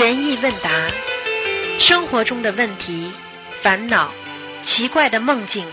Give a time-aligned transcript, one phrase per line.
[0.00, 0.70] 悬疑问答，
[1.78, 3.12] 生活中的问题、
[3.62, 4.10] 烦恼、
[4.64, 5.70] 奇怪的梦境、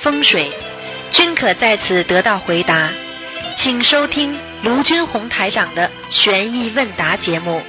[0.00, 0.48] 风水，
[1.10, 2.88] 均可在此得到回答。
[3.56, 7.60] 请收听卢军红台长的悬疑问答节目。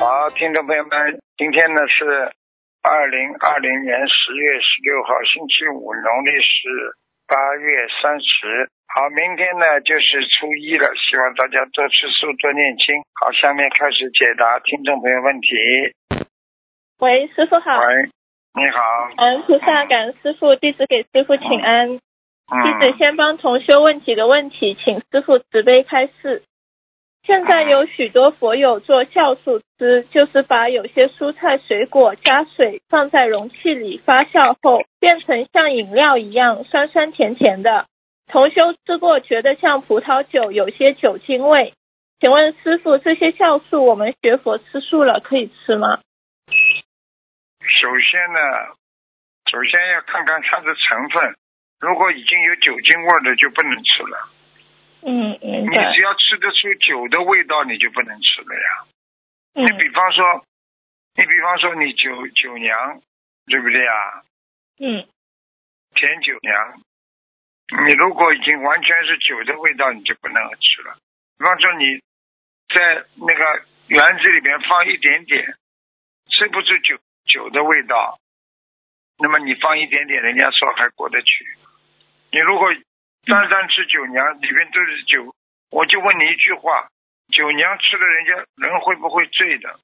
[0.00, 2.32] 好，听众朋友们，今天呢是
[2.80, 6.96] 二零二零年十月十六号，星期五，农历是
[7.26, 8.70] 八月三十。
[8.88, 12.96] 好，明天呢就是初一了，希望大家多吃素，多念经。
[13.20, 15.48] 好，下面开始解答听众朋友问题。
[16.98, 17.76] 喂，师傅好。
[17.76, 18.08] 喂，
[18.54, 19.14] 你好。
[19.14, 21.98] 感恩菩萨，感恩师傅，弟子给师傅请安。
[21.98, 22.02] 弟
[22.48, 26.42] 嗯，子先帮同修问几个问题，请师傅慈悲开示。
[27.26, 37.84] 现在有许多佛友做酵素吃，就是把有些蔬菜水果加水放在容器里发酵后，变成像饮料一样酸酸甜甜的。
[38.28, 41.74] 同修吃过，觉得像葡萄酒，有些酒精味。
[42.20, 46.00] 请问师傅，这些酵素我们学佛吃素了可以吃吗？
[47.60, 48.40] 首先呢，
[49.50, 51.36] 首先要看看它的成分，
[51.80, 54.28] 如果已经有酒精味儿的就不能吃了。
[55.02, 56.02] 嗯，嗯你只。
[56.02, 58.84] 要吃得出酒的味道，你就不能吃了呀。
[59.54, 60.44] 嗯你比方说，
[61.14, 63.00] 你比方说你酒酒娘，
[63.46, 64.22] 对不对呀？
[64.80, 65.06] 嗯
[65.94, 66.80] 甜酒娘，
[67.68, 70.96] 你如果已经完全是酒的味道，你就不能吃了。
[71.36, 72.00] 比方说你
[72.74, 73.44] 在那个
[73.88, 75.44] 园子里面放一点点，
[76.30, 78.18] 吃不出酒酒的味道，
[79.18, 81.44] 那么你放一点点，人家说还过得去。
[82.32, 82.72] 你如果
[83.26, 85.34] 单单吃酒酿，里面都是酒，
[85.70, 86.88] 我就问你一句话：
[87.32, 89.78] 酒酿吃了，人家人会不会醉的？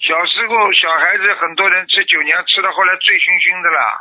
[0.00, 4.00] 小时候小孩子很多人吃酒酿，吃到后来醉醺醺的啦。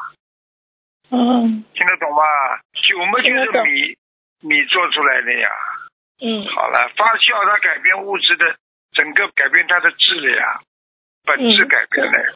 [1.12, 2.24] 嗯听得懂吗？
[2.74, 3.98] 酒嘛就是米
[4.42, 5.50] 米做出来的呀。
[6.22, 8.56] 嗯好了，发酵它改变物质的
[8.94, 10.60] 整个改变它的质了呀，
[11.26, 12.36] 本质嗯改变了，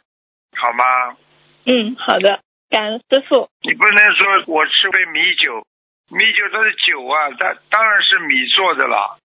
[0.56, 1.16] 好吗？
[1.64, 3.48] 嗯，好的，感恩师傅。
[3.62, 5.66] 你不能说我吃杯米酒，
[6.10, 9.18] 米酒它是酒啊，它当然是米做的了。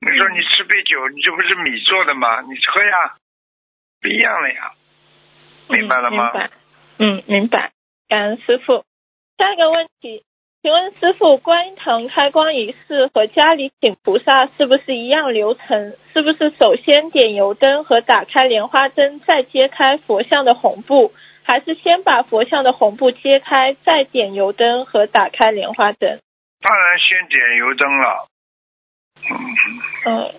[0.00, 2.40] 你说你吃杯酒，你这不是米做的吗？
[2.42, 3.14] 你喝呀，
[4.00, 4.72] 不一样了呀。
[5.68, 6.50] 明白了吗嗯、明白。
[6.98, 7.72] 嗯，明白。
[8.08, 8.84] 感恩师傅。
[9.38, 10.22] 下一个问题，
[10.62, 15.96] 请问师傅，观音堂开光仪式和家里请菩萨是不是一样流程？
[16.12, 21.12] 是不是首先点油灯和打开莲花灯，再揭开佛像的红布？
[21.44, 26.18] 还是先把佛像的红布揭开，再点油灯和打开莲花灯？
[26.60, 28.28] 当然先点油灯了。
[30.06, 30.34] 嗯，嗯，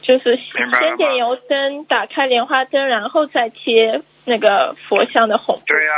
[0.00, 5.64] 就是先点油灯，打开莲花灯，然后再贴那个佛像的红布。
[5.66, 5.92] 对呀、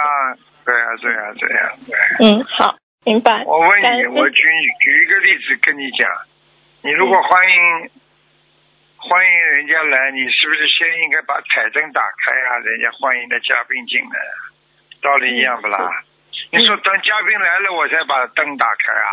[0.64, 1.94] 对呀、对呀、对呀、对。
[2.28, 3.44] 嗯，好，明白。
[3.44, 4.42] 我问你，我举
[4.80, 6.08] 举一个例子跟你讲，
[6.82, 7.90] 你如果嗯欢迎、
[8.96, 12.58] 欢迎人家来，你是不是先应该把彩灯打开啊？
[12.64, 14.18] 人家欢迎的嘉宾进来，
[15.02, 16.04] 道理一样不啦？
[16.52, 19.10] 你说等嘉宾来了，我才把灯打开啊？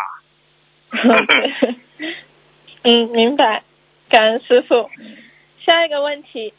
[2.84, 3.64] 嗯，明白。
[4.10, 4.90] 感恩师傅。
[5.66, 6.54] 下一个问题，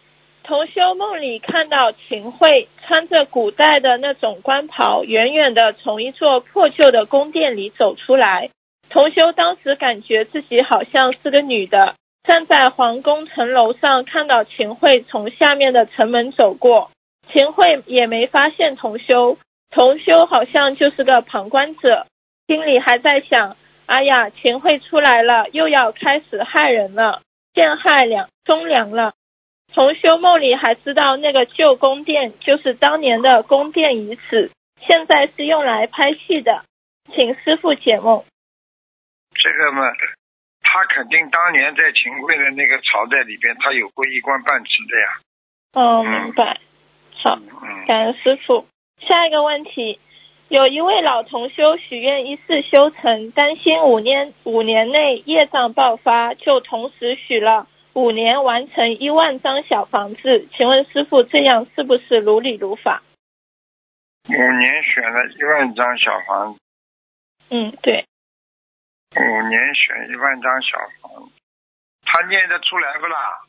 [0.49, 8.49] 同修梦里看到秦桧穿着古代的那种官袍，远远的从一座破旧的宫殿里走出来。
[8.89, 16.93] 同修当时感觉自己好像是个女的，站在皇宫城楼上，看到秦桧从下面的城门走过，
[17.31, 19.37] 秦桧也没发现同修，
[19.71, 22.07] 同修好像就是个旁观者，
[22.47, 23.55] 心里还在想。
[23.85, 27.21] 哎呀，秦桧出来了，又要开始害人了，
[27.53, 29.13] 陷害两忠良了。
[29.79, 34.51] 从修梦里还知道那个旧宫殿就是当年的宫殿遗址，
[34.81, 36.65] 现在是用来拍戏的，
[37.15, 38.25] 请师傅解梦。
[39.37, 39.83] 这个嘛，
[40.63, 45.07] 他肯定当年在秦桧的那个朝代里边，他有过一官半职的呀。
[45.75, 46.59] 哦，嗯明白。
[47.23, 48.67] 好，嗯，感恩师傅。
[49.07, 50.01] 下一个问题，
[50.49, 60.49] 有一位老同修许愿一世修成，担心五年五年内业障爆发，就同时许了五年完成一万张小房子。
[60.57, 63.03] 请问师傅，这样是不是如理如法？
[64.29, 66.61] 五年选了一万张小房子，
[67.49, 68.05] 嗯，对，
[69.17, 71.33] 五年选一万张小房子，
[72.05, 73.41] 他念得出来不啦？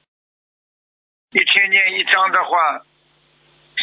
[1.31, 2.81] 一天念一张的话，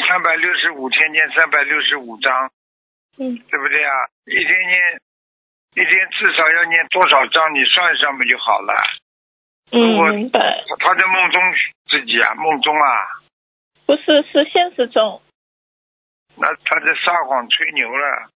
[0.09, 2.51] 三百六十五天念三百六十五张，
[3.19, 3.93] 嗯对不对啊？
[4.25, 5.01] 一天念，
[5.75, 7.55] 一天至少要念多少张？
[7.55, 8.73] 你算一算不就好了？
[9.71, 10.41] 如果嗯，明白。
[10.69, 11.43] 他他在梦中
[11.89, 13.21] 自己啊，梦中啊，
[13.87, 15.21] 不是，是现实中。
[16.37, 18.31] 那他在撒谎吹牛了。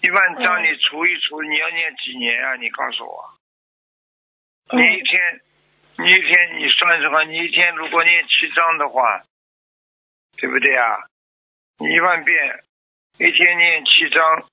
[0.00, 2.56] 一万张嗯你除一除，你要念几年啊？
[2.56, 3.30] 你告诉我。
[4.68, 5.40] 嗯你一天，
[5.98, 7.24] 你一天你算什么？
[7.24, 9.22] 你一天如果念七张的话，
[10.36, 11.04] 对不对啊？
[11.78, 12.64] 你一万遍，
[13.18, 14.44] 一天念七张，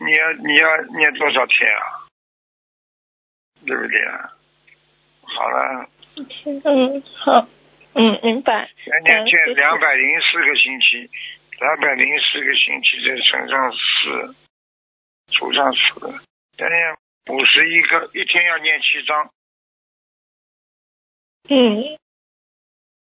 [0.00, 2.06] 你要你要念多少天啊？
[3.66, 4.32] 对不对啊？
[5.32, 5.88] 好了，
[6.64, 7.48] 嗯，好，
[7.94, 8.68] 嗯，明白。
[8.86, 11.08] 要念嗯谢谢这两百零四个星期，
[11.60, 14.34] 两百零四个星期再乘上四，
[15.32, 15.78] 除上四，
[16.58, 16.96] 要念
[17.28, 19.30] 五十一个，一天要念七章。
[21.48, 21.96] 嗯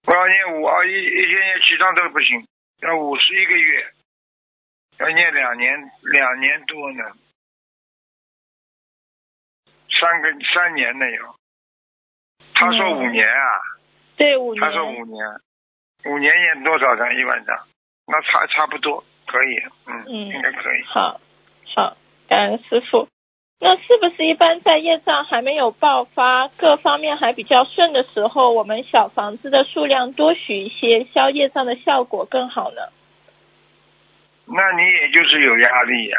[0.06, 2.46] 我要念五啊，一一天念七章都不行，
[2.80, 3.92] 要五十一个月，
[4.98, 7.04] 要念两年两年多呢，
[9.90, 11.34] 三个三年呢有。
[12.54, 13.60] 他说五年啊，
[14.16, 14.60] 对，五年。
[14.60, 15.26] 他说五年，
[16.06, 17.14] 五年念多少张？
[17.14, 17.58] 一万张，
[18.06, 20.82] 那差差不多可以，嗯，嗯应该可以。
[20.86, 21.20] 好，
[21.74, 21.96] 好，
[22.28, 23.08] 感恩师傅。
[23.60, 32.82] 那是不是一般在业障还没有爆发，各方面还比较顺的时候，我们小房子的数量多许一些，消业障的效果更好呢？
[34.46, 36.18] 那你也就是有压力呀、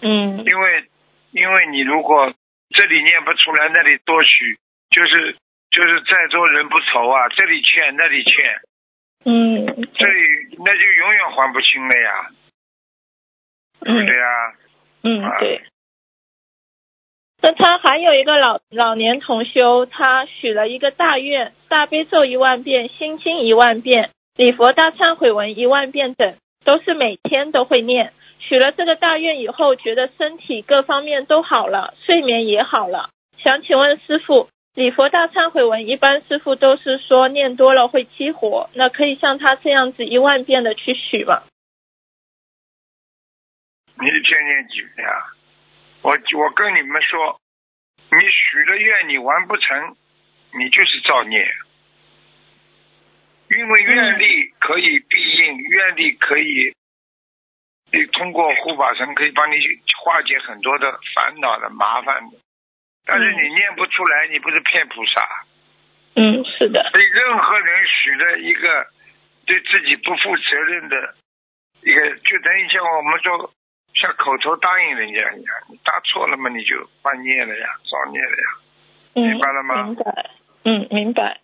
[0.00, 0.84] 嗯因为
[1.32, 2.32] 因为你如果
[2.70, 4.58] 这里念不出来，那里多许，
[4.90, 5.36] 就是
[5.70, 8.60] 就是在座人不愁啊，这里欠那里欠，
[9.24, 12.30] 嗯这里那就永远还不清了呀，
[13.80, 14.54] 对呀？
[15.02, 15.62] 嗯，对。
[17.42, 28.12] 那他还有一个老老年同修，他许了一个大愿，大悲咒一万遍，心经一万遍，礼佛大忏悔文一万遍等，都是每天都会念。
[28.40, 33.10] 许了这个大愿以后，觉得身体各方面都好了，睡眠也好了。
[33.38, 41.44] 想请问师傅，礼佛大忏悔文一般师傅都是说念多了会激活，那可以像他这样子一万遍的去许吗？
[43.98, 45.32] 你一天念几遍啊？
[46.02, 47.40] 我我跟你们说，
[48.10, 49.96] 你许了愿你完不成，
[50.52, 51.38] 你就是造孽。
[53.48, 56.74] 因为愿力可以必应，愿力可以，
[57.92, 59.56] 你通过护法神可以帮你
[60.04, 62.36] 化解很多的烦恼的麻烦的。
[63.06, 65.26] 但是你念不出来，你不是骗菩萨。
[66.16, 66.90] 嗯，是的。
[66.90, 68.86] 所以任何人许的一个
[69.46, 71.14] 对自己不负责任的
[71.82, 73.50] 一个，就等于像我们说，
[73.94, 78.44] 像口头答应人家一样，你答错了嘛，你就犯孽了呀，造孽了呀。
[79.14, 80.30] 嗯，明白了吗明白。
[80.64, 81.40] 嗯，明白。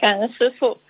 [0.00, 0.80] 感恩师傅。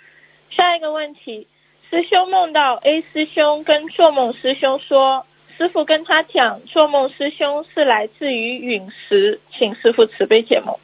[0.50, 1.46] 下一个问题，
[1.90, 5.26] 师兄梦到 A 师兄跟做梦师兄说，
[5.56, 10.78] 师傅跟他讲，做梦师兄是来自于陨石，请师傅慈悲解梦。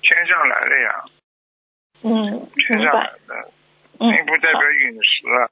[0.00, 1.04] 天上来的呀，
[2.02, 3.12] 嗯，天上来。
[3.28, 3.34] 的，
[3.98, 5.48] 嗯，并不代表陨石啊，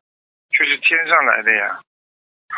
[0.50, 1.80] 就是天上来的呀。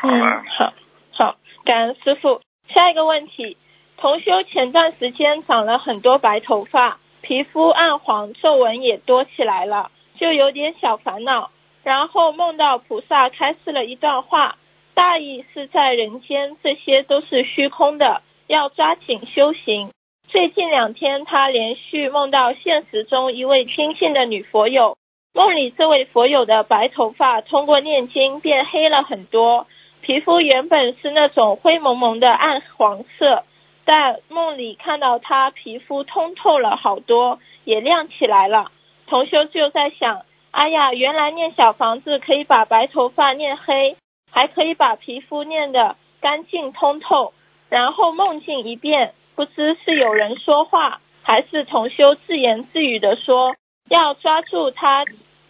[0.01, 0.73] 好嗯，好，
[1.13, 2.41] 好，感恩师傅。
[2.69, 3.57] 下一个问题，
[3.97, 11.51] 同修前段时间长了很多白头发，皮肤暗黄，皱纹也多起来了，就有点小烦恼。
[11.83, 14.57] 然后梦到菩萨开示了一段话，
[14.95, 19.91] 大意是在人间这些都是虚空的，要抓紧修行。
[20.29, 24.97] 最近两天，他连续梦到现实中一位亲近的女佛友，
[25.35, 29.67] 梦里这位佛友的白头发通过念经变黑了很多，
[30.03, 33.45] 皮肤原本是那种灰蒙蒙的暗黄色，
[33.85, 38.71] 但梦里看到她皮肤通透了好多，也亮起来了。
[39.07, 43.97] 同修就在想，哎呀，原来念小房子可以把白头发念黑，
[44.31, 47.33] 还可以把皮肤练得干净通透。
[47.69, 53.55] 然后梦境一变，不知是有人说话，还是同修自言自语的说，
[53.89, 55.05] 要抓住他，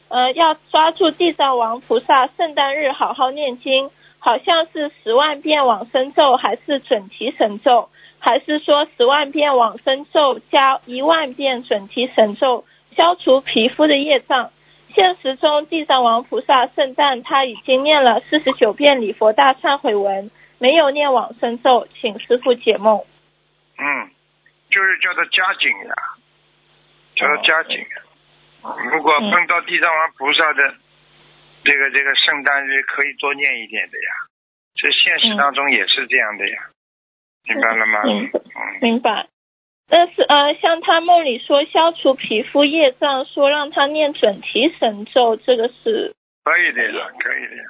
[0.08, 12.64] 呃，要抓住地藏王菩萨圣诞日好好念经，好像是十万遍往生咒，还是准提神咒，还是说十万遍往生咒加一万遍准提神咒，
[12.96, 14.50] 消除皮肤的业障。
[14.94, 23.04] 现实中，地藏王菩萨圣诞他已经念了四十九遍礼佛大忏悔文，没有念往生咒，请师傅解梦。
[23.78, 24.10] 嗯，
[24.70, 25.94] 就是叫他加紧呀，
[27.16, 27.86] 叫他加紧。
[28.92, 30.74] 如果碰到地藏王菩萨的
[31.64, 34.10] 这个这个圣诞日，可以多念一点的呀。
[34.74, 36.58] 这现实当中也是这样的呀，
[37.48, 38.00] 明白了吗？
[38.04, 38.30] 嗯，
[38.82, 39.26] 明白。
[39.90, 47.62] 但是呃，像他梦里说消除皮肤业障，说让他念准提神咒，这个是可以的呀，可以的呀。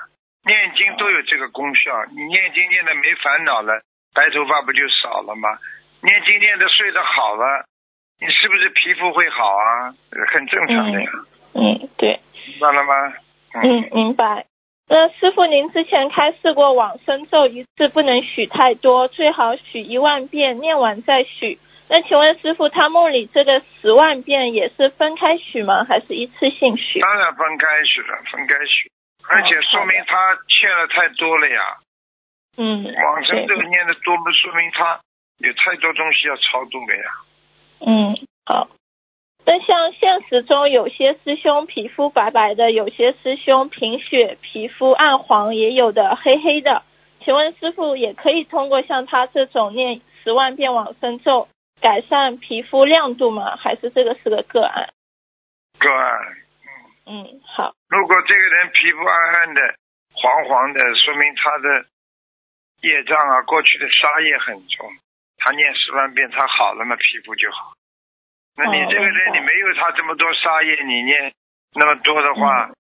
[0.45, 3.81] 念经都有这个功效，你念经念的没烦恼了，
[4.15, 5.49] 白头发不就少了吗？
[6.03, 7.65] 念经念的睡得好了，
[8.21, 9.95] 你是不是皮肤会好啊？
[10.33, 11.11] 很正常的呀，
[11.55, 13.15] 嗯，对，明白了吗？
[13.63, 14.45] 嗯，明白。
[14.89, 21.59] 那师傅，您之前开示过往生咒一次不能许太多，最好许一万遍，念完再许。
[21.93, 25.83] 那请问师傅，他梦里这个十万遍也是分开许吗？
[25.83, 27.01] 还是一次性许？
[27.01, 28.89] 当然分开许了，分开许，
[29.29, 31.79] 而且说明他欠了太多了呀。
[32.57, 35.01] 嗯，往生这个念的多，不说明他
[35.39, 37.11] 有太多东西要超度了呀。
[37.85, 38.15] 嗯，
[38.47, 38.69] 好。
[39.45, 46.85] 那像现实中有些师兄皮肤白白的，有些师兄贫血，皮肤暗黄，也有的黑黑的。
[47.25, 51.49] 请问师傅，也可以通过像他这种念十万遍往生咒
[51.81, 53.57] 改善皮肤亮度吗？
[53.57, 54.93] 还是这个是个个案？
[55.79, 56.37] 个案，
[57.07, 59.75] 嗯，好，如果这个人皮肤暗暗的、
[60.13, 61.87] 黄黄的，说明他的
[62.83, 64.93] 业障啊，过去的杀业很重。
[65.39, 67.73] 他念十万遍，他好了嘛，皮肤就好。
[68.57, 71.33] 那你哦这个人，你没有他这么多杀业，你念
[71.75, 72.77] 那么多的话，嗯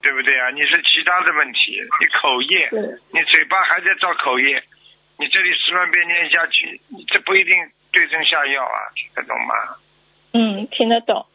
[0.00, 0.48] 对不对啊？
[0.48, 2.70] 你是其他的问题，你口业，
[3.12, 4.64] 你嘴巴还在造口业，
[5.18, 7.54] 你这里十万遍念下去，你这不一定
[7.92, 9.54] 对症下药啊，听得懂吗？
[10.32, 11.26] 嗯，听得懂。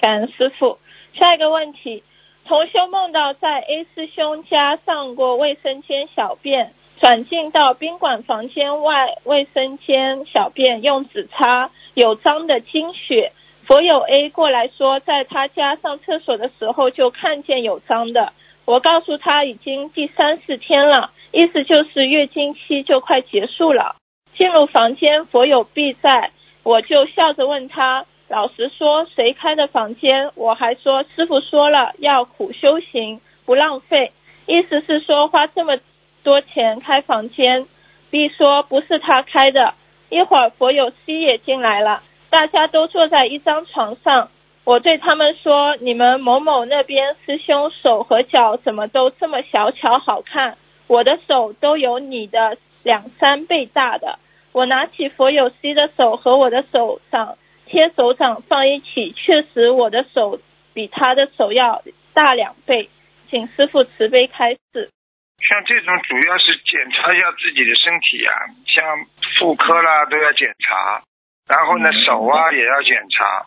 [0.00, 0.78] 感恩师傅。
[1.14, 2.02] 下一个问题，
[2.46, 13.32] 同修梦到在 A 师兄家上过卫生间小便，转进到宾馆房间外卫生间小便，用纸擦，有脏的经血。
[13.66, 18.32] 佛友 A 过来说，在他家上厕所的时候就看见有脏的。
[18.64, 23.96] 我告诉他已经第三四天了，意思就是月经期就快结束了。
[24.40, 26.30] 进入房间，佛友 B 在，
[26.62, 30.30] 我就笑着问他，老实说谁开的房间？
[30.34, 34.12] 我还说师傅说了要苦修行，不浪费，
[34.46, 35.76] 意思是说花这么
[36.22, 37.66] 多钱开房间。
[38.08, 39.74] B 说不是他开的。
[40.08, 44.30] 一会儿佛友 C 也进来了，大家都坐在一张床上。
[44.64, 50.56] 我对他们说：“你们某某那边师兄手和脚怎么都这么小巧好看？
[50.86, 54.18] 我的手都有你的两三倍大的。”
[54.52, 60.40] 我拿起佛友 C 的手和我的手掌贴手掌放一起，确实我的手
[60.74, 61.82] 比他的手要
[62.14, 62.90] 大两倍。
[63.30, 64.90] 请师傅慈悲开示。
[65.38, 68.32] 像这种主要是检查一下自己的身体呀、
[68.66, 69.06] 像
[69.38, 71.00] 妇科啦都要检查，
[71.48, 73.46] 然后呢手啊也要检查，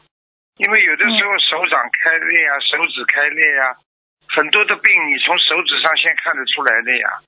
[0.57, 3.75] 因为有的时候手掌开裂啊，手指开裂啊，
[4.29, 7.19] 很多的病你从手指上先看得出来的呀，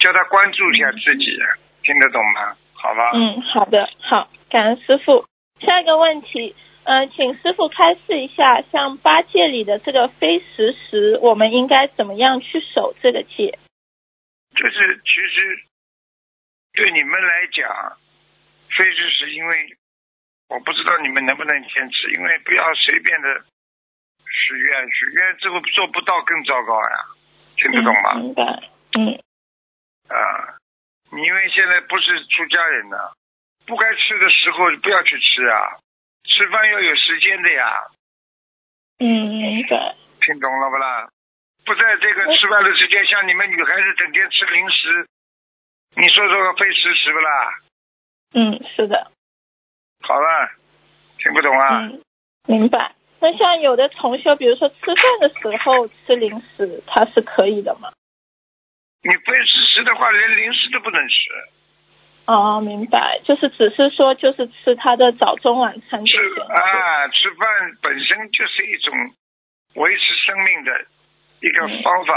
[0.00, 1.38] 叫他关注一下自己，
[1.82, 2.56] 听得懂吗？
[2.82, 5.26] 好吧，嗯，好的，好，感恩师傅。
[5.60, 13.58] 下一个问题，嗯、请师傅开示一下，像八戒里的这个非时时，我们应该怎么样去守这个戒？
[14.56, 15.62] 就是其实
[16.72, 17.98] 对你们来讲，
[18.70, 19.76] 非时时因为
[20.48, 23.28] 我不知道你们能不能坚持，因为不要随便的
[24.24, 26.96] 许愿，许愿之后做不到更糟糕呀，
[27.56, 28.10] 听得懂吗？
[28.14, 28.42] 嗯明白。
[28.98, 29.20] 嗯
[30.08, 30.56] 啊，
[31.12, 32.96] 你因为现在不是出家人呢，
[33.66, 35.76] 不该吃的时候不要去吃啊，
[36.24, 37.76] 吃饭要有时间的呀，
[38.98, 39.96] 嗯，明白。
[40.20, 41.08] 听懂了不啦？
[41.64, 45.06] 不在这个吃饭的时间，像你们女孩子整天吃零食，
[45.96, 47.54] 你说说费时时不啦？
[48.34, 49.10] 嗯，是的。
[50.02, 50.50] 好了，
[51.18, 51.80] 听不懂啊？
[51.80, 52.02] 嗯，
[52.46, 52.94] 明白。
[53.20, 57.90] 那像有的同学，比如说吃饭的时候吃零食，它是可以的吗？
[59.02, 61.14] 你费时时的话，连零食都不能吃，
[62.26, 66.40] 哦，明白，就是只是说就是吃他的早中晚餐这吃些。
[66.42, 67.48] 啊，吃饭
[67.82, 68.92] 本身就是一种
[69.76, 70.70] 维持生命的
[71.40, 72.12] 一个嗯方法，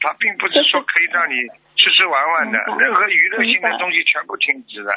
[0.00, 1.34] 它并不是说可以让你
[1.76, 4.92] 吃吃玩玩的任何娱乐性的东西全部停止了。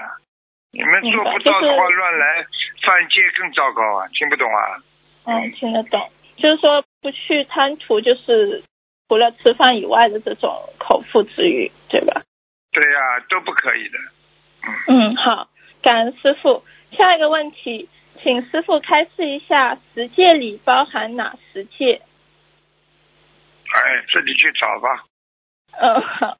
[0.71, 2.45] 你们做不到的话，就是乱来
[2.81, 4.07] 犯戒更糟糕啊！
[4.13, 4.83] 听不懂啊？
[5.25, 8.63] 嗯，听得懂，就是说不去贪图就是
[9.07, 12.21] 除了吃饭以外的这种口腹之欲，对吧？
[12.71, 13.97] 对呀、都不可以的。
[14.87, 15.49] 嗯，嗯，好，
[15.81, 16.63] 感恩师傅。
[16.91, 17.89] 下一个问题，
[18.21, 22.01] 请师傅开示一下十戒里包含哪十戒？
[23.69, 25.03] 哎，自己去找吧。
[25.79, 26.37] 嗯，好，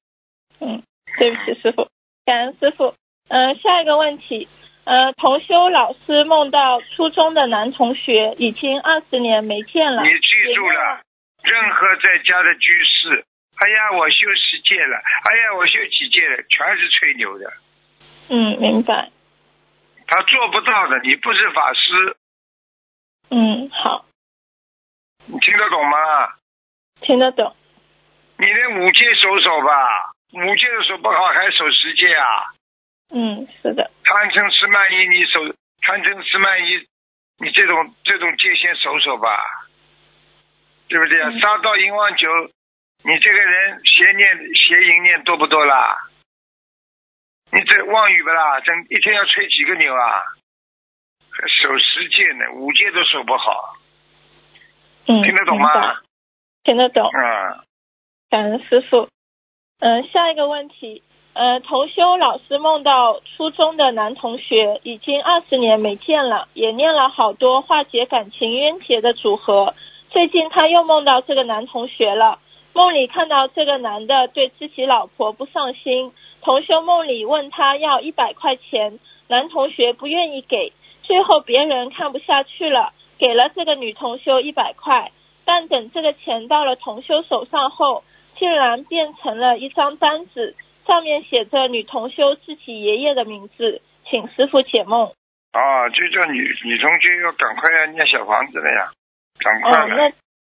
[0.59, 0.83] 嗯，
[1.17, 1.87] 对不起，师傅，
[2.25, 2.93] 感恩师傅。
[3.29, 4.47] 嗯、下一个问题，
[4.85, 11.01] 呃，同修老师梦到初中的男同学已经二十年没见了，你记住了，
[11.43, 13.25] 任何在家的居士，
[13.57, 17.53] 哎呀，我修十戒了，哎呀，我修几戒了，全是吹牛的，
[18.29, 19.09] 嗯，明白，
[20.07, 20.99] 他做不到的。
[20.99, 22.17] 你不是法师，
[23.29, 24.05] 嗯，好，
[25.25, 25.97] 你听得懂吗？
[27.01, 27.55] 听得懂，
[28.37, 32.25] 你连五戒守守吧，五戒都守不好，还守十戒啊？
[33.09, 35.39] 嗯，是的，贪嗔痴慢疑，你守
[35.81, 36.85] 贪嗔痴慢疑，
[37.39, 39.39] 你这种这种界限守守吧，
[40.87, 41.29] 对不对啊？
[41.29, 42.27] 嗯杀盗淫妄酒，
[43.03, 45.97] 你这个人邪念邪淫念多不多啦？
[47.51, 48.59] 你这妄语不啦？
[48.61, 50.23] 整一天要吹几个牛啊？
[51.47, 53.75] 守十戒呢，五戒都守不好。
[55.07, 55.99] 嗯，听得懂吗？
[56.63, 57.05] 听得懂。
[57.07, 57.63] 啊，
[58.29, 59.07] 感恩师傅。
[59.79, 61.03] 嗯、下一个问题，
[61.33, 69.75] 呃，同修老师梦到初中的男同学，已经二十年没见了，也念了好多化解感情冤结的组合。
[70.09, 72.39] 最近他又梦到这个男同学了，
[72.73, 76.11] 梦里看到这个男的对自己老婆不上心，
[76.41, 80.73] 同修梦里问他要一百块钱，男同学不愿意给，
[81.03, 85.11] 最后别人看不下去了，给了这个女同修一百块。
[85.45, 88.03] 但等这个钱到了同修手上后，
[88.37, 95.11] 竟然变成了一张单子，上面写着女同修自己爷爷的名字，请师傅解梦。
[95.51, 98.91] 啊，就叫女女同学要赶快要念小房子了呀，
[99.39, 99.95] 赶快哦，了。
[99.95, 100.13] 那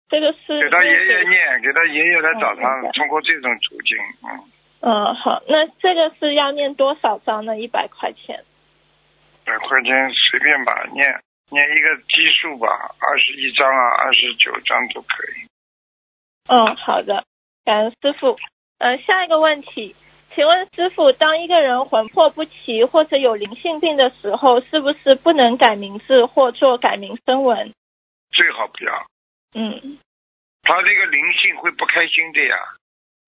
[0.09, 4.29] 这个是给他爷爷念，给他爷爷来找他白，通过这种途径，嗯，
[4.81, 7.59] 嗯，好，那这个是要念多少张呢？
[7.59, 8.45] 一百块钱。
[9.45, 11.21] 百块钱随便吧，念
[11.51, 12.69] 念一个基数吧，
[13.01, 15.49] 二十一张啊，二十九张都可以。
[16.49, 17.25] 嗯，好的，
[17.65, 18.37] 感恩师傅。
[18.79, 19.97] 嗯、下一个问题，
[20.35, 27.75] 请问师傅，当一个人魂魄不齐或者有灵性病的时候，是不是不能改名字或做改名声文？
[28.39, 29.07] 最好不要，
[29.55, 29.99] 嗯
[30.63, 32.57] 他这个灵性会不开心的呀。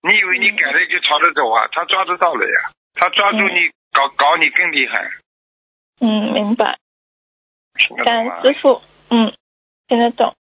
[0.02, 1.66] 你以为你嗯改了就逃得走啊？
[1.72, 5.10] 他抓得到了呀，他抓住嗯你搞搞你更厉害，
[6.00, 6.78] 嗯，明白。
[8.04, 9.34] 感恩师傅，嗯，
[9.88, 10.36] 听得懂。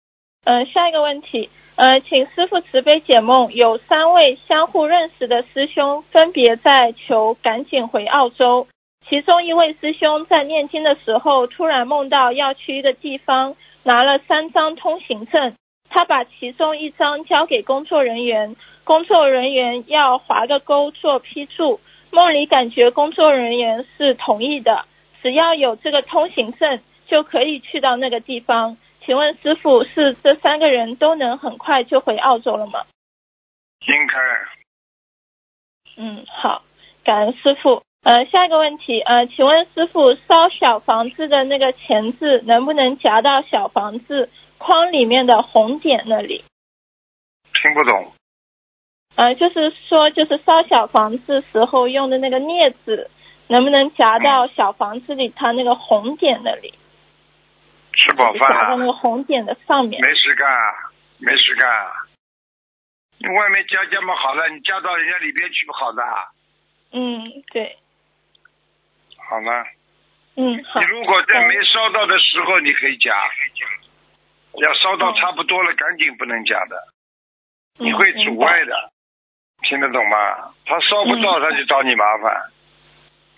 [0.45, 3.53] 嗯、下一个问题，呃，请师傅慈悲解梦。
[3.53, 8.67] 有三位相互认识的师兄，分别在求赶紧回澳洲。
[9.09, 15.55] 其中一位师兄在念经的时候，突然梦到要去一个地方，拿了三张通行证。
[15.89, 21.81] 他把其中一张交给工作人员，工作人员要划个勾做批注。
[22.11, 24.85] 梦里感觉工作人员是同意的，
[25.23, 28.77] 只要有这个通行证，就可以去到那个地方。
[29.05, 32.85] 请问师傅，是这三个人都能很快就回澳洲了吗？
[33.87, 34.15] 应该
[35.97, 36.63] 嗯，好，
[37.05, 37.86] 感恩师傅。
[38.07, 46.45] 呃，下一个问题，呃，请问师傅，烧小房子的那个钳子能不能夹到小房子框里面的红点那里？
[47.53, 48.13] 听不懂。
[49.17, 53.11] 呃，就是说，就是烧小房子时候用的那个镊子，
[53.49, 56.73] 能不能夹到小房子里它那个红点那里？
[57.93, 60.01] 吃饱夹到饭了，那个红点的上面。
[60.01, 60.75] 没事干啊，
[61.19, 61.91] 没事干啊。
[63.19, 66.31] 你外面加加嘛好了，你加到人家里边去不好的啊。
[66.93, 67.77] 嗯，对，
[69.29, 69.65] 好吗，
[70.37, 70.87] 嗯，好你。
[70.87, 73.13] 如果在没烧到的时候，你可以加，
[74.61, 76.77] 要烧到差不多了，赶紧不能加的，
[77.79, 78.91] 你会嗯阻碍的，
[79.69, 80.55] 听得懂吗？
[80.65, 82.43] 他烧不到，嗯他就找你麻烦。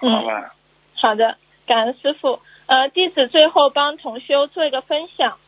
[0.03, 0.55] 嗯，好吧，
[0.96, 2.40] 好的，感恩师傅。
[2.66, 5.38] 呃，弟子最后帮同修做一个分享。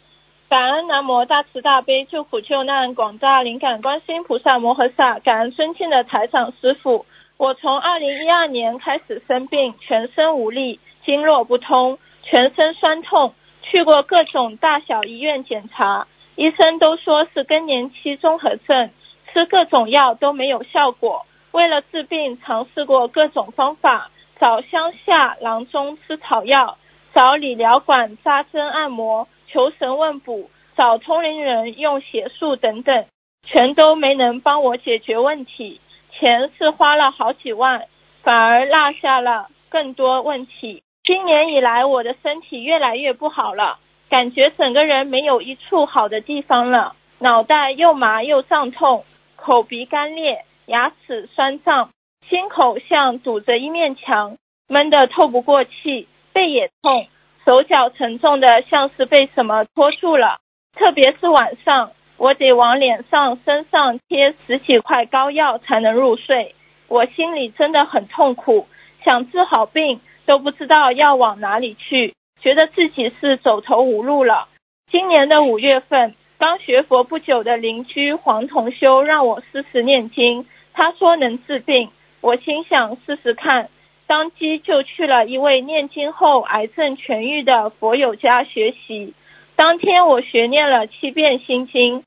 [0.49, 7.07] 感恩南无大慈大悲救苦救难广大灵感观世音菩萨摩诃萨，感恩尊敬的台长师傅。
[7.41, 18.91] 我从二零一二年开始生病，全身无力，经络不通，全身酸痛，去过各种大小医院检查，医生都说是更年期综合症，
[19.33, 21.25] 吃各种药都没有效果。
[21.53, 26.77] 为了治病，尝试过各种方法，找乡下郎中吃草药，
[27.15, 33.07] 找理疗馆扎针按摩，求神问卜，找通灵人用邪术等等，
[33.45, 35.81] 全都没能帮我解决问题。
[36.21, 37.87] 钱是花了好几万，
[38.23, 40.83] 反而落下了更多问题。
[41.03, 43.79] 今年以来，我的身体越来越不好了，
[44.11, 49.07] 感觉整个人没有一处好的地方了，脑袋又麻又胀痛，
[49.37, 51.89] 口鼻干裂，牙齿酸胀，
[52.29, 54.37] 心口像堵着一面墙，
[54.69, 57.07] 闷得透不过气，背也痛，
[57.47, 60.41] 手脚沉重的像是被什么拖住了，
[60.77, 66.55] 特别是晚上，我得往脸上、身上贴十几块膏药才能入睡。
[66.87, 68.67] 我心里真的很痛苦，
[69.07, 74.49] 想治好病都不知道要往哪里去，觉得自己是走投无路了。
[74.91, 81.89] 今年的五月份，刚学佛不久的邻居黄同修让我试试念经，他说能治病，
[82.21, 83.71] 我心想试试看，
[84.07, 89.15] 当即就去了一位念经后癌症痊愈的佛友家学习。
[89.57, 92.03] 当天我学念了七遍心经，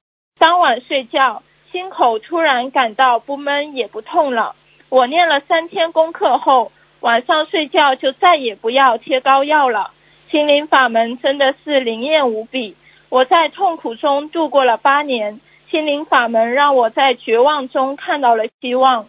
[0.45, 4.57] 当晚睡觉，心口突然感到不闷也不痛了。
[4.89, 9.91] 我念了三天功课后，晚上睡觉就再也不要贴膏药了。
[10.29, 12.75] 心灵法门真的是灵验无比，
[13.07, 15.39] 我在痛苦中度过了八年。
[15.71, 19.05] 心灵法门让我在绝望中看到了希望。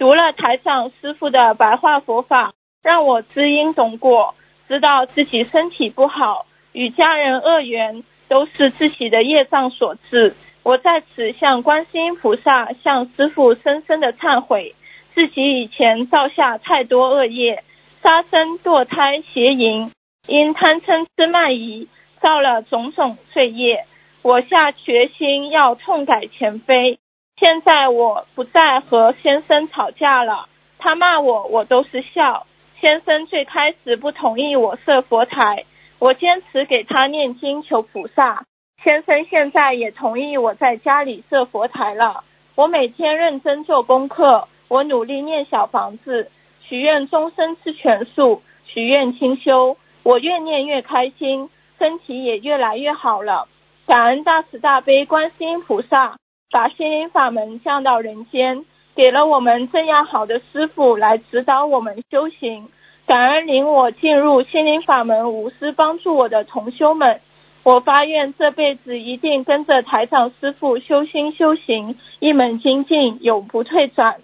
[0.00, 4.34] 读了台长师傅的白话佛法，让我知因懂果，
[4.66, 10.34] 知道自己身体不好，与家人恶缘都是自己的业障所致。
[10.62, 14.74] 我在此向观世音菩萨、向师傅深深的忏悔，
[15.14, 17.64] 自己以前造下太多恶业，
[18.02, 19.90] 杀生、堕胎、邪淫，
[20.28, 21.88] 因贪嗔痴慢疑
[22.20, 23.86] 造了种种罪业。
[24.22, 27.00] 我下决心要痛改前非。
[27.40, 30.46] 现在我不再和先生吵架了，
[30.78, 32.46] 他骂我我都是笑。
[32.80, 35.64] 先生最开始不同意我设佛台，
[35.98, 38.44] 我坚持给他念经求菩萨。
[38.84, 42.24] 先生现在也同意我在家里设佛台了。
[42.56, 49.76] 我每天认真做功课，我努力念小房子，许愿终身吃全素，许愿清修。
[50.02, 53.46] 我越念越开心，身体也越来越好了。
[53.86, 56.16] 感恩大慈大悲观世音菩萨。
[56.50, 62.68] 把心灵法门降到人间，给了我们这样好的师傅来指导我们修行。
[63.06, 67.22] 感恩领我进入心灵法门、无私帮助我的同修们。
[67.64, 74.16] 我发愿这辈子一定跟着台长师傅修心修行，一门精进，永不退转。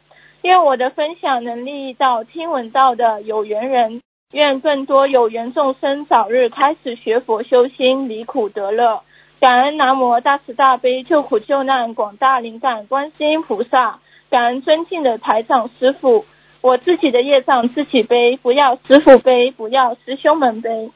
[0.43, 9.03] 愿我的分享能利益到听闻到的有缘人，愿更多有缘众生早日开始学佛修心，离苦得乐。
[9.39, 16.25] 感恩南无大慈大悲救苦救难广大灵感观世音菩萨，感恩尊敬的台长师傅，
[16.61, 20.91] 我自己的业障自己背，不要师傅背，不要师兄们背。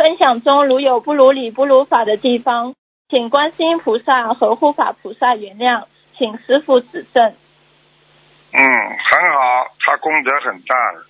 [0.00, 2.74] 分享中如有不如理不如法的地方，
[3.10, 5.84] 请观世音菩萨和护法菩萨原谅，
[6.16, 7.26] 请师傅指正。
[7.28, 11.04] 嗯，很好，他功德很大的。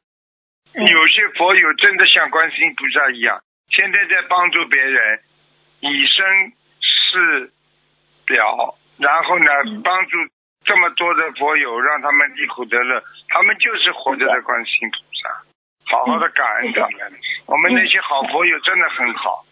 [0.74, 5.20] 有些佛友真的像观世音菩萨一样，天天在帮助别人。
[5.83, 7.53] 以身试
[8.26, 9.46] 表，然后呢，
[9.85, 10.18] 帮助
[10.64, 13.00] 这么多的佛友，让他们离苦得乐。
[13.29, 15.42] 他们就是活着的观世音菩萨，
[15.90, 17.12] 好好的感恩他们。
[17.46, 19.44] 我们那些好朋友真的很好，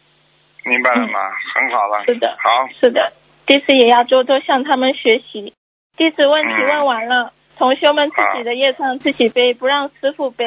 [0.65, 1.19] 明白了吗？
[1.55, 2.05] 很好了。
[2.07, 2.37] 是的。
[2.39, 2.69] 好。
[2.81, 3.13] 是的，
[3.47, 5.53] 弟子也要多多向他们学习。
[5.97, 7.33] 弟子问题问完了。
[7.59, 10.47] 同学们自己的业障自己背，不让师傅背，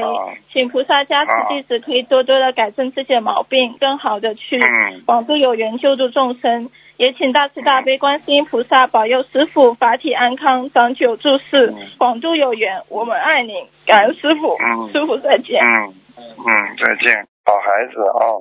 [0.54, 4.58] 请菩萨加持弟子可以多多的改正自己的毛病，更好的去
[5.06, 6.72] 广度有缘救助众生。
[7.02, 12.84] 也请大慈大悲观世音菩萨保佑师傅法体安康，长久住世，广度有缘。
[12.90, 13.56] 我们爱您，
[13.88, 14.56] 感恩师傅，
[14.94, 15.60] 师傅再见。
[15.66, 15.96] 嗯。
[16.16, 16.46] 嗯，
[16.78, 18.38] 再见，好孩子啊。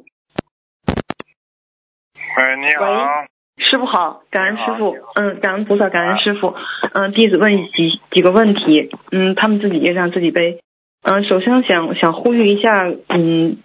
[2.36, 3.24] 喂，你好。
[3.56, 6.54] 师傅好，感恩师傅，嗯，感恩菩萨，感恩师傅，
[6.92, 10.60] 嗯，弟子问几几个问题，嗯，他们自己也让自己背，
[11.02, 13.56] 嗯，首先想想呼吁一下，嗯，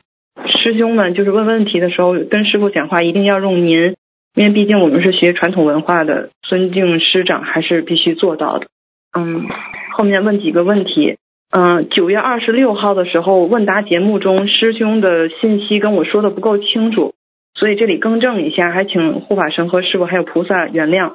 [0.45, 3.97] 师兄们就是问问题的时候跟师傅讲话一定要用您，
[4.35, 8.67] 因为毕竟我们是学传统文化的，尊敬师长还是必须做到的，
[9.17, 9.45] 嗯，
[9.93, 11.17] 后面问几个问题，
[11.57, 17.13] 嗯，九月二十六号的时候问答节目中师兄的信息跟我说的不够清楚。
[17.57, 21.13] 所以这里更正一下，还请护法神和师傅还有菩萨原谅。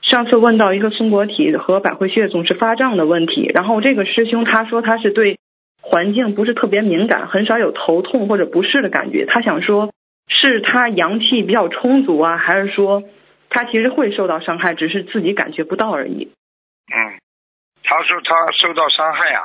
[0.00, 5.36] 上次问到一个松果体和百会穴总是发胀的问题，然后这个师兄他说他是对
[5.82, 9.26] 环境不是特别敏感，很少有头痛或者不适的感觉。
[9.26, 9.90] 他想说
[10.28, 13.02] 是他阳气比较充足啊，还是说
[13.50, 16.32] 他其实会受到伤害，只是自己感觉不到而已。
[16.92, 17.18] 嗯，
[17.84, 19.42] 他说他受到伤害啊。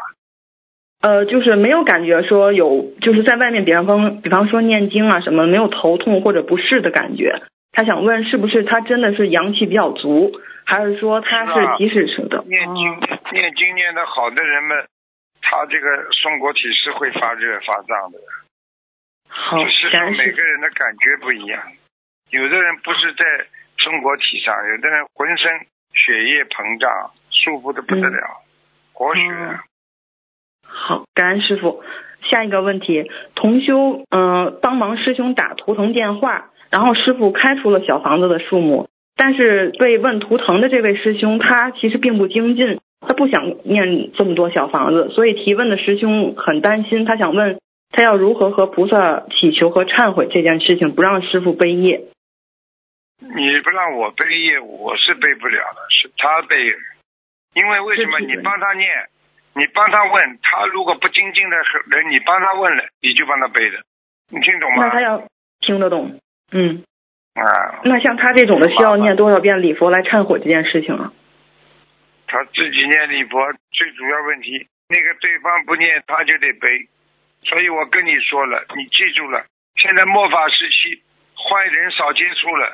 [0.99, 7.43] 呃，就是没有感觉说有，就是在外面，比方方，比方说念经啊什么，没有头痛或者不适的感觉。
[7.71, 10.31] 他想问，是不是他真的是阳气比较足，
[10.65, 12.99] 还是说他是即使是的念经
[13.31, 14.85] 念经念的好的人们，
[15.43, 18.17] 他这个松果体是会发热发胀的。
[19.27, 21.61] 好，是说每个人的感觉不一样，
[22.31, 23.23] 有的人不是在
[23.77, 25.51] 中国体上，有的人浑身
[25.93, 28.41] 血液膨胀，舒服的不得了，
[28.93, 29.21] 活血。
[30.65, 31.83] 好，感恩师傅。
[32.29, 47.59] 下一个问题，同修，嗯，帮忙师兄打图腾电话，然后师傅开出了小房子的数目，但是被问图腾的这位师兄，他其实并不精进，他不想念这么多小房子，所以提问的师兄很担心，他想问
[47.91, 52.03] 他要如何和菩萨祈求和忏悔这件事情，不让师傅背业。
[53.19, 56.55] 你不让我背业，我是背不了的，是他背，
[57.55, 58.87] 因为为什么你帮他念？
[59.55, 63.79] 你帮他问他，如果不精进的人，你帮他问了，你就帮他背的，
[64.29, 64.85] 你听懂吗？
[64.85, 65.23] 那他要
[65.61, 66.19] 听得懂，
[66.51, 66.83] 嗯。
[67.33, 67.81] 啊。
[67.83, 71.11] 那像他这种的，需要念多少遍礼佛来忏悔这件事情啊？
[72.27, 76.87] 他自己念礼佛，最主要问题，那个对方不念，他就得背。
[77.47, 81.01] 所以我跟你说了，你记住了，现在末法时期，
[81.33, 82.67] 坏人少接触了，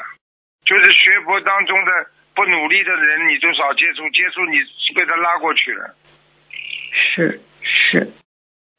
[0.65, 1.91] 就是学佛当中的
[2.33, 4.57] 不努力的人你都少接触，接触你
[4.95, 5.93] 被他拉过去了。
[6.91, 8.11] 是是，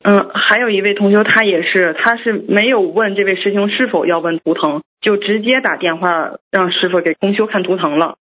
[0.02, 8.18] 嗯，还有一位同学，他也是，他是没有问这位师兄是否要问图腾，就直接打电话让师傅给同修看图腾了。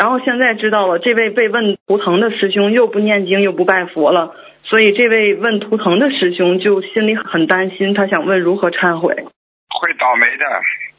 [0.00, 9.12] 然后现在知道了，这位被问图腾的师兄又不念经又不拜佛了，所以这位问图腾的师兄就心里很担心，他想问如何忏悔。
[9.14, 10.46] 会倒霉的，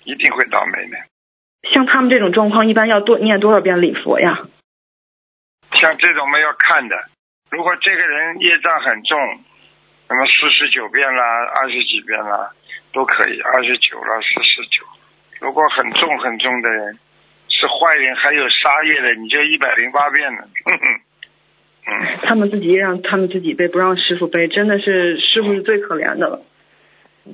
[0.03, 0.97] 一定会倒霉的。
[1.73, 4.45] 像他们这种状况，一般要多念多少遍礼佛呀？
[5.73, 6.95] 像这种我们要看的，
[7.49, 9.17] 如果这个人业障很重，
[10.09, 11.23] 那么四十九遍啦，
[11.55, 12.51] 二十几遍啦，
[12.93, 14.85] 都可以，二十九了，四十九。
[15.39, 16.99] 如果很重很重的人，
[17.61, 20.39] 是坏人，还有杀业的，你就一百零八遍了。
[20.65, 20.73] 嗯
[21.85, 26.41] 嗯，他们自己让他们自己背，不让师傅背，真的是师傅是最可怜的了。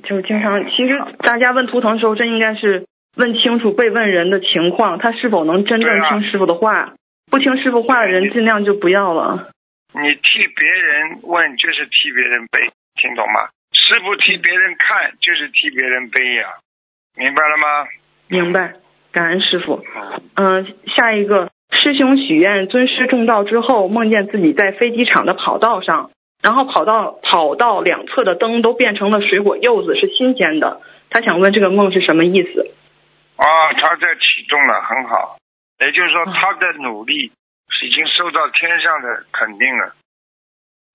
[0.04, 2.86] 就经常，其实大家问图腾的时候，真应该是
[3.16, 6.92] 问清楚被问人的情况，他是否能真正听师傅的话。
[7.30, 9.50] 不听师傅话的人，尽量就不要了。
[9.92, 13.48] 你替别人问，就是替别人背，听懂吗？
[13.72, 16.48] 师傅替别人看，就是替别人背呀，
[17.16, 17.86] 明白了吗？
[18.28, 18.72] 明白，
[19.18, 19.82] 感恩师傅。
[20.36, 20.64] 嗯，
[20.96, 30.80] 下一个师兄许愿尊师重道之后，梦见自己在飞机场的跑道上，然后跑道跑道两侧的灯都变成了水果柚子，是新鲜的。
[31.10, 32.70] 他想问这个梦是什么意思？
[33.38, 35.38] 啊，他在启动了，很好。
[35.80, 37.32] 也就是说，他的努力
[37.82, 39.94] 已经受到天上的肯定了。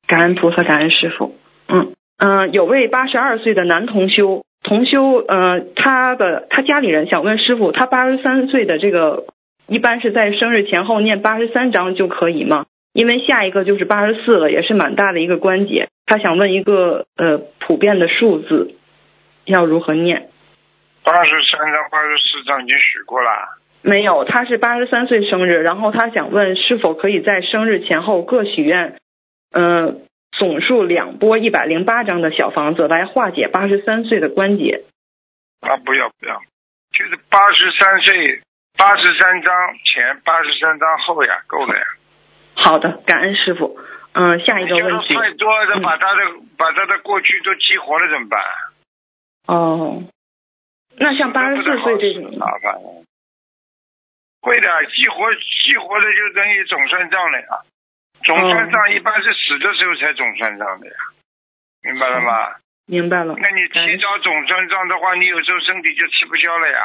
[0.07, 1.35] 感恩菩萨，感恩师傅。
[1.67, 9.25] 嗯嗯，有位八十二岁的男同修，同修，呃，他的他家里人想问师傅，他八十三岁的这个，
[9.67, 12.65] 一般是在生日前后念八十三章就可以吗？
[12.93, 15.89] 因为下一个就是八十四了，也是蛮大的一个关节。
[16.05, 18.75] 他想问一个呃普遍的数字，
[19.45, 20.29] 要如何念？
[21.03, 23.29] 八十三章、八十四章已经许过了。
[23.81, 28.95] 没有，他是八十三岁生日，然后他想问是否可以在生日前后各许愿，
[29.51, 29.99] 嗯，
[30.37, 34.83] 总数两波一百零八张的小房子来化解八十三岁的关节。
[35.61, 36.41] 啊，不要不要，
[36.91, 38.41] 就是八十三岁，
[38.77, 41.83] 八十三张前，八十三张后呀，够了呀。
[42.55, 43.79] 好的，感恩师傅。
[44.13, 45.13] 嗯，下一个问题。
[45.15, 46.21] 太多的把他的
[46.57, 48.41] 把他的过去都激活了怎么办？
[49.47, 50.03] 哦，
[50.97, 52.37] 那像八十四岁这种。
[52.37, 52.75] 麻烦。
[54.41, 57.47] 会的，激活激活的就等于总算账了呀。
[58.23, 60.93] 总算账一般是死的时候才总算账的呀，
[61.83, 62.55] 明白了吗？
[62.87, 63.35] 明白了。
[63.37, 66.79] 那你提早总算账的话，你有时候身体就吃不消了呀。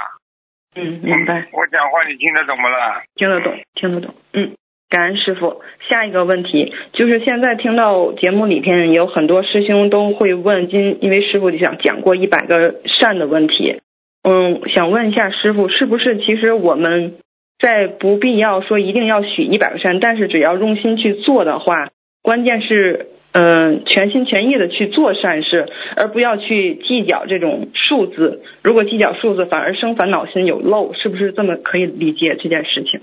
[0.77, 1.47] 嗯，明白。
[1.53, 3.03] 我讲话你听得懂不啦？
[3.15, 4.15] 听得懂，听得懂。
[4.33, 4.55] 嗯，
[4.91, 5.63] 感恩师傅。
[5.89, 13.81] 下一个问题就是现在听到节目里边有很多师兄都会问，今因为师傅就想讲过一百个善的问题。
[14.23, 17.19] 嗯，想问一下师傅，是不是其实我们？
[17.59, 21.89] 在不必要说一定要许一百个善，但是只要用心去做的话，
[22.23, 28.45] 关键是嗯全心全意的去做善事，而不要去计较这种数字。
[28.63, 33.01] 如果计较数字，反而生烦恼心有漏，是不是这么可以理解这件事情？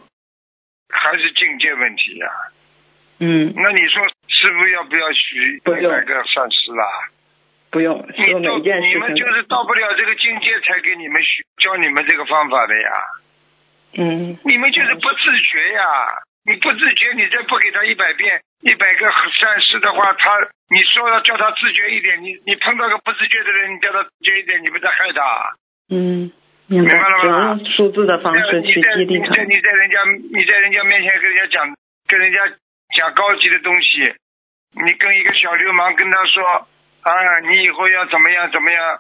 [0.90, 2.28] 还是境界问题呀？
[3.20, 3.54] 嗯。
[3.58, 6.86] 那你说师傅要不要许一百个善事啦？
[7.72, 8.08] 不用。
[8.16, 12.90] 你每件事你们就是到不了这个境界，才给你们许教你们这个方法的呀。
[13.98, 15.84] 嗯，你们就是不自觉呀！
[16.46, 20.32] 你不自觉，你再不给他一百遍、一百个善事的话，他
[20.70, 25.56] 你说要叫他自觉一点，你你碰到个不自觉的人，你叫他自觉一点，你不在害他？
[25.90, 26.32] 嗯，
[26.68, 27.58] 明白了吗？
[27.58, 29.26] 用数字的方式去激励他。
[29.26, 30.04] 你在你在人家
[30.34, 31.76] 你在人家面前跟人家讲
[32.08, 32.40] 跟人家
[32.96, 34.04] 讲高级的东西，
[34.76, 36.44] 你跟一个小流氓跟他说
[37.02, 39.00] 啊，你以后要怎么样怎么样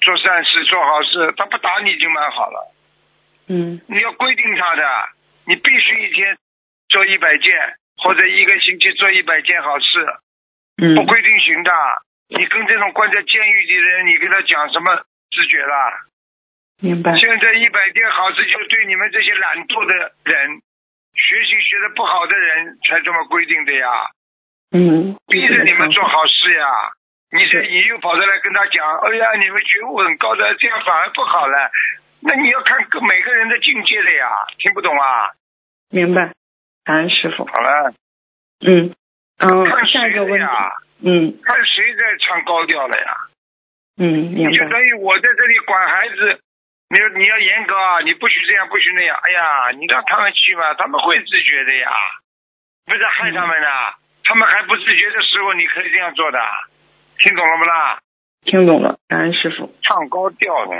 [0.00, 2.72] 做善事做好事，他不打你就蛮好了。
[3.48, 4.82] 嗯，你要规定他的，
[5.46, 6.36] 你必须一天
[6.88, 10.06] 做一百件，或者一个星期做一百件好事。
[10.82, 11.72] 嗯，不规定行的。
[12.28, 14.96] 你跟这种关在监狱里的人，你跟他讲什么
[15.30, 15.76] 自觉啦？
[16.80, 17.16] 明白。
[17.16, 20.60] 现在一百件好事，就对你们这些懒惰的人，
[21.14, 23.88] 学习学的不好的人才这么规定的呀。
[24.72, 25.16] 嗯。
[25.28, 26.66] 逼着你们做好事呀！
[27.32, 31.70] 你这你又跑出来跟他讲，哎呀，你们觉悟很高的，这样反而不好了。
[32.26, 34.26] 那你要看个每个人的境界的呀，
[34.58, 35.30] 听不懂啊？
[35.90, 36.32] 明白，
[36.84, 37.46] 感恩师傅。
[37.46, 37.94] 好了。
[38.66, 38.92] 嗯
[39.38, 40.46] 嗯，看下一个问题。
[41.06, 41.38] 嗯。
[41.44, 43.16] 看谁在唱高调了呀？
[43.98, 44.52] 嗯，明白。
[44.52, 46.40] 就等于我在这里管孩子，
[46.88, 49.16] 你你要严格啊，你不许这样，不许那样。
[49.22, 51.90] 哎呀，你让他们去吧，他们会自觉的呀，
[52.86, 53.68] 不是害他们的。
[54.24, 56.40] 他们还不自觉的时候，你可以这样做的，
[57.18, 57.98] 听懂了不啦？
[58.46, 59.68] 听懂了，感恩师傅。
[59.82, 60.76] 唱高调的，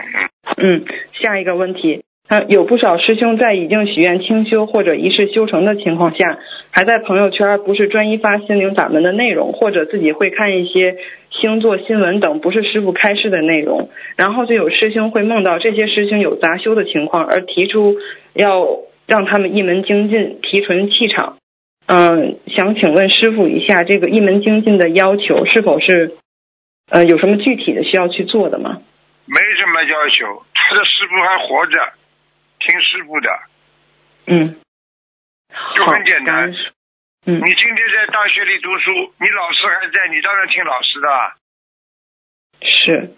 [0.57, 0.85] 嗯。
[1.21, 6.39] 下一个问题，他，有不少师兄在已经许愿清修或者一事修成的情况下，
[6.71, 10.97] 还在朋友圈不是专一发心灵法门的内容，或者自己会看一些
[11.31, 17.97] 星座新闻等不是师傅开示的内容，然后就有师兄会梦到这些师兄有杂修的情况，而提出
[18.35, 18.67] 要
[19.07, 21.39] 让他们一门精进，提纯气场。
[21.87, 26.13] 嗯，想请问师傅一下，这个一门精进的要求是否是
[26.91, 28.83] 呃有什么具体的需要去做的吗？
[29.27, 31.93] 没什么要求，他的师傅还活着，
[32.61, 33.41] 听师傅的，
[34.27, 34.57] 嗯，
[35.75, 36.53] 就很简单。
[37.29, 41.33] 你今天在大学里读书，你老师还在，你当然听老师的，
[42.63, 43.17] 是，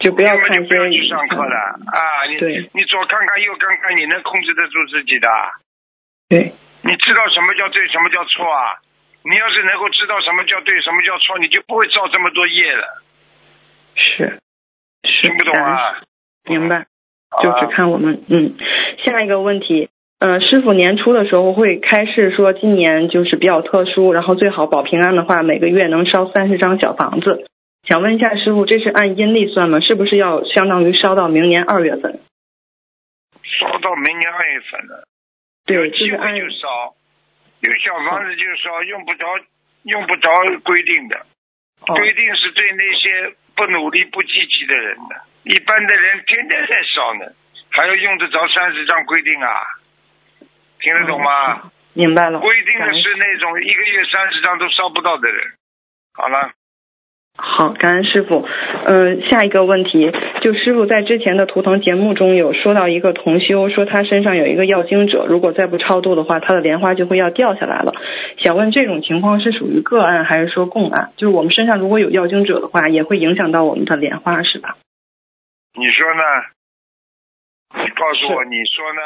[0.00, 1.78] 就不要看就不要去上课了。
[1.86, 2.26] 啊！
[2.26, 2.34] 你
[2.74, 5.30] 你左看看右看看，你能控制得住自己的？
[6.28, 8.82] 对，你知道什么叫对，什么叫错啊？
[9.28, 13.02] 你要是能够知道什么叫对，什么叫错，你就不会造这么多业了。
[13.96, 14.38] 是
[15.02, 16.00] 是，听不懂啊？
[16.44, 16.86] 明白，
[17.42, 18.54] 就只看我们嗯。
[19.04, 27.46] 下一个问题，呃、师傅年初的时候会开示说，今年就是比较特殊，然后最好保平安的话，每个月能烧三十张小房子。
[27.88, 29.80] 想问一下师傅，这是按阴历算吗？
[29.80, 32.20] 是不是要相当于烧到明年二月份？
[33.42, 35.04] 烧到明年二月份了，
[35.66, 36.94] 对，有机就是按会就烧，
[37.60, 39.26] 有小房子就烧，用不着
[39.84, 40.30] 用不着
[40.64, 41.16] 规定的，
[41.86, 47.26] 哦规定是对那些不努力不积极的人的，一般的人天天在烧呢，
[47.70, 49.48] 还要用得着三十张规定啊？
[50.80, 51.70] 听得懂吗？
[51.94, 52.38] 明白了。
[52.40, 55.52] 规定的是那种一个月三十张都烧不到的人。
[56.12, 56.52] 好了，
[57.38, 58.44] 好，感恩师傅。
[58.86, 67.92] 嗯、下一个问题，就师傅在之前的图腾节目中有说到一个同修，说他身上有一个要经者，如果再不超度的话，他的莲花就会要掉下来了。
[68.38, 71.12] 想问这种情况是属于个案还是说共案？
[71.16, 74.76] 就是我们身上如果有要经者的话，也会影响到我们的莲花，是吧？
[75.74, 76.22] 你说呢？
[77.84, 79.00] 你告诉我，你说呢？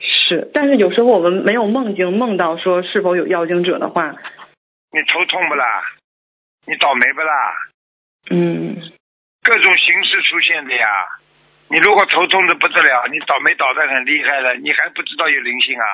[0.00, 4.10] 是，但是有时候我们没有梦境梦到说是否有要经者的话，
[4.92, 5.64] 你头痛不啦？
[6.66, 7.54] 你倒霉不啦？
[8.30, 8.80] 嗯，
[9.42, 10.88] 各种形式出现的呀。
[11.68, 15.86] 你如果头痛的不得了，你倒霉倒的很厉害了，你还不知道有灵性啊？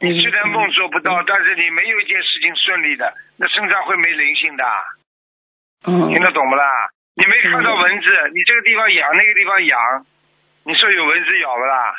[0.00, 4.64] 你虽然梦做不到，但是你没有一件事情顺利的，那身上会没灵性的，
[5.86, 6.64] 嗯，听得懂不啦？
[7.14, 10.06] 你没看到蚊子，你这个地方痒，那个地方痒，
[10.64, 11.94] 你说有蚊子咬不啦？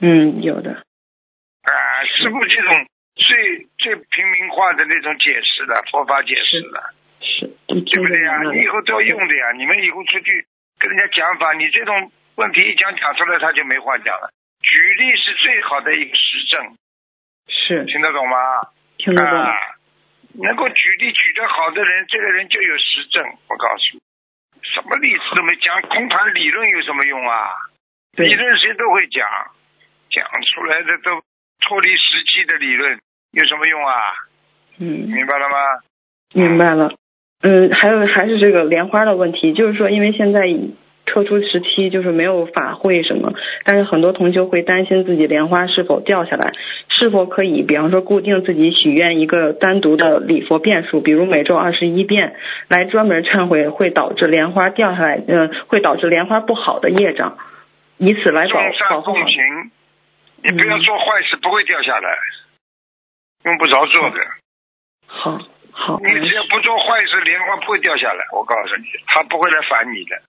[0.00, 2.86] 嗯，有的，啊，师傅这种
[3.22, 9.52] 最最平民化的那种解释了佛法解释了，是，就对不对呀、听着你以后都要用的呀。
[9.52, 10.46] 你们以后出去
[10.78, 14.30] 跟人家讲法，你这种问题一讲讲出来，他就没话讲了。
[14.62, 16.76] 举例是最好的一个实证，
[17.48, 18.36] 是听得懂吗？
[18.98, 19.56] 听得懂，啊，
[20.34, 23.24] 能够举例举得好的人，这个人就有实证。
[23.48, 24.00] 我告诉你，
[24.62, 27.50] 什么例子都没讲，空谈理论有什么用啊？
[28.16, 29.26] 理论谁都会讲，
[30.10, 31.22] 讲出来的都
[31.60, 33.00] 脱离实际的理论
[33.32, 33.94] 有什么用啊？
[34.78, 35.56] 嗯，明白了吗？
[36.34, 36.92] 明白了。
[37.42, 40.46] 嗯，还有还是这个莲花的问题，就是说，因为现在
[41.04, 43.32] 特殊时期，就是没有法会什么，
[43.64, 46.52] 但是很多同学会担心自己莲花是否掉下来，
[46.88, 52.36] 是否可以，比方说固定自己许愿一个单独的礼佛遍数，比如每周二十一遍，
[52.68, 57.36] 来专门忏悔会导致莲花掉下来，嗯、会导致莲花不好的业障，
[57.98, 59.18] 以此来保保护好。
[59.18, 59.42] 奉行，
[60.44, 62.16] 你不要做坏事，不会掉下来，
[63.44, 64.16] 用不着做的。
[65.06, 65.38] 好，
[65.72, 68.24] 好，你只要不做坏事，莲花不会掉下来。
[68.32, 70.20] 我告诉你，他不会来烦你的。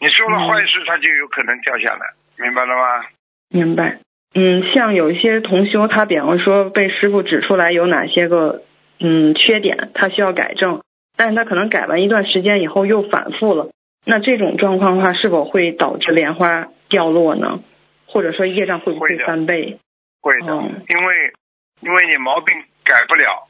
[0.00, 3.04] 你做了坏事，他就有可能掉下来，明白了吗？
[3.50, 3.98] 明白。
[4.34, 8.62] 嗯，像有一些同修，他比方说被师傅指出来有哪些个
[9.00, 10.82] 嗯缺点，他需要改正，
[11.16, 13.70] 但是他可能改完一段时间以后又反复了。
[14.04, 17.60] 那这种状况的话，是否会导致莲花掉落呢？
[18.06, 19.78] 或者说业障会不会翻倍？
[20.22, 21.32] 会的，嗯因为
[21.80, 23.48] 因为你毛病改不了，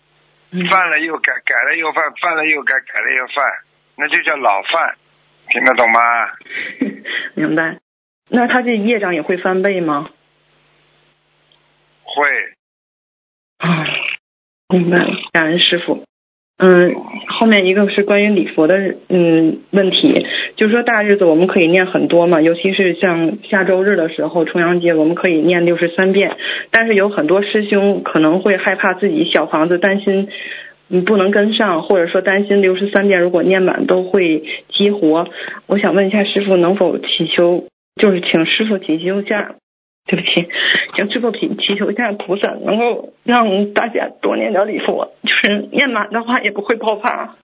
[0.51, 3.45] 嗯，犯了又改，改了又犯，犯了又改，改了又犯，
[3.97, 4.97] 那就叫老犯，
[5.49, 6.01] 听得懂吗？
[7.35, 7.79] 明白。
[8.31, 10.11] 那他这业障也会翻倍吗？
[12.03, 12.29] 会，
[13.59, 13.87] 啊，
[14.68, 16.08] 明白了，感恩师傅。
[16.61, 16.93] 嗯，
[17.29, 18.77] 后面一个是关于礼佛的
[19.09, 26.37] 嗯问题，就是说大日子我们可以念很多嘛，尤其是像下周日的时候，重阳节我们可以念六十三遍，
[26.73, 30.27] 但是有很多师兄可能会害怕自己小房子，担心
[30.91, 34.43] 嗯不能跟上，或者说担心六十三遍如果念满都会
[34.77, 35.29] 激活。
[35.69, 37.67] 我想问一下师傅，能否祈求，
[38.03, 39.55] 就是请师傅祈求一下
[40.09, 40.49] 对不起，
[40.97, 47.37] 请师傅祈祈求一下菩萨，能够让大家多念点礼佛，就是念满的话也不会爆发。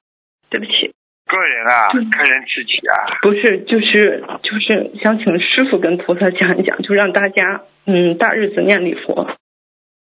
[0.51, 0.95] 对不起，
[1.27, 9.37] 个人啊，嗯个人自己啊，不是，就是就是想请师傅跟菩萨讲一讲，就让大家嗯大日子念礼佛，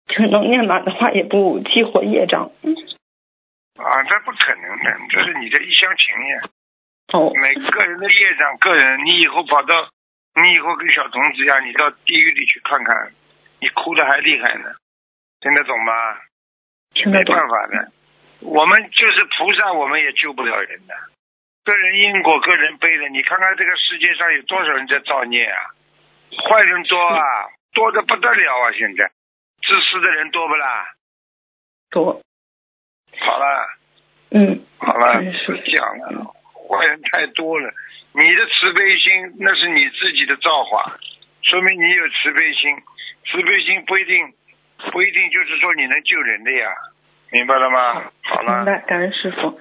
[0.08, 2.50] 就能念满的话也不激活业障。
[3.74, 6.40] 啊，这不可能的，这是你的一厢情愿。
[7.14, 9.88] 哦，每个人的业障，个人，你以后跑到，
[10.34, 13.12] 你以后跟小童子一样，你到地狱里去看看，
[13.60, 14.72] 你哭的还厉害呢，
[15.40, 15.92] 听得懂吗？
[16.94, 17.34] 没听得懂。
[17.34, 17.92] 办法的，
[18.40, 20.94] 我们就是菩萨，我们也救不了人的。
[21.64, 23.08] 个人因果，个人背的。
[23.08, 25.58] 你看看这个世界上有多少人在造孽啊？
[26.30, 27.20] 坏人多啊，
[27.72, 28.72] 多的不得了啊！
[28.72, 29.10] 现在，
[29.62, 30.94] 自私的人多不啦？
[31.90, 32.20] 多。
[33.20, 33.68] 好了，
[34.30, 36.34] 嗯，好了，不讲了，
[36.68, 37.72] 坏人太多了。
[38.14, 40.96] 你的慈悲心那是你自己的造化，
[41.42, 42.76] 说明你有慈悲心。
[43.24, 44.28] 慈悲心不一定
[44.92, 46.68] 不一定就是说你能救人的呀，
[47.30, 48.04] 明白了吗？
[48.22, 48.56] 好了。
[48.56, 49.58] 明白，感恩师傅。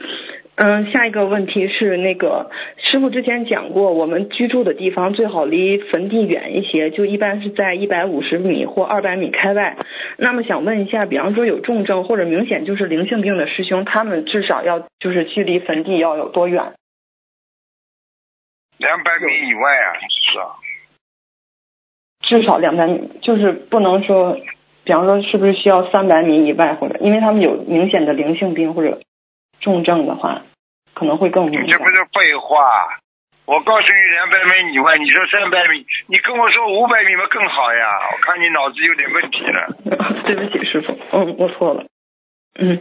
[0.55, 9.77] 嗯，下一个问题是那个师傅之前讲过，我们居住的地方最好离坟地远一些，就一般是在一百五十米或二百米开外。
[10.17, 16.73] 那么想问一下，比方说有重症或者明显就是灵性病的师兄，他们至少要就是距离坟地要有多远？
[18.81, 20.57] 两百米以外啊，是啊，
[22.21, 24.35] 至少两百米，就是不能说，
[24.83, 28.99] 比方说是不是需要三百米以外，或者因为他们有明显的灵性病或者
[29.59, 30.41] 重症的话，
[30.93, 31.87] 可能会更你这不。
[31.87, 32.97] 是废话。
[33.45, 38.09] 我告诉你，两百米以外，你说三百米，你跟我说五百米嘛更好呀。
[38.13, 39.67] 我看你脑子有点问题了。
[40.25, 41.85] 对不起，师傅，嗯，我错了，
[42.59, 42.79] 嗯，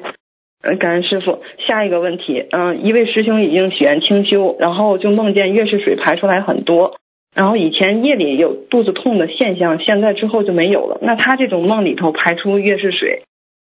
[0.63, 1.43] 呃，感恩师傅。
[1.67, 6.99] 下一个问题，嗯，一位师兄已经许愿清修，然后就梦见月事水排出来很多，
[7.35, 10.99] 然后以前夜里有肚子痛的现象，现在之后就没有了。
[11.01, 13.23] 那他这种梦里头排出月事水，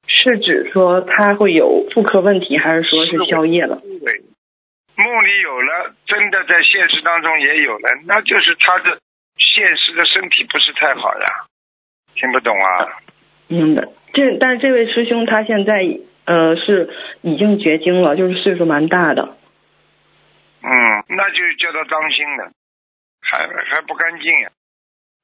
[0.07, 3.81] 是指说他会有妇科问题，还是说是宵夜了？
[3.81, 4.21] 对，
[4.97, 8.99] 梦里有了，真的在现实当中也有了，那就是他的
[9.39, 11.27] 现实的身体不是太好呀。
[12.15, 13.01] 听不懂啊？
[13.49, 13.89] 明白。
[14.13, 15.83] 这但是这位师兄他现在
[16.25, 16.91] 呃是
[17.23, 19.37] 已经绝经了，就是岁数蛮大的。
[20.63, 20.71] 嗯，
[21.09, 22.53] 那就叫他当心了，
[23.21, 24.51] 还还不干净呀，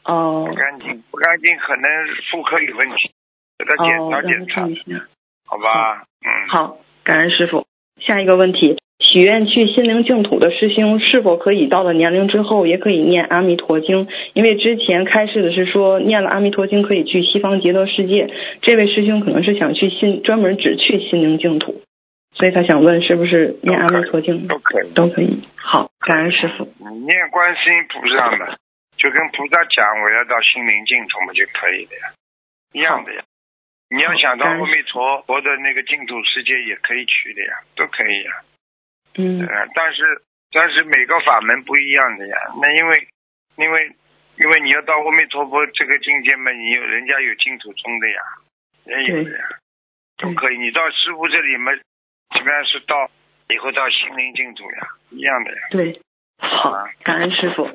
[0.05, 1.85] 哦不干净，不干净，可能
[2.31, 3.13] 妇科有问题，
[3.59, 4.83] 给他检哦，查检查看，一下。
[5.47, 6.05] 好吧？
[6.27, 7.67] 嗯，好，感恩师傅。
[8.01, 8.77] 下一个问题，
[9.11, 14.07] 许愿去心灵净土的师兄是否可以到了年龄之后也可以念阿弥陀经？
[14.35, 18.29] 因为之前开示的是说念了阿弥陀经可以去西方极乐世界，
[18.61, 21.81] 这位师兄可能是想去心专门只去心灵净土，
[22.35, 24.91] 所以他想问是不是念阿弥陀经都可以。
[24.95, 25.41] 都可以？
[25.57, 26.69] 好，感恩师傅。
[26.79, 28.57] 你念观世音菩萨嘛，
[28.99, 32.13] 就跟菩萨讲我要到心灵净土嘛就可以了呀，
[32.75, 33.23] 一样的呀。
[33.89, 38.45] 你要想到阿弥陀佛的那个净土世界也可以去的呀，都可以呀。
[39.19, 42.37] 嗯呃，但是但是每个法门不一样的呀。
[42.63, 43.09] 那因为
[43.57, 43.93] 因为
[44.39, 48.21] 因为你要到阿弥陀佛这个境界嘛，你有人家有净土宗的呀，
[48.87, 49.45] 人有的呀，
[50.19, 50.59] 都可以。
[50.59, 53.11] 你到师傅这里嘛，基本上是到
[53.51, 55.59] 以后到心灵净土呀，一样的呀。
[55.71, 56.01] 对，
[56.39, 57.69] 好，感恩师傅。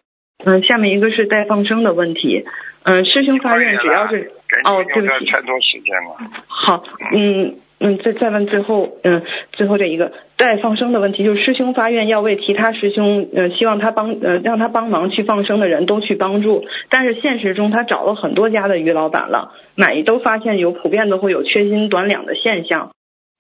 [0.46, 2.46] 嗯，下面一个是带放生的问题。
[2.84, 6.18] 嗯，师兄发愿只要是赶哦，对不起，太多时间了。
[6.48, 6.84] 好，
[7.14, 9.22] 嗯嗯，嗯再再问最后，嗯，
[9.52, 22.94] 最后这一个带放生的问题，就是师兄发愿要为其他师兄，呃，希望他帮，呃，让他帮忙去放生的人都去帮助，但是现实中他找了很多家的鱼老板了，满意都发现有普遍都会有缺斤短两的现象，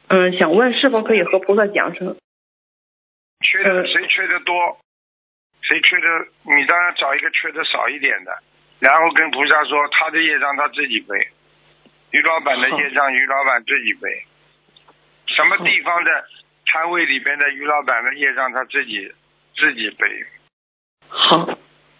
[0.09, 2.17] 嗯，想问是否可以和菩萨讲声，
[3.39, 4.53] 缺的谁缺的多，
[5.61, 8.31] 谁缺的，你当然找一个缺的少一点的，
[8.81, 11.15] 然后跟菩萨说他的业障他自己背，
[12.11, 14.09] 于老板的业障于老板自己背，
[15.27, 16.11] 什么地方的
[16.65, 19.11] 摊位里边的于老板的业障他自己
[19.55, 20.07] 自己背，
[21.07, 21.57] 好，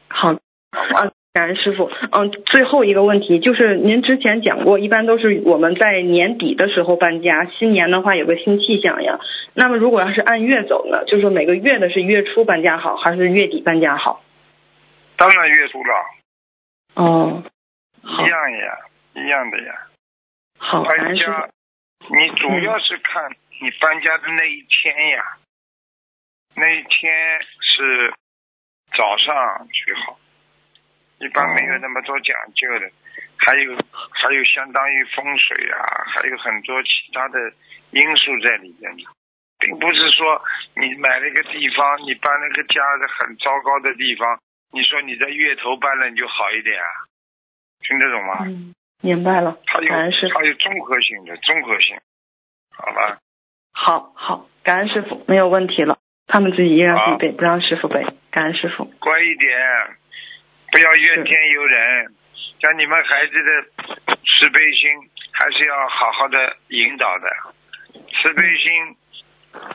[0.10, 1.92] 好，啊，感恩师傅。
[2.12, 9.20] 嗯，最后一个问题就是，您之前讲过，一般都是我们在年底的时候搬家，新年的话有个新气象呀。
[9.54, 14.24] 那么如果要是按月走呢，就是说每个月的是月初搬家好，还是月底搬家好？
[15.16, 15.94] 当然月初了，
[16.96, 17.44] 哦，
[18.02, 18.78] 一好，样呀，
[19.14, 19.74] 一样的呀。
[20.58, 21.54] 好，感搬家傅。，
[22.10, 23.32] 你主要是看
[23.62, 25.38] 你搬家的那一天呀，
[26.56, 28.14] 那一天是
[28.96, 30.20] 早上最好，
[31.20, 32.92] 一般没有那么多讲究的，
[33.38, 33.76] 还有
[34.12, 35.80] 还有相当于风水啊，
[36.14, 37.40] 还有很多其他的
[37.92, 38.96] 因素在里面。
[38.98, 39.04] 的，
[39.60, 40.44] 并不是说
[40.76, 44.40] 你买了一个地方，你搬了个家的很糟糕的地方，
[44.72, 46.86] 你说你在月头搬了你就好一点啊，
[47.80, 48.40] 听得懂吗？
[48.46, 50.40] 嗯，明白了，它有感恩师傅。
[50.40, 51.98] 它有综合性的综合性，
[52.72, 53.20] 好吧？
[53.74, 56.00] 好好，感恩师傅，没有问题了。
[56.26, 58.06] 他们自己依然自己背，不让师傅背。
[58.32, 58.86] 感恩师傅。
[59.02, 59.60] 乖一点，
[60.72, 62.16] 不要怨天尤人。
[62.62, 63.64] 像你们孩子的
[64.08, 64.90] 慈悲心，
[65.34, 67.28] 还是要好好的引导的。
[67.94, 68.72] 慈悲心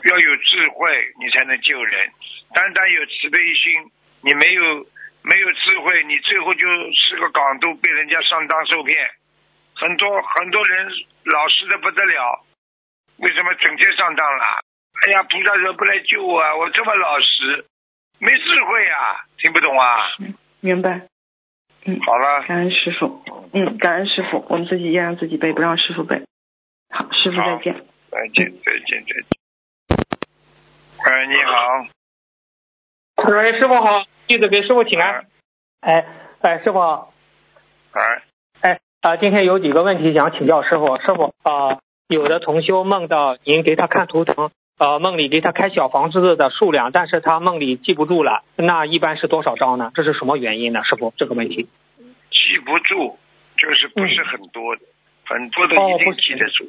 [0.08, 0.88] 要有智慧，
[1.20, 2.10] 你才能救人。
[2.54, 4.86] 单单有慈悲心，你没有
[5.22, 8.96] 没有智慧，你最后就是个港督，被人家上当受骗。
[9.74, 10.88] 很多很多人
[11.24, 12.44] 老实的不得了，
[13.18, 14.44] 为什么整天上当了？
[15.06, 16.56] 哎呀，菩萨说不来救我啊！
[16.56, 17.64] 我这么老实，
[18.18, 20.10] 没智慧啊，听不懂啊？
[20.60, 21.02] 明白。
[21.84, 23.22] 嗯，好了，感恩师傅。
[23.52, 26.22] 嗯，感恩师傅，我们自己也让自己背，不让师傅背。
[26.90, 27.74] 好，师傅再见。
[28.10, 29.38] 再见，再见，再见。
[31.04, 31.97] 哎，你好。
[33.26, 35.26] 喂，师傅好，弟子给师傅请安。
[35.80, 36.06] 哎
[36.40, 36.78] 哎，师傅。
[36.78, 38.22] 哎。
[38.60, 40.96] 哎啊，今天有几个问题想请教师傅。
[40.98, 49.90] 师傅啊，有的同修梦到您给他看图腾，呃，梦里给他开小房子的数量，但是他梦里记不住了，那一般是多少张呢？
[49.94, 50.84] 这是什么原因呢？
[50.84, 51.68] 师傅，这个问题。
[52.30, 53.18] 记不住，
[53.56, 54.82] 就是不是很多的，
[55.26, 56.64] 很多的一定记得住，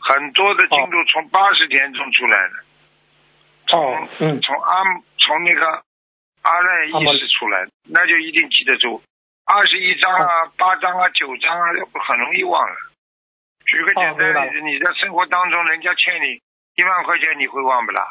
[0.00, 4.82] 很多的进度从八十天中出来的，哦从从阿
[5.18, 5.82] 从那个
[6.42, 9.00] 阿赖意识出来，那就一定记得住。
[9.44, 10.26] 二十一章啊，
[10.56, 11.66] 八章啊，九章啊，
[12.06, 12.74] 很容易忘了。
[13.66, 16.40] 举个简单例子，你在生活当中，人家欠你
[16.76, 18.04] 一万块钱，你会忘不啦？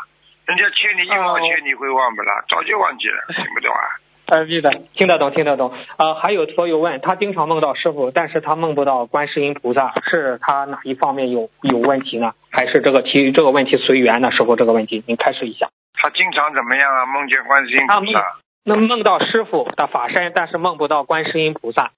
[0.45, 2.43] 人家欠你一毛钱，你会忘不啦？
[2.49, 3.83] 早就忘记了， 听不懂啊？
[4.27, 5.73] 呃，记得，听得懂，听得懂。
[5.97, 12.33] 啊，还有所有问，他经常梦到师傅，但是他梦不到观世音菩萨，是他哪一方面有有问题呢？
[12.49, 14.31] 还是这个题这个问题随缘呢？
[14.31, 15.69] 师傅，这个问题您开始一下。
[15.93, 17.05] 他经常怎么样啊？
[17.05, 18.37] 梦见观世音菩萨。
[18.63, 21.91] 那梦到师傅的法身，但是梦不到观世音菩萨。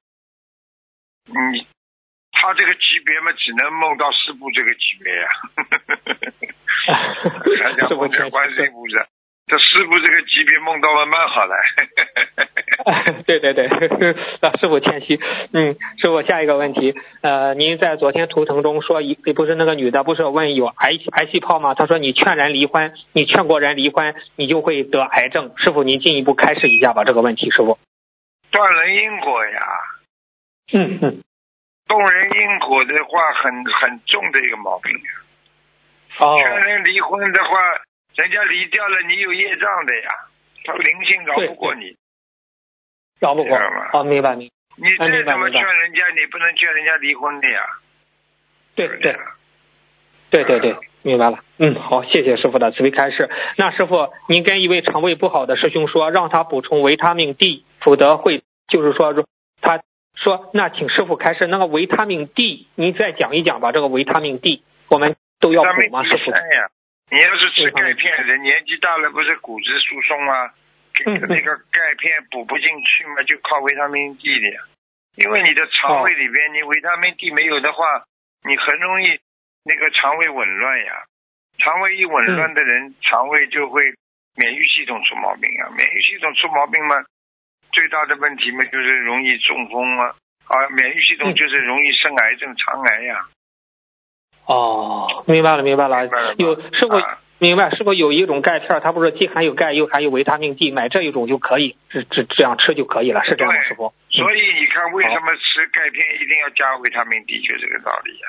[1.25, 1.67] 你，
[2.31, 5.27] 他这个级别嘛，只能梦到师傅这个级别呀。
[7.63, 9.07] 还想梦见观世音菩萨，
[9.53, 11.53] 这师傅这个级别梦到了蛮好的。
[13.25, 13.67] 对 对对，
[14.41, 15.19] 啊， 师傅谦虚。
[15.53, 21.75] 嗯，师傅下一个问题，呃，您在昨天图腾中说一不是那个女的不是问有癌癌细胞吗？
[21.75, 25.53] 她说你劝人离婚，你劝过人离婚，你就会得癌症。
[25.57, 27.77] 师傅您进一步开示一下吧这个问题，师傅。
[28.51, 29.61] 断人因果呀。
[30.73, 31.21] 嗯嗯。
[31.87, 34.91] 动人因果的话，很很重的一个毛病。
[36.19, 36.39] 哦。
[36.41, 37.49] 劝人离婚的话，
[38.16, 40.11] 人家离掉了，你有业障的呀，
[40.66, 41.95] 他灵性饶不过你。
[43.20, 43.57] 饶不过
[43.93, 44.51] 哦，明白明。
[44.76, 47.61] 你再怎么劝人家，你不能劝人家离婚的呀。
[48.76, 49.16] 对对，
[50.32, 51.39] 对对对，明白了。
[51.57, 53.30] 嗯，好，谢谢师傅的慈悲开示。
[53.55, 59.14] 那师傅，您跟一位肠胃不好的师兄说，让他补充维他命 D，否则会就是说，
[59.61, 59.82] 他
[60.16, 63.72] 说那请师傅开示那个维他命 D，您再讲一讲吧。
[63.72, 66.03] 这个维他命 D，我们都要补吗？
[66.03, 66.32] 师傅？
[67.11, 70.51] 你要是吃钙片，人年纪大了不是骨质疏松吗？
[71.05, 74.61] 那个钙片补不进去嘛，就靠维他命 D 的呀。
[75.15, 78.03] 因为你的肠胃里边，你维他命 D 没有的话，
[78.47, 79.19] 你很容易
[79.63, 81.03] 那个肠胃紊乱呀。
[81.59, 83.93] 肠胃一紊乱的人，肠胃就会
[84.35, 85.69] 免疫系统出毛病啊。
[85.75, 87.03] 免疫系统出毛病嘛，
[87.71, 90.15] 最大的问题嘛就是容易中风啊。
[90.47, 93.25] 啊，免疫系统就是容易生癌症、肠癌呀。
[94.45, 96.07] 哦，明白了，明白了。
[96.37, 96.93] 有师傅。
[97.39, 98.79] 明白，是不有一种钙片？
[98.79, 103.91] 它不是既含有钙又含有维他命 D，买这一种就可以，这这这样吃就可以了，是这样，师傅。
[104.09, 108.27] 所以你看，为什么吃钙片一定要加维他命 D，就这个道理呀。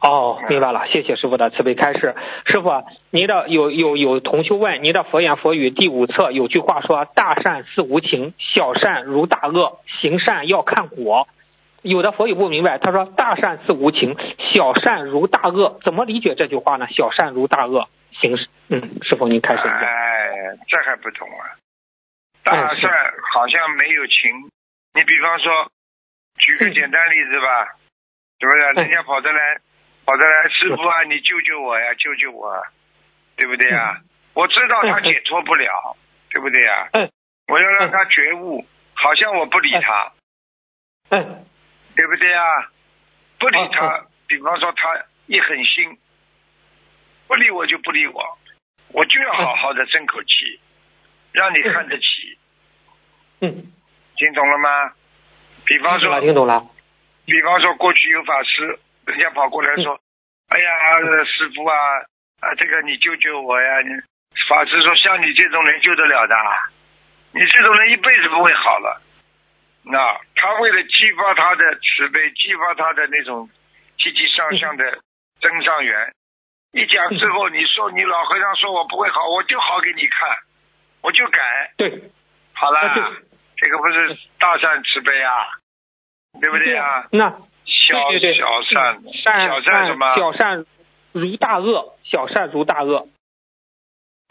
[0.00, 2.16] 哦，明白了，谢谢师傅的慈悲开示。
[2.46, 11.28] 师傅，您的有有有同修问，您的佛言佛语第五册有句话说：“大善似无情，小善如大恶，行善要看果。”
[11.82, 14.16] 有的佛友不明白，他说：“大善似无情，
[14.54, 16.86] 小善如大恶。”怎么理解这句话呢？
[16.90, 17.88] 小善如大恶。
[18.20, 18.36] 行，
[18.68, 19.62] 嗯，师傅您开始。
[19.62, 21.54] 哎，这还不懂啊？
[22.42, 22.90] 大善
[23.32, 24.50] 好像没有情。
[24.94, 25.70] 你比方说，
[26.38, 27.66] 举个简单例子吧，
[28.40, 28.58] 是不是？
[28.82, 29.58] 人家跑得来，
[30.04, 32.60] 跑得来，师傅啊，你救救我呀，救救我，
[33.36, 34.00] 对不对呀？
[34.34, 35.96] 我知道他解脱不了，
[36.30, 36.88] 对不对呀？
[36.92, 37.10] 嗯。
[37.46, 38.64] 我要让他觉悟，
[38.94, 40.12] 好像我不理他。
[41.10, 41.44] 嗯。
[41.98, 42.70] 对不对啊？
[43.40, 45.98] 不理他，比方说他一狠心。
[47.26, 48.38] 不理我就不理我，
[48.92, 50.60] 我就要好好的争口气，
[51.32, 52.38] 让你看得起。
[53.40, 53.72] 嗯，
[54.14, 54.92] 听懂了吗？
[55.66, 56.70] 比方说，听懂了。
[57.26, 59.98] 比方说，过去有法师，人家跑过来说
[60.50, 60.70] ：“哎呀，
[61.24, 61.74] 师傅啊，
[62.42, 63.68] 啊，这个你救救我呀！”
[64.48, 66.36] 法师说：“像你这种人救得了的？
[67.32, 69.02] 你这种人一辈子不会好了。”
[69.84, 69.98] 那
[70.34, 73.48] 他为了激发他的慈悲，激发他的那种
[73.98, 74.98] 积极向上的
[75.40, 76.12] 增上缘。
[76.72, 80.28] 一讲之后，你说你老和尚说我不会好，我就好给你看，
[81.00, 81.72] 我就改。
[81.78, 82.10] 对，
[82.52, 83.16] 好了，啊
[83.56, 85.32] 这个不是大善慈悲啊，
[86.40, 87.06] 对不对啊？
[87.10, 87.30] 那
[87.64, 90.14] 小小善，善小善什么？
[90.14, 90.64] 小善
[91.12, 93.08] 如大恶，小善如大恶。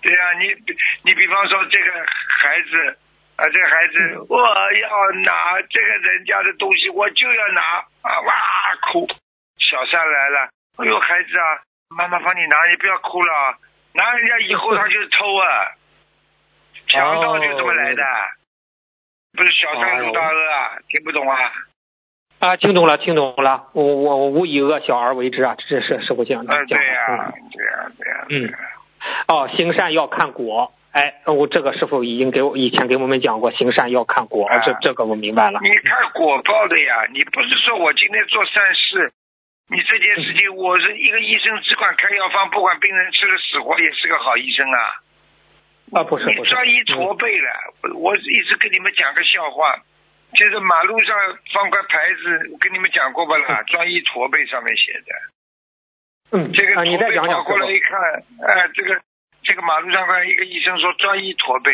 [0.01, 1.91] 对呀、你比你比方说这个
[2.39, 2.99] 孩子
[3.38, 7.61] 啊，这个孩子我要拿这个人家的东西，我就要拿
[8.01, 8.33] 啊，哇
[8.91, 9.07] 哭，
[9.59, 11.61] 小三来了，哎呦孩子啊，
[11.95, 13.53] 妈妈帮你拿，你不要哭了啊，
[13.93, 15.45] 拿人家以后他就偷啊，
[16.88, 18.03] 强盗就这么来的，
[19.38, 21.51] 不是小三入大恶啊，听不懂啊？
[22.39, 26.55] 啊，听懂了，听懂了，我我我勿以恶小而为之啊，这是师傅讲的。
[26.55, 28.53] 嗯，对呀、对呀、对呀、嗯
[29.27, 30.71] 哦，行善要看果。
[30.91, 35.59] 哎，我这个师傅已经给我以前给我们讲过，行善要看果，啊这这个我明白了。
[35.61, 39.13] 你看果报的呀，你不是说我今天做善事，
[39.69, 44.79] 你这件事情我是一个医生，只管开药方，不管病人吃了死活，也是个好医生啊。
[45.93, 47.49] 啊，不是不是，你专一嗯驼背了，
[47.83, 49.75] 我我一直跟你们讲个笑话，
[50.33, 51.15] 就是马路上
[51.53, 55.11] 放块牌子，我跟你们讲过吧啦，专一驼背上面写的。
[56.31, 57.43] 嗯，啊，这个驼你再背跑。
[57.43, 57.99] 过来一看，
[58.49, 58.99] 哎、这个
[59.47, 61.71] 这个马路上看一个医生说专一驼背，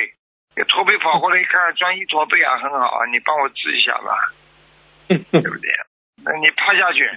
[0.56, 4.32] 这个驼背跑过来一看，专一驼背啊，很好啊，你帮我治一下吧。
[5.08, 5.72] 对不对？
[6.24, 7.10] 那你趴下去，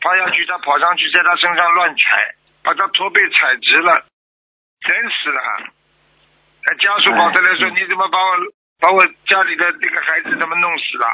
[0.00, 4.06] 趴下去，他跑上去，在他身上乱踩，把他驼背踩直了，
[4.80, 5.42] 整死了。
[6.64, 8.36] 他家属跑过来说：“哎你怎么把我
[8.80, 11.06] 把我家里的这个孩子怎么弄死了？”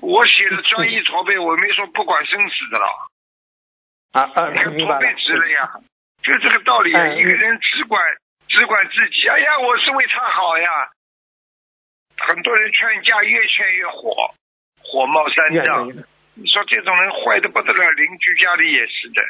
[0.00, 2.86] 我写的专一驼背，我没说不管生死的了。
[4.12, 5.14] 啊啊你，看明白了驼背。
[5.14, 5.70] 直了呀，
[6.22, 8.02] 就这个道理一个人只管
[8.48, 10.88] 只管自己，哎呀，我是为他好呀。
[12.18, 14.34] 很多人劝架越劝越火，
[14.82, 15.86] 火冒三丈。
[16.34, 19.22] 你说这种人坏的不得了，邻居家里也是的。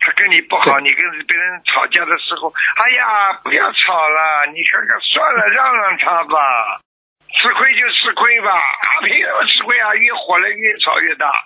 [0.00, 6.80] 他跟你不好，你跟别人吵架的时候，哎呀，不要吵了，你看看，算了，让让他吧，
[7.40, 9.94] 吃亏就吃亏吧，啊，凭什么吃亏啊？
[9.94, 11.44] 越火了，越吵越大。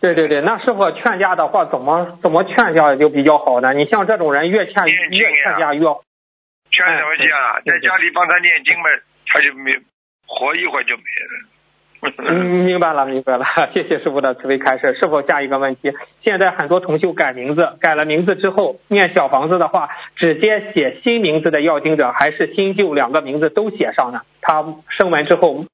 [0.00, 3.72] 对对对，那师傅劝架的话，怎么怎么劝架就比较好呢？
[3.72, 5.80] 你像这种人越劝念经呀越劝架越
[6.70, 7.24] 劝什么架？
[7.56, 8.84] 哎在家里帮他念经嘛，
[9.26, 9.72] 他就没
[10.26, 11.48] 活一会儿就没了。
[12.28, 14.94] 嗯，明白了，明白了， 谢谢师傅的慈悲开示。
[15.00, 15.92] 是否，下一个问题，
[16.22, 24.20] 现在很多同修改名字，改了名字之后念小房子的话，直接写新名字的要经者，还是新旧两个名字都写上呢？
[24.42, 25.64] 他生完之后，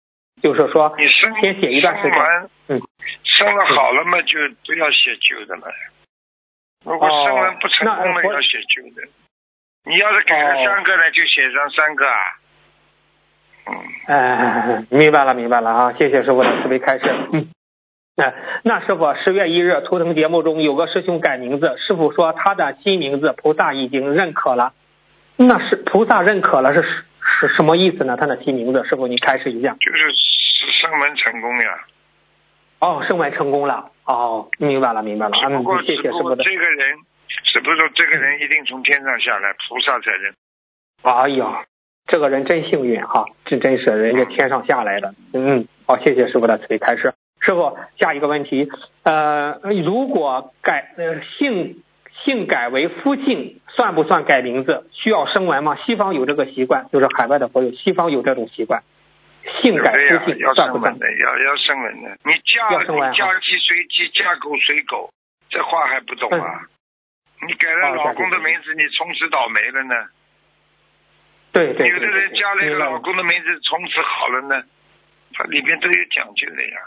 [0.41, 1.09] 就是说你
[1.41, 2.23] 先写一段时间，
[2.69, 2.81] 嗯，
[3.43, 5.67] 生了好了嘛，就不要写旧的了。
[6.85, 9.09] 如果生了不成功了，哦要写旧的。
[9.85, 12.19] 你要是改了哦三个呢，就写上三个啊。
[13.65, 13.75] 嗯，
[14.07, 15.93] 哎，明白了，明白了啊！
[15.99, 17.05] 谢谢师傅的慈悲开示。
[17.33, 17.49] 嗯，
[18.17, 18.35] 哎，
[18.65, 24.73] 那师傅，十月一日图腾节目中有个师兄改名字，师傅说他的新名字菩萨已经认可了。
[25.37, 28.17] 那是菩萨认可了是是什么意思呢？
[28.17, 29.77] 他的新名字，师傅你开示一下。
[29.81, 30.13] 就是
[30.81, 31.85] 生门成功呀。
[32.83, 33.93] 哦，升完成功了。
[34.05, 35.39] 哦，明白了，明白了。
[35.39, 36.43] 只不过，嗯，谢谢师傅的。
[36.43, 36.99] 这个人，
[37.45, 40.35] 只不过说这个人一定从天上下来，菩萨才认。
[41.03, 41.65] 哎呀，
[42.09, 45.15] 这个人真幸运哈，这真是人家天上下来的。
[45.33, 47.15] 嗯，好，谢谢师傅的慈悲开示。
[47.41, 48.69] 师傅，下一个问题，
[49.05, 51.83] 呃，如果改呃姓
[52.25, 54.89] 姓改为夫姓，算不算改名字？
[54.91, 55.77] 需要声纹吗？
[55.87, 58.83] 西方有这个习惯，就是海外的朋友，西方有这种习惯，
[59.63, 60.55] 姓改对呀要？
[60.55, 62.11] 生文的，要要生文的。
[62.25, 65.11] 你嫁嫁鸡随鸡，嫁狗随狗，
[65.51, 66.63] 这话还不懂啊？
[67.47, 69.95] 你改了哦老公的名字，你从此倒霉了呢。
[71.53, 74.63] 对对对有的人对加了一个老公的名字，从此好了呢，
[75.35, 76.79] 它里边都有讲究的呀。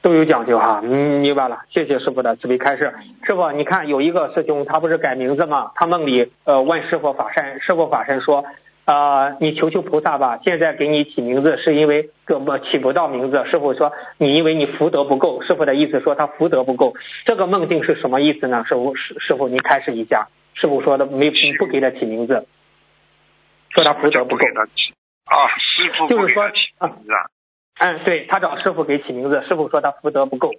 [0.00, 2.92] 都有讲究哈，嗯，明白了，谢谢师傅的慈悲开示。
[3.24, 5.70] 师傅，你看有一个师兄，他不是改名字吗？
[5.76, 8.44] 他梦里呃问师傅法身，师傅法身说，
[8.84, 13.44] 呃，你求求菩萨吧，现在给你起名字是因为个不起不到名字。
[13.48, 16.94] 师傅说你因为你福德不够，师傅的意思说他福德不够。
[17.24, 18.64] 这个梦境是什么意思呢？
[18.66, 20.26] 师傅师师傅你开示一下。
[20.54, 22.46] 师傅说的没不给他起名字，
[23.70, 24.46] 说他福德不够不给。
[24.52, 24.92] 他起
[25.24, 27.30] 啊，师傅就是说起名字啊。
[27.78, 30.50] 嗯，对他找师傅给起名字，师傅说他福德不够。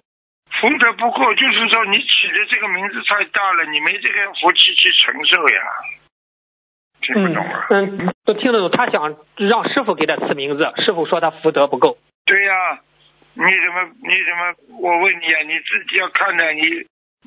[0.60, 5.60] 福德不够，就是说你起的这个名字太大了，你没这个福气去承受呀。
[7.04, 7.66] 听不嗯懂啊？
[7.70, 8.70] 嗯，都听得懂。
[8.70, 11.98] 他想让师傅给他赐名字，师傅说他福德不够。
[12.24, 12.80] 对呀、
[13.34, 14.80] 你怎么你怎么？
[14.80, 16.62] 我问你啊，你自己要看的，你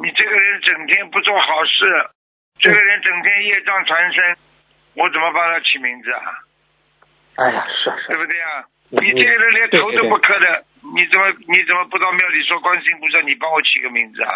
[0.01, 2.09] 你这个人整天不做好事，
[2.59, 4.35] 这个人整天业障缠身，
[4.95, 6.25] 我怎么帮他起名字啊？
[7.37, 8.61] 哎呀，是是，对不对啊？
[8.61, 10.63] 嗯你这个人连头都对对对不磕的，
[10.95, 14.31] 你怎么你怎么不到庙里说观世音菩萨，你帮我起个名字啊？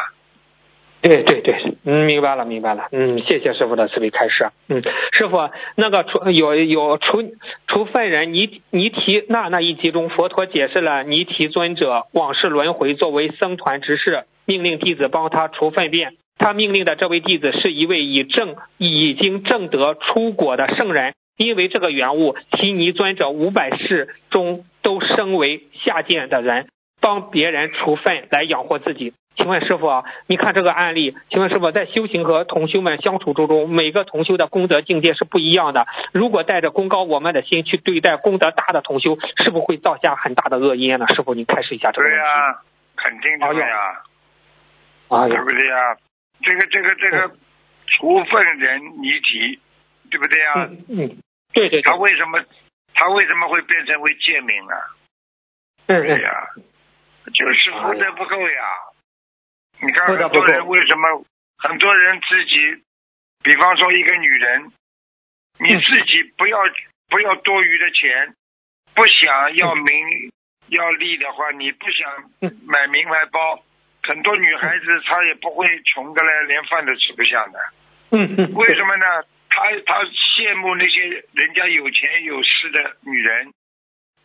[1.01, 4.49] 对对对，嗯，明白了明白了，嗯，谢谢师傅的慈悲开示。
[4.69, 4.83] 嗯，
[5.13, 7.23] 师傅，那个除有有除
[7.67, 16.13] 除犯人尼尼提那那一集中，佛陀解释了尼提尊者往事轮回作为僧团执事，命令弟子帮他除粪便。
[16.37, 26.67] 他命令的这位弟子是一位已证已经证得出果的圣人，因为这个缘故，提尼尊者五百世中都升为下贱的人，
[26.99, 29.13] 帮别人除粪来养活自己。
[29.35, 35.87] 请问师傅啊，你看这个案例，请问师傅在修行和同修们相处之中，每个同修的功德境界是不一样的。
[36.11, 41.07] 如果带着功高我慢的心去对待功德大的同修，是不是会造下很大的恶因呢？
[41.15, 42.17] 师傅，您开始一下这个问题。
[42.17, 42.59] 对呀、
[42.97, 44.03] 肯定的呀，
[45.09, 45.97] 哎对不，对呀？
[46.43, 47.31] 这个这个这个
[47.87, 49.59] 除粪人泥体，
[50.11, 50.53] 对不对呀？
[50.55, 51.17] 嗯嗯，
[51.53, 52.43] 对对对，他为什么
[52.93, 54.75] 他为什么会变成为贱民呢？
[55.87, 56.47] 嗯嗯对呀，
[57.33, 58.61] 就是福德不够呀。
[59.81, 61.25] 你看很多人为什么
[61.57, 62.83] 很多人自己，
[63.43, 64.71] 比方说一个女人，
[65.59, 66.59] 你自己不要
[67.09, 68.35] 不要多余的钱，
[68.93, 70.31] 不想要名
[70.67, 73.63] 要利的话，你不想嗯买名牌包，
[74.03, 77.59] 很多女孩子她也不会穷的嘞，连饭都吃不下的。
[78.11, 78.35] 嗯。
[78.37, 79.05] 嗯，为什么呢？
[79.49, 81.01] 她她羡慕那些
[81.33, 83.51] 人家有钱有势的女人，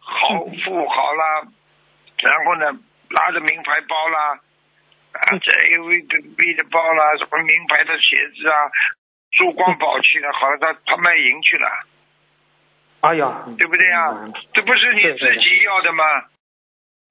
[0.00, 1.48] 豪富豪啦，
[2.18, 2.78] 然后呢，
[3.10, 4.40] 拿着名牌包啦，
[5.16, 8.70] 啊，这 LV 的 B 的包啦，什么名牌的鞋子啊，
[9.32, 11.68] 珠光宝气的，好了，他他卖淫去了，
[13.00, 14.32] 哎呀，对不对呀、嗯？
[14.52, 16.04] 这不是你自己要的吗？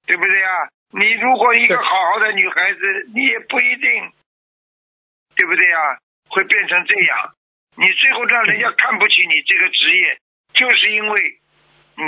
[0.06, 4.12] 对不对呀、你如果一个好好的女孩子，你也不一定，
[5.34, 5.98] 对不对呀、
[6.28, 7.34] 会变成这样。
[7.76, 10.18] 你最后让人家看不起你这个职业，
[10.54, 11.38] 就是因为
[11.96, 12.04] 你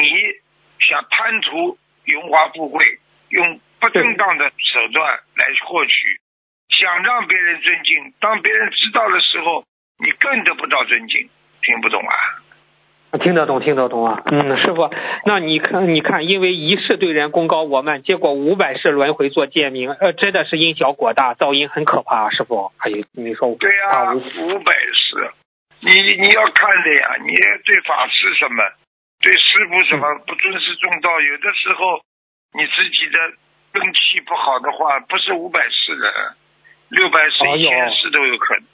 [0.81, 1.77] 想贪图
[2.07, 6.21] 荣华富贵，用不正当的手段来获取，
[6.69, 8.13] 想让别人尊敬。
[8.21, 9.65] 当别人知道的时候，
[9.99, 11.29] 你更得不到尊敬。
[11.63, 12.13] 听不懂啊？
[13.21, 14.23] 听得懂，听得懂啊。
[14.27, 14.91] 嗯，师傅，
[15.25, 22.31] 那你看，你看，因为一世对人功高我慢，结果五百世轮回做贱民，呃，真的是因小果大，噪音很可怕、啊。
[22.31, 25.31] 师傅，还有你说对呀、啊，五百世，
[25.81, 27.33] 你你要看的呀，你
[27.65, 28.63] 对法师什么，
[29.21, 32.01] 对师傅什么不尊师重道，有的时候
[32.53, 33.19] 你自己的
[33.79, 36.35] 根气不好的话，不是五百世的，
[36.89, 38.65] 六百世、一千世都有可能，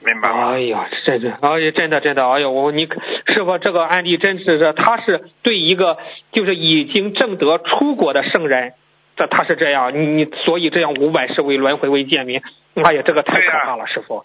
[0.00, 0.52] 明白吗？
[0.52, 2.88] 哎呀，真的，哎呀，真的真的，哎呀，我你
[3.26, 5.98] 师傅这个案例真是这，他是对一个
[6.32, 8.72] 就是已经证得出国的圣人，
[9.16, 12.40] 这他是这样，你你所以这样五百世为轮回为贱民，
[12.74, 14.24] 哎呀，这个太可怕了，师傅。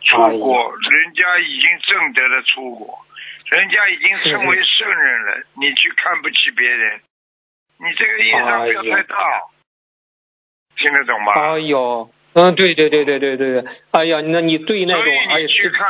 [0.00, 2.98] 出国，人家已经证得了出国，
[3.50, 7.00] 人家已经成为圣人了，你去看不起别人，
[7.78, 9.16] 你这个业障不要太大，
[10.76, 11.32] 听得懂吗？
[11.32, 15.88] 哎呦，嗯，对对对对对对对，哎呀，那你对那种，哎呀，以你去看，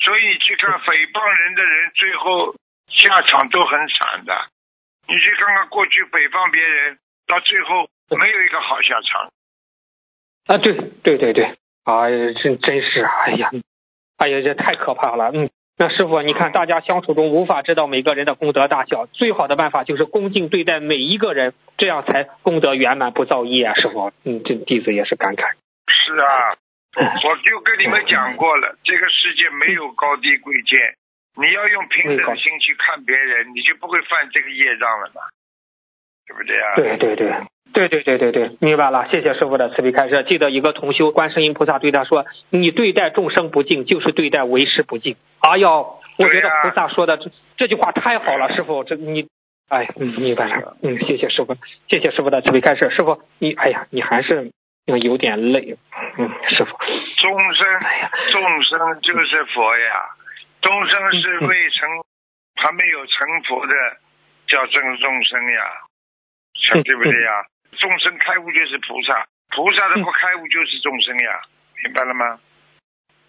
[0.00, 2.54] 所以去看诽谤人的人，最后
[2.88, 4.34] 下场都很惨的。
[5.08, 7.88] 你去看看过去诽谤别人，到最后
[8.18, 9.32] 没有一个好下场。
[10.46, 11.44] 啊，对对对对，
[11.84, 13.50] 哎呀，真真是，哎呀，
[14.18, 15.48] 哎呀，这太可怕了，嗯。
[15.80, 23.72] 那师傅，你看大家相处中无法知道每个人的功德大小，最好的办法就是恭敬对待每一个人，这样才功德圆满不造业啊！
[23.72, 25.56] 师傅，嗯，这弟子也是感慨。
[25.88, 26.52] 是啊，
[27.24, 30.78] 我就跟你们讲过了，这个世界没有高低贵贱，
[31.40, 35.22] 你要用平等心去看别人，你就不会犯这个业障了嘛，
[36.26, 36.76] 对不对啊？
[36.76, 37.32] 对对对。
[37.72, 40.24] 对对对对对，明白了，谢谢师傅的慈悲开示。
[40.28, 49.28] 记得一个同修，观世音菩萨对他说：“你对待众生不敬，就是对待为师不敬。”哎呦，我觉得菩萨说的这这句话太好了，师傅，这你，
[49.68, 51.56] 哎，嗯，明白了，嗯，谢谢师傅，
[51.88, 52.90] 谢谢师傅的慈悲开示。
[52.90, 54.50] 师傅，你，哎呀，你还是
[54.86, 55.76] 有点累，
[56.18, 56.76] 嗯，师傅。
[57.18, 57.66] 众生，
[58.32, 60.04] 众生就是佛呀，
[60.60, 61.88] 众生是未成，
[62.56, 63.72] 还没有成佛的，
[64.48, 65.62] 叫正众生呀，
[66.84, 67.44] 对不对呀？
[67.80, 69.26] 众生开悟就是菩萨，
[69.56, 71.40] 菩萨的不开悟就是众生呀，
[71.82, 72.38] 明白了吗？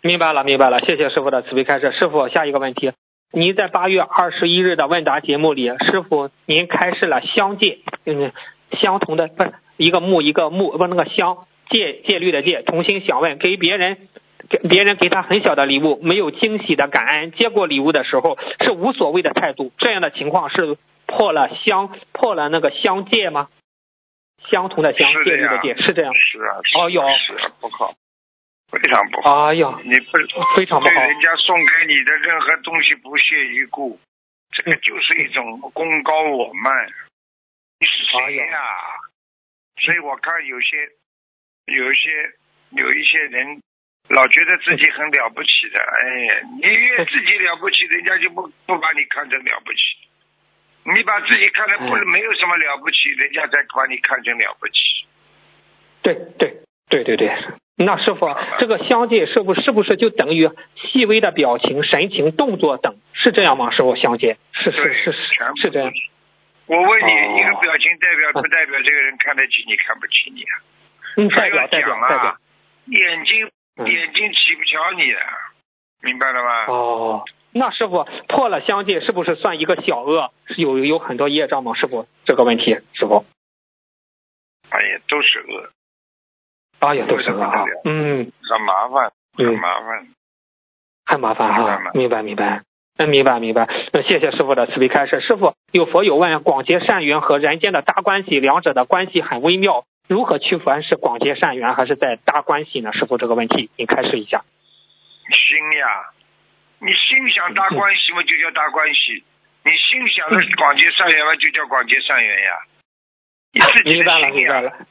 [0.01, 1.93] 明白了，明白了，谢谢师傅的慈悲开示。
[1.93, 2.91] 师傅，下一个问题，
[3.31, 8.33] 您在八月二十一日的问答节目里，师傅您开示了相戒，嗯，
[8.81, 14.09] 相同的不是一个木一个木不那个相戒戒律的戒，同心想问，给别人
[14.49, 23.47] 给别人给他很小的礼物，没有惊喜的感恩，接过礼物的时候是无所谓的态度，这样的情况是破了相破了那个相戒吗？
[24.49, 26.13] 相同的相戒律的戒是这样。
[26.15, 27.93] 是啊，哦有是啊，不好，
[28.71, 29.45] 非常不好。
[29.47, 30.11] 哎呀，你不
[30.57, 33.99] 非常不好对人家送给你的任何东西不屑一顾，
[34.51, 36.87] 这个就是一种功高我慢。
[37.79, 38.45] 你是谁呀、
[39.81, 40.89] 所以我看有些
[41.65, 42.31] 有些
[42.71, 43.59] 有一些人
[44.09, 49.79] 老觉得自己很了不起的，哎，你越自己了不起，人家就不不把你看成了不起。
[50.83, 54.73] 你把自己看得不嗯没有什么了不起，人家才把你看成了不起。
[56.01, 57.31] 对对对对对。
[57.77, 58.27] 那师傅，
[58.59, 63.71] 这个相见是不是不是就等于细微的表情、神情、动作等，是这样吗？
[63.71, 65.11] 师傅，相见是是，是是
[65.61, 65.91] 是这样
[66.67, 70.53] 我问你，哦一个表情代表不代表这个人看得起你，看不起你啊？
[71.17, 72.37] 嗯，代表代表讲代表啊。，
[72.85, 75.23] 眼睛嗯眼睛起不瞧你啊，
[76.01, 76.65] 明白了吗？
[76.67, 80.31] 哦，那师傅破了相戒是不是算一个小恶？
[80.47, 81.73] 是有有很多业障吗？
[81.73, 83.25] 师傅这个问题，师傅，
[84.69, 85.69] 哎呀，都是恶，
[86.79, 90.07] 哎呀，都是恶啊嗯很麻烦，很嗯，麻烦。
[91.03, 92.63] 很麻烦哈明白，明白明白。
[92.97, 93.67] 嗯，明白明白。
[93.91, 95.19] 那谢谢师傅的慈悲开示。
[95.19, 102.93] 师傅有佛友问，广结善缘和人间的搭关系，两者的关系很微妙，如何区分是广结善缘还是在搭关系呢？
[102.93, 104.43] 师傅这个问题，您开示一下。
[105.33, 105.87] 心呀，
[106.81, 109.21] 你心想大关系嘛，就叫大关系；
[109.63, 112.51] 你心想的广结善缘嘛，就叫广结善缘呀。
[113.53, 114.87] 你自己的明白了心呀，明白了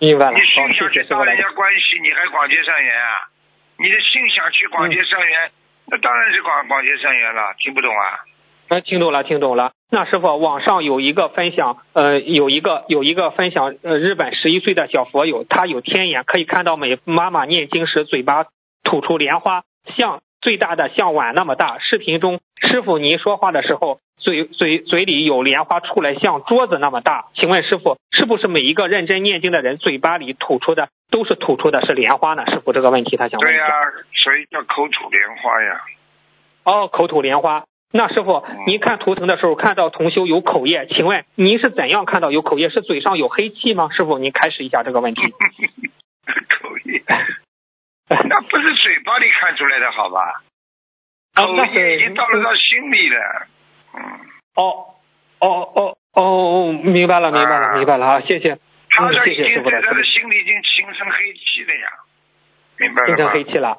[0.00, 0.32] 明白了。
[0.32, 1.38] 你，心想去搭人。
[1.38, 3.24] 家关系，你还广结善缘啊？
[3.78, 5.50] 你的心想去广结善缘，
[5.86, 7.54] 那当然是广广结善缘了。
[7.58, 8.20] 听不懂啊？
[8.68, 9.72] 啊，听懂了，听懂了。
[9.90, 18.44] 那师傅，网上有一个分享，呃，有一个有一个分享，呃，日本十一岁的小佛友，他有天眼，可以看到每妈妈念经时嘴巴
[18.84, 19.62] 吐出莲花，
[19.96, 21.78] 像最大的像碗那么大。
[21.78, 27.26] 视频中，师傅您说话的时候，嘴嘴嘴里有莲花出来，像桌子那么大。
[27.34, 32.44] 请问师傅，是不是每一个认真念经的人嘴巴里吐出的都是吐出的是莲花呢？
[32.46, 33.66] 师傅这个问题他想问一下。
[33.66, 33.74] 对呀、
[34.22, 35.80] 所以叫口吐莲花呀。
[36.64, 37.64] 哦，口吐莲花。
[37.92, 42.68] 那师傅，您看图腾的时候看到同修有口业，请问您是怎样看到有口业？
[42.68, 43.88] 是嘴上有黑气吗？
[43.90, 45.22] 师傅，您开始一下这个问题。
[46.22, 47.02] 口业，
[48.28, 50.42] 那不是嘴巴里看出来的好吧？
[51.34, 53.46] 啊，口那业已经到了到心里了。
[53.94, 54.02] 嗯，
[54.56, 54.86] 哦
[55.38, 58.20] 哦哦哦，明白了，明白了，啊明白了啊！
[58.20, 58.58] 谢谢，嗯，
[58.90, 61.88] 他这已经在他心里已经形成黑气了呀，
[62.78, 63.28] 明白了形成？
[63.30, 63.78] 黑气了。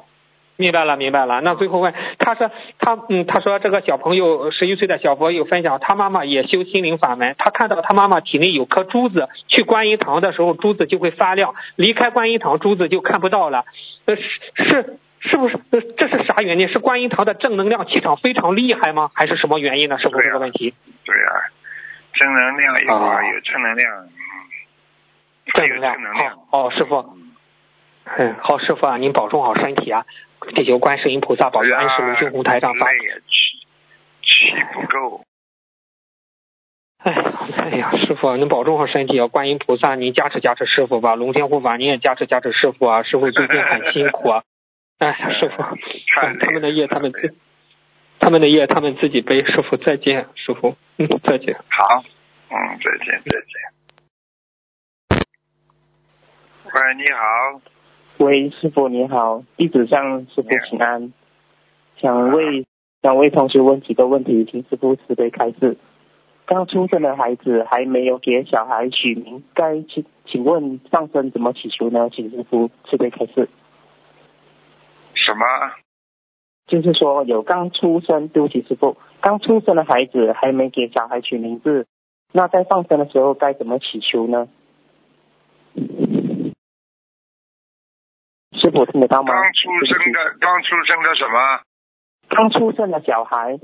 [0.58, 1.42] 明白了，明白了。
[1.42, 13.66] 那最后问，他说他嗯，他说这个小朋友十一岁的小朋友分享，他妈妈也修心灵法门，他看到他妈妈体内有颗珠子，去观音堂的时候珠子就会发亮，离开观音堂珠子就看不到了。
[14.06, 14.24] 呃，是
[14.56, 15.60] 是是不是？
[15.72, 16.68] 呃这是啥原因？
[16.68, 19.12] 是观音堂的正能量气场非常厉害吗？
[19.14, 19.98] 还是什么原因呢？
[20.00, 20.74] 师傅对啊这个问题，
[21.06, 21.26] 对呀、
[22.14, 24.08] 正能量有啊，哦有正能量，
[25.54, 26.38] 正能量正能量。
[26.50, 27.16] 好，哦，师傅，
[28.18, 30.06] 嗯，好，师傅啊，您保重好身体啊！
[30.56, 33.00] 地球观世音菩萨保佑安师卢俊宏台上发气
[34.74, 35.24] 不够。
[37.04, 39.26] 哎呀，哎呀，师傅，您保重好身体啊！
[39.28, 43.02] 观音菩萨，您加持加持师傅吧；龙天护法，您也加持加持师傅啊！
[43.02, 44.44] 师傅最近很辛苦啊！
[45.00, 45.64] 哎呀，师傅，
[46.40, 47.34] 他们的业他们自，
[48.20, 49.44] 他们的业他们自己背。
[49.44, 51.56] 师傅再见，师傅，嗯，再见。
[51.70, 52.04] 好，
[52.52, 55.26] 嗯，再见，再见。
[56.66, 57.62] 喂，你好，
[58.20, 61.12] 喂，师傅你好，弟子向师傅请安，
[61.98, 62.68] 想为
[63.02, 65.78] 想为同学问几个问题，请师傅慈悲开示。
[66.52, 72.10] 刚出生的孩子还没有给小孩取名，该请请问上身怎么祈求呢？
[72.10, 73.48] 请师傅慈悲开示。
[75.14, 75.46] 什么？
[76.68, 81.88] 就是说有刚出生，对不起师傅，刚出生的孩子还没给小孩取名字，
[82.34, 84.50] 那在放生的时候该怎么祈求呢？
[88.62, 89.32] 师傅听得到吗？
[89.32, 91.62] 刚出生的，刚出生的什么？
[92.28, 93.58] 刚出生的小孩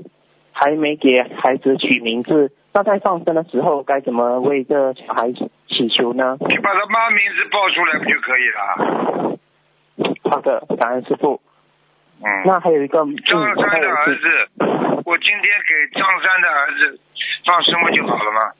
[0.52, 6.36] 还没给孩子取名字，那在放生的时候该怎么为这小孩祈求呢？
[6.38, 9.36] 你把他妈名字报出来不就可以了？
[10.30, 11.40] 好的，感恩师傅。
[12.22, 12.30] 嗯。
[12.44, 14.22] 那还有一个，嗯，张三的儿，子，
[15.04, 17.00] 我今天给张三的儿子
[17.44, 18.52] 放生不就好了吗？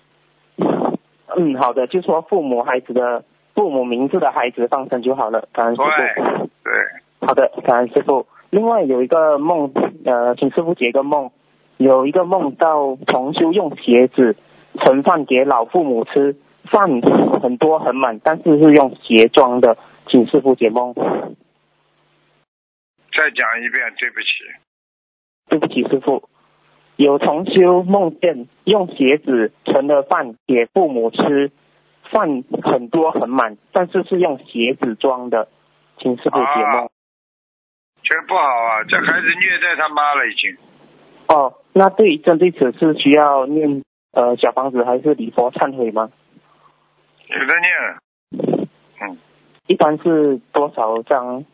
[1.37, 3.23] 嗯，好的，就说父母孩子的
[3.55, 6.49] 父母名字的孩子放生就好了，感恩师傅。
[6.65, 6.73] 对，
[7.21, 8.27] 好的，感恩师傅。
[8.51, 9.73] 另外有一个梦，
[10.05, 11.31] 呃，请师傅解个梦。
[11.79, 14.37] 有一个梦到重修用鞋子
[14.85, 17.01] 盛饭给老父母吃，饭
[17.41, 20.93] 很多很满，但是是用鞋装的，请师傅解梦。
[20.95, 21.01] 再
[23.31, 24.27] 讲一遍，对不起。
[25.49, 26.29] 对不起，师傅。
[26.97, 31.53] 有重修梦见用鞋子盛了饭给父母吃，
[32.11, 35.49] 饭很多很满，但是是用鞋子装的，
[35.99, 36.87] 请师傅解梦。
[36.87, 36.89] 啊
[38.01, 38.85] 这不好啊！
[38.89, 40.57] 这孩子虐待他妈了已经。
[41.29, 46.11] 哦，那对针对此事需要念呃小房子还是礼佛忏悔吗？
[47.29, 48.57] 有的念，
[49.01, 49.19] 嗯，
[49.67, 51.45] 一般是多少张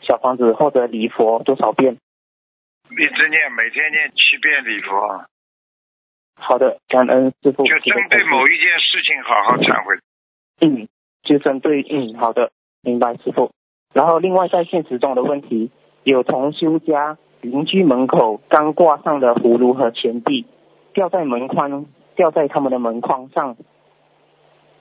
[0.00, 1.96] 小房子或者礼佛多少遍？
[2.90, 5.24] 一直念，每天念七遍礼佛，
[6.36, 7.64] 好的，感恩师傅。
[7.64, 9.98] 就针对某一件事情好好忏悔。
[10.60, 10.86] 嗯，
[11.24, 13.50] 就针对嗯，好的，明白师傅。
[13.92, 15.72] 然后另外在现实中的问题，
[16.04, 20.46] 有同修家邻居门口刚挂上的葫芦和钱币
[20.92, 21.86] 掉在门框，
[22.16, 23.56] 掉在他们的门框上。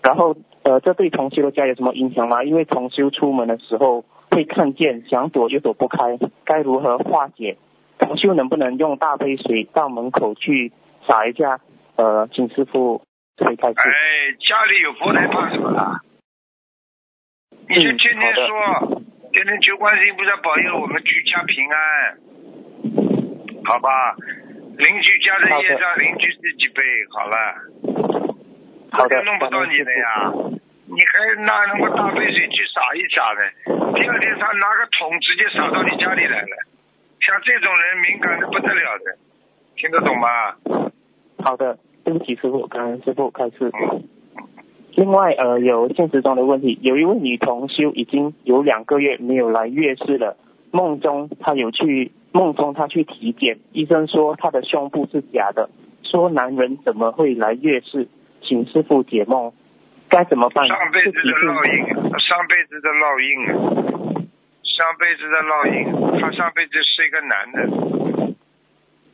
[0.02, 2.44] 然后呃，这对同修的家有什么影响吗？
[2.44, 7.58] 因为同修出门的时候会看见，想躲又躲不开，该如何化解？
[8.00, 10.72] 同修能不能用大杯水到门口去
[11.08, 11.60] 洒一下？
[11.96, 13.02] 呃，请师傅
[13.38, 13.70] 推开。
[13.70, 13.74] 哎，
[14.40, 16.02] 家里有佛台怕什么啦？
[17.70, 19.02] 你就天天说，
[19.32, 22.18] 天天求观世音菩萨保佑我们居家平安，
[23.66, 24.16] 好吧？
[24.78, 27.38] 邻居家的业障，邻居自己背好了。
[28.92, 29.22] 好的。
[29.24, 30.34] 弄不到你的呀，
[30.88, 33.94] 你还拿那么大杯水去洒一洒呢？
[33.94, 36.58] 第二天他拿个桶直接洒到你家里来了。
[37.22, 39.18] 像这种人敏感的不得了的，
[39.76, 40.90] 听得懂吗？
[41.44, 43.72] 好的，对不起师傅，感恩师傅开始。
[44.96, 50.38] 另外呃，有现实中的问题，有一位女同修已经有两个月没有来月事了，
[50.72, 55.70] 梦中她有去梦中他去体检，医生说他的胸部是假的，
[56.04, 58.10] 说男人怎么会来月事，
[58.42, 59.54] 请师傅解梦，
[60.10, 60.68] 该怎么办？
[60.68, 61.88] 上辈子的烙印，
[62.20, 63.46] 上辈子的烙印，
[64.64, 68.36] 上辈子的烙印，他上辈子是一个男的。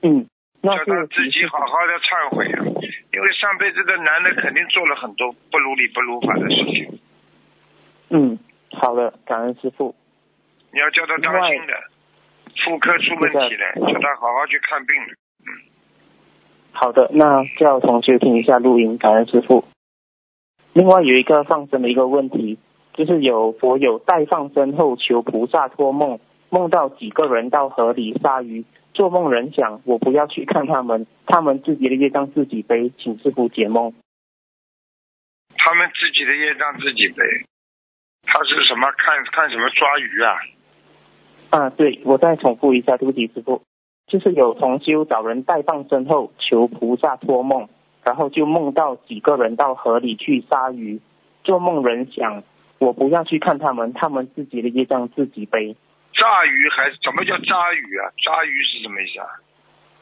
[0.01, 0.25] 嗯。
[0.61, 2.59] 叫他自己好好的忏悔啊！
[3.13, 6.99] 因为上辈子的男的肯定做了很多不如理不如法的事情。
[8.09, 8.37] 嗯，
[8.73, 9.95] 好的，感恩师傅。
[10.73, 11.73] 你要叫他当心的，
[12.65, 15.07] 妇科出问题了，叫他好好去看病了。
[15.45, 15.47] 嗯。
[16.71, 19.65] 好的，那叫同学听一下录音，感恩师傅。
[20.73, 22.59] 另外有一个放生的一个问题，
[22.93, 28.65] 就是有佛友待放生后求菩萨托梦，梦到几个人到河里杀鱼。
[28.93, 33.93] 做梦人想，我不要去看他们，他们自己的业障自己背，请师傅解梦。
[35.57, 37.23] 他们自己的业障自己背，
[38.23, 38.91] 他是什么？
[38.97, 40.37] 看看什么抓鱼啊？
[41.49, 43.63] 啊，对，我再重复一下，对不起，师傅，
[44.07, 47.67] 就是有同修找人代放身后求菩萨托梦，
[48.03, 51.01] 然后就梦到几个人到河里去杀鱼。
[51.43, 52.43] 做梦人想，
[52.77, 55.75] 我不要去看他们，他们自己的业障自己背。
[56.13, 58.11] 炸鱼还是什么叫炸鱼啊？
[58.23, 59.27] 炸鱼是什么意思啊？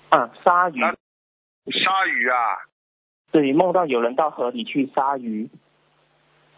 [0.09, 0.81] 啊，鲨鱼。
[0.81, 2.37] 鲨鱼啊？
[3.31, 5.49] 对，梦到有人到河里去杀鱼。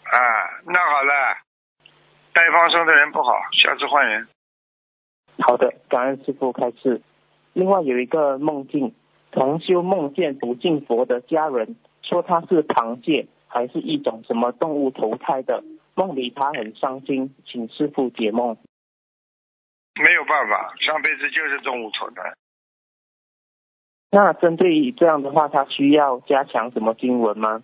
[0.06, 0.18] 啊，
[0.66, 1.38] 那好了，
[2.34, 4.28] 带放生的人不好，下次换人。
[5.42, 7.02] 好的，感恩师傅开示。
[7.54, 8.94] 另外有一个梦境，
[9.32, 15.64] 同修梦见不敬佛的家人，说他是螃蟹，还是一种什么动物投胎的？
[15.96, 18.58] 梦里他很伤心，请师傅解梦。
[20.02, 22.34] 没有办法，上辈子就是动物投胎。
[24.12, 27.62] 那针对这样的话，他需要加强什么经文吗？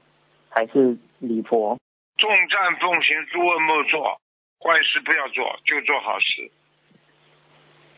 [0.49, 1.77] 还是礼佛？
[2.17, 4.19] 重赞奉行，诸恶莫作，
[4.59, 6.51] 坏事不要做，就做好事。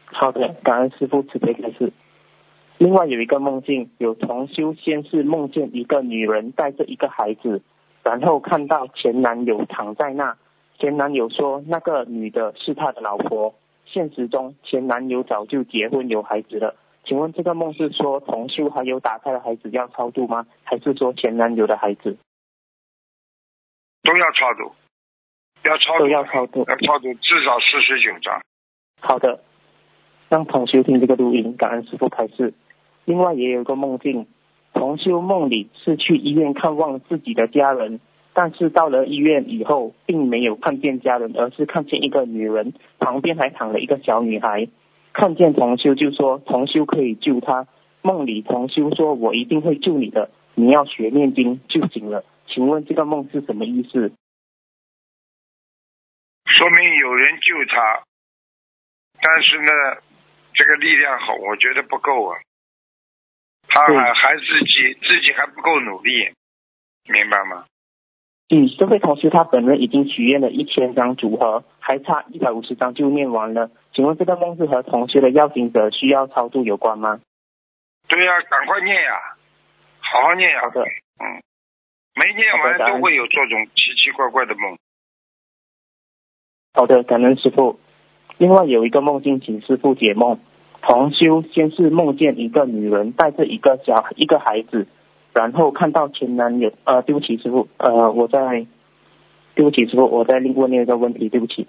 [0.08, 1.92] 好的，感恩师傅慈悲开示。
[2.78, 7.62] 另外有一个梦境，有同修先是梦见一个女人带着一个孩子，
[8.04, 10.38] 然后看到前男友躺在那，
[10.80, 13.56] 前男友说那个女的是他的老婆。
[13.86, 16.76] 现实中，前男友早就结婚有孩子了。
[17.06, 20.46] 请问这个梦是说同修还有打胎的孩子要超度吗？
[20.64, 22.18] 还是说前男友的孩子
[24.04, 24.74] 都要超度？
[25.64, 26.00] 要超度？
[26.00, 26.66] 都要超度？
[26.68, 28.42] 要超度至少四十九张。
[29.00, 29.40] 好的，
[30.30, 32.54] 让同修听这个录音，感恩师傅开示。
[33.06, 34.28] 另外也有一个梦境，
[34.74, 38.00] 同修梦里是去医院看望自己的家人。
[38.34, 44.68] 但是到了医院以后，并没有看见家人，而是看见一个女人，旁边还躺了一个小女孩。
[45.14, 47.68] 看见同修就说同修可以救她。
[48.04, 54.12] 梦里同修说：“我一定会救你的，你要学念经就行了。”请问这个梦是什么意思？
[56.46, 58.04] 说明有人救他，
[59.22, 59.72] 但是呢，
[60.58, 62.40] 这个力量好，我觉得不够啊。
[63.70, 66.32] 他还还自己自己还不够努力，
[67.06, 67.66] 明白吗？
[68.50, 73.70] 嗯，这位同学他本人已经许愿了一千张组合，还差一百五十张就念完了。
[73.94, 77.20] 请问这个梦是和同学的要紧者需要超度有关吗？
[78.08, 79.36] 对呀，赶快念呀，
[80.00, 80.62] 好好念呀。
[80.62, 80.82] 好的。
[80.82, 81.44] 嗯，
[82.16, 84.78] 没念完都会有这种奇奇怪怪的梦。
[86.74, 87.80] 好的，感恩师傅。
[88.38, 90.40] 另外有一个梦境，请师傅解梦。
[90.82, 94.88] 同修先是梦见一个女人带着一个小一个孩子。
[95.34, 98.66] 然后看到前男友，呃，对不起师傅，呃，我在
[99.54, 101.68] 对不起，师傅，我在另问另一个问题，对不起。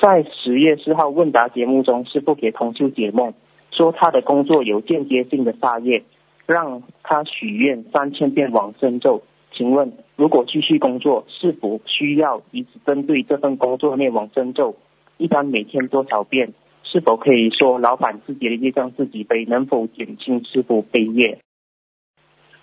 [0.00, 3.34] 在十月四号问答节目中，师傅给同修解梦，
[3.72, 6.04] 说他的工作有间接性的杀业，
[6.46, 9.22] 让他许愿三千遍往生咒。
[9.52, 14.76] 请问，如果继续工作，是否需要一直针对这份工作念往生咒？
[15.20, 16.54] 一般每天多少遍？
[16.82, 19.44] 是否可以说老板自己的业障自己背？
[19.44, 21.38] 能否减轻师傅背业？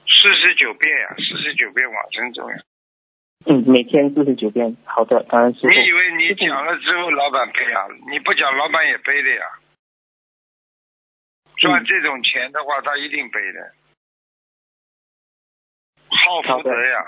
[0.04, 2.58] 四十九遍呀、四十九遍往生咒呀。
[3.46, 4.76] 嗯，每天四十九遍。
[4.86, 5.70] 好的，感恩师傅。
[5.70, 7.86] 你以为你讲了之后老板背啊？
[8.12, 9.46] 你不讲老板也背的呀。
[11.58, 13.72] 赚这种钱的话，他一定背的。
[16.10, 17.06] 耗福德呀，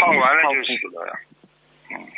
[0.00, 1.12] 耗完了就死了呀。
[1.90, 2.08] 嗯，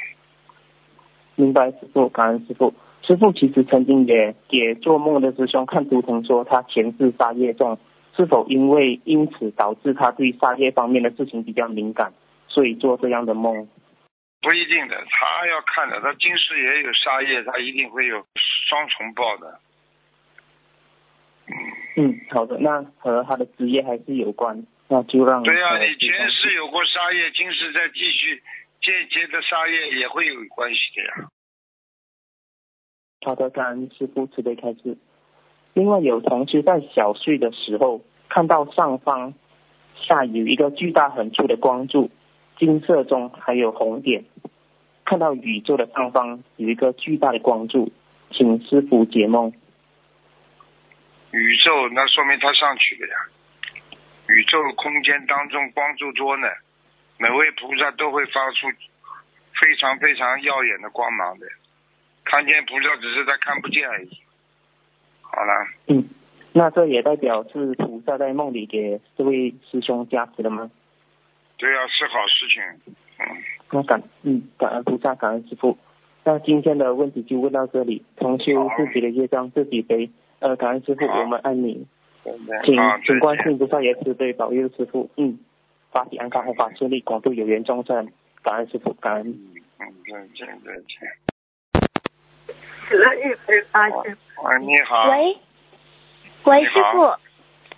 [1.41, 2.75] 明白，师傅，感恩师傅。
[3.03, 7.79] 师傅其实曾经也给做梦的师兄看图腾，说他前世杀业重，
[8.15, 12.13] 是否因为因此导致他对杀业方面的事情比较敏感，
[12.47, 13.67] 所以做这样的梦？
[14.43, 18.25] 不一定的，他要看的，他今世也有杀业，他一定会有
[18.69, 19.59] 双重报的。
[21.97, 28.43] 嗯，嗯，好的，那和他的职业还是有关，那就让对呀、呃你前世有过杀业，今世再继续
[28.83, 31.29] 间接的杀业也会有关系的呀。
[33.23, 34.97] 好的，感恩师傅慈悲开示。
[35.75, 39.35] 另外，有同学在小睡的时候看到上方
[39.95, 42.11] 下有一个巨大很粗的光柱，
[42.59, 44.25] 金色中还有红点，
[45.05, 47.93] 看到宇宙的上方有一个巨大的光柱，
[48.33, 49.53] 请师傅解梦。
[51.33, 53.17] 宇宙那说明他上去了呀。
[54.29, 56.49] 宇宙空间当中光柱多呢，
[57.21, 58.67] 每位菩萨都会发出
[59.61, 61.47] 非常非常耀眼的光芒的。
[62.25, 64.09] 看见菩萨只是他看不见而已。
[65.21, 66.09] 好了，嗯，
[66.55, 70.71] 那这也代表是菩萨在梦里给这位师兄加持了吗？
[71.59, 72.95] 对啊、是好事情。
[73.19, 73.37] 嗯，
[73.71, 75.77] 那感嗯感恩菩萨，感恩师傅。
[76.25, 80.09] 那今天的问题就问到这里，同修自己的业障自己背。
[80.39, 81.87] 呃，感恩师傅，我们爱你。
[82.25, 85.39] 对对请好，请观再见世音菩萨也慈悲保佑师傅，嗯，
[85.91, 88.11] 法体安康，弘法顺利，广度有缘众生。
[88.43, 89.27] 感恩师傅，感恩。
[89.27, 91.09] 嗯嗯，再见再见。
[93.73, 95.09] 啊，喂，你好。
[95.11, 95.39] 喂，
[96.45, 97.15] 喂，你好师傅，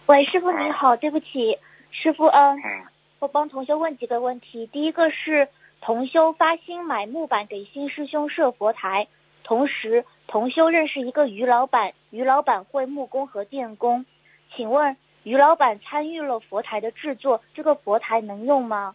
[0.07, 1.59] 喂，师傅你好，对不起，
[1.91, 2.85] 师傅，嗯，嗯，
[3.19, 4.67] 我帮同修问几个问题。
[4.67, 5.49] 第一个是
[5.81, 9.09] 同修发心买木板给新师兄设佛台，
[9.45, 14.07] 同时同修认识一个于老板，于老板会木工和电工，
[14.55, 18.95] 请问于老板参与了佛台的制作，这个佛台能用吗？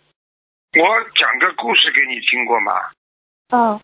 [0.74, 0.84] 我
[1.16, 2.74] 讲个故事给你听过吗？
[3.50, 3.80] 嗯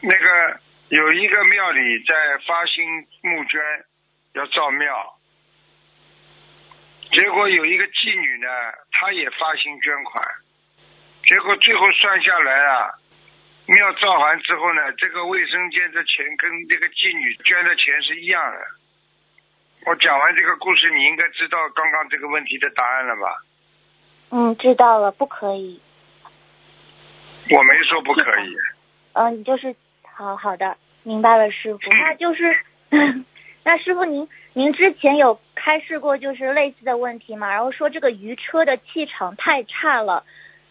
[0.00, 2.14] 那个有一个庙里在
[2.46, 3.60] 发心募捐，
[4.32, 5.18] 要造庙，
[7.12, 8.48] 结果有一个妓女呢，
[8.90, 10.24] 她也发心捐款，
[11.28, 12.90] 结果最后算下来啊，
[13.66, 18.58] 庙造完之后呢，这个卫生间的钱跟这个妓女捐的钱是一样的。
[19.86, 23.42] 我讲完这个故事，你应该知道刚刚这个问题的答案了吧？
[24.30, 25.80] 嗯，知道了，不可以。
[27.50, 28.56] 我没说不可以。
[29.12, 29.76] 嗯，你就是
[30.10, 31.80] 好好的，明白了，师傅。
[31.90, 32.56] 那就是，
[33.62, 37.50] 那师傅您您之前有开示过就是类似的问题嘛？
[37.50, 40.24] 然后说这个鱼车的气场太差了，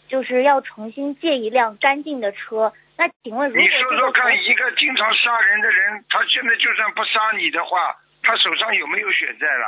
[0.08, 2.74] 就是要重新借一辆干净的车。
[2.98, 9.68] 那请问如果你说说看，一个经常杀人的人，他现在就算不杀你的话，他手上有没有血债啦？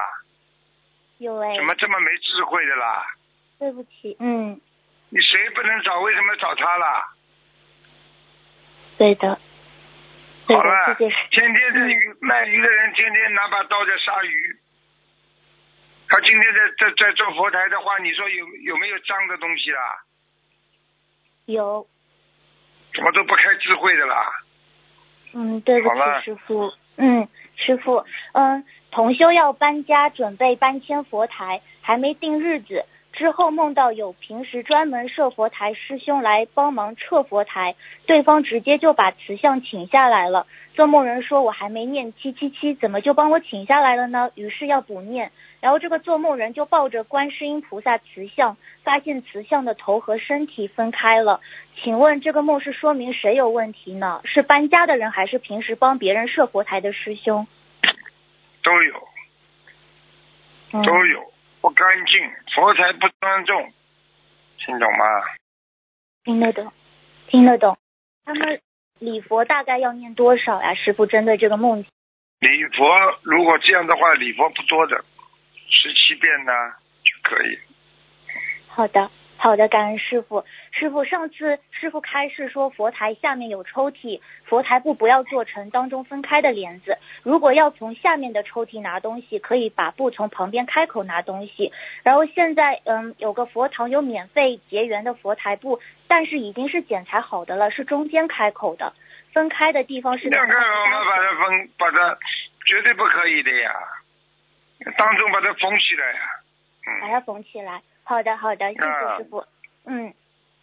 [1.19, 3.05] 有哎，怎么这么没智慧的啦？
[3.59, 4.59] 对不起，嗯，
[5.09, 5.99] 你谁不能找？
[6.01, 7.13] 为什么找他啦？
[8.97, 9.39] 对的，
[10.47, 14.57] 对的，好了，谢谢天天在鱼卖鱼的人，天天拿把刀在杀鱼。
[16.07, 20.03] 他今天在在在做佛台的话，你说有有没有脏的东西啦？
[21.45, 21.87] 有，
[22.93, 24.31] 怎么都不开智慧的啦？
[25.33, 26.71] 嗯，对不起，师傅。
[26.97, 27.27] 嗯，
[27.65, 32.85] 师傅，嗯，同修要搬家，准备搬迁佛台，还没定日子。
[33.11, 37.75] 之后梦到有平时专门设佛台师兄来帮忙撤佛台，
[38.05, 40.45] 对方直接就把瓷像请下来了。
[40.73, 45.31] 做梦人说：“我还没念七七七，怎么就帮我请下来了呢？”于是要补念。
[45.61, 51.39] 然后这个做梦人就抱着观世音菩萨瓷像，发现瓷像的头和身体分开了。
[51.81, 54.19] 请问这个梦是说明谁有问题呢？
[54.25, 57.47] 是搬家的人，还是平时帮别人设佛台的师兄？
[58.65, 59.07] 都有
[60.73, 61.31] 嗯、都有，
[61.61, 63.71] 不干净，佛台不尊重，
[64.57, 65.05] 听懂吗？
[66.23, 66.73] 听得懂，
[67.27, 67.77] 听得懂。
[68.25, 68.59] 他们
[68.99, 70.73] 礼佛大概要念多少呀？
[70.73, 71.91] 师傅针对这个梦境，
[72.39, 72.83] 礼佛
[73.21, 75.05] 如果这样的话，礼佛不多的，
[75.69, 76.51] 十七遍呢
[77.03, 77.59] 就可以。
[78.67, 80.43] 好的，好好的，感恩师傅。
[80.71, 86.97] 师傅，上次师傅开示说，佛台下面有抽屉，佛台布不要做成当中分开的帘子。
[87.21, 91.71] 如果要从下面的抽屉拿东西，可以把布从旁边开口拿东西。
[92.03, 98.93] 然后现在，嗯，有个佛堂有免费结缘的佛台布，但是已经是剪裁好的了，是中间开口的，
[99.31, 102.17] 分开的地方是两个我们把它分，把它
[102.65, 103.71] 绝对不可以的呀，
[104.97, 106.19] 当中把它缝起来呀。
[107.01, 107.81] 把它缝起来。
[108.05, 109.43] 好的，好的，谢谢师傅。
[109.85, 110.13] 嗯，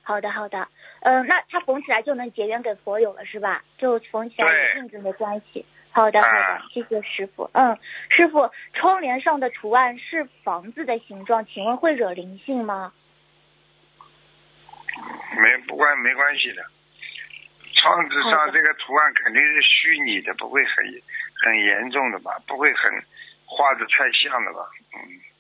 [0.03, 0.69] 好的，好的。
[1.01, 3.65] 嗯，那它缝起来就能结缘给佛友了，是吧？
[3.77, 5.67] 就缝起来有印子没关系。
[5.91, 7.51] 好的，好的，谢谢师傅。
[7.53, 7.77] 嗯，
[8.11, 12.93] 师傅，窗帘上的图案是房子的形状，请问会惹灵性吗？
[15.37, 16.65] 没，不关没关系的。
[17.75, 20.87] 窗子上这个图案肯定是虚拟的，不会很
[21.43, 22.39] 很严重的吧？
[22.47, 22.93] 不会很
[23.45, 24.61] 画的太像的吧？
[24.95, 25.32] 嗯。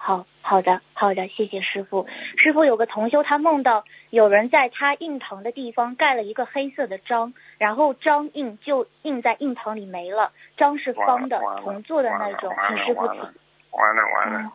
[0.00, 2.06] 好好的好的，谢谢师傅。
[2.38, 13.34] 师傅有个同修，他梦到有人在他印堂的地方盖了一个黑色的章，然后章印就印在印堂里没了，章是方的，铜做的那种，请师傅完了
[13.72, 14.52] 完了完了。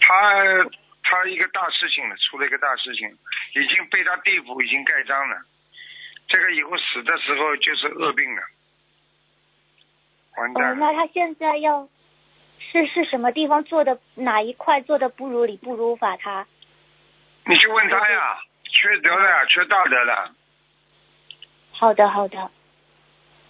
[0.00, 0.14] 他
[1.02, 5.36] 他一个大事情了，出了一个大事情，已经被他地府已经盖章了，
[6.28, 8.42] 这个以后死的时候就是恶病了，
[10.38, 10.70] 完蛋。
[10.70, 11.86] 哦，那他现在要。
[12.72, 13.98] 是是什么地方做的？
[14.14, 16.16] 哪一块做的不如理不如法？
[16.16, 16.46] 他，
[17.44, 20.32] 你去问他呀，缺德了，缺道德了。
[21.72, 22.50] 好的好的，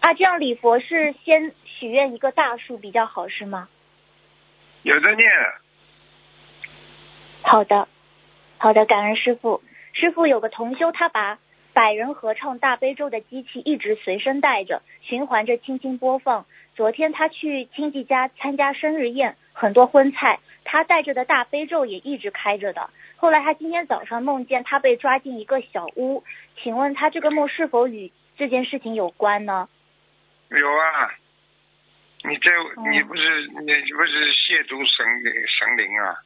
[0.01, 3.69] 啊，这样礼佛是先许愿一个大数比较好是吗？
[4.83, 5.25] 有的念。
[7.43, 7.87] 好的，
[8.59, 9.63] 好的，感恩师傅。
[9.93, 11.39] 师傅有个同修，他把
[11.73, 16.45] 百人合唱大悲咒的机器一直随身带着，循环着轻轻播放。
[16.75, 22.89] 昨天他去亲戚家参加生日宴，很多荤菜，他带着的大悲咒也一直开着的。
[23.17, 26.25] 后来他今天早上梦见他被抓进一个小屋，
[26.57, 29.69] 请问他这个梦是否与这件事情有关呢？
[30.49, 31.13] 有啊，
[32.25, 32.51] 你这
[32.91, 35.07] 你不是你不是亵渎神
[35.49, 36.17] 神灵啊？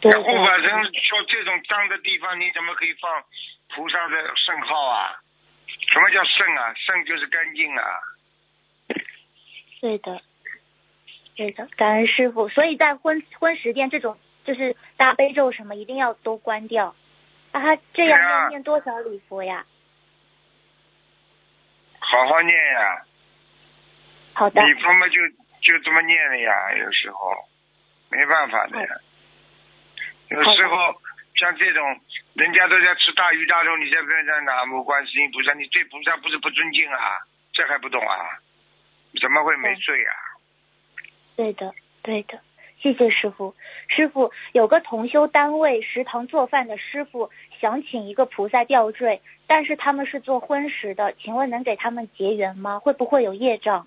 [0.00, 0.10] 对。
[0.12, 3.22] 护法神说这种脏的地方你怎么可以放
[3.74, 5.20] 菩萨的圣号啊？
[5.92, 6.74] 什么叫圣啊？
[6.74, 7.84] 圣就是干净啊。
[9.80, 10.20] 对的，
[11.36, 12.48] 对的，感恩师傅。
[12.48, 16.94] 所以在婚婚食店这种，就是大悲咒什么，一定要都关掉。
[17.52, 19.64] 啊，他这样要念多少礼佛呀？
[21.98, 23.04] 好好念呀。
[24.34, 24.62] 好的。
[24.62, 25.16] 礼佛嘛，就
[25.62, 26.74] 就这么念了呀。
[26.74, 27.32] 有时候
[28.10, 28.94] 没办法的呀。
[30.28, 30.76] 有时候
[31.36, 32.00] 像这种，
[32.34, 37.16] 人家都在吃大鱼大肉，你在边上拿目观世音菩萨，你对菩萨不是不尊敬啊？
[37.52, 38.38] 这还不懂啊？
[39.20, 40.12] 怎么会没罪呀？
[41.36, 42.38] 对的，对的，
[42.78, 43.54] 谢谢师傅。
[43.88, 47.30] 师傅有个同修单位食堂做饭的师傅
[47.60, 52.78] 想请一个菩萨吊坠，但是他们是做荤食的，请问能给他们结缘吗？
[52.78, 53.86] 会不会有业障？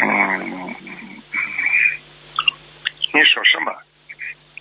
[0.00, 0.74] 嗯，
[3.12, 3.74] 你说什么？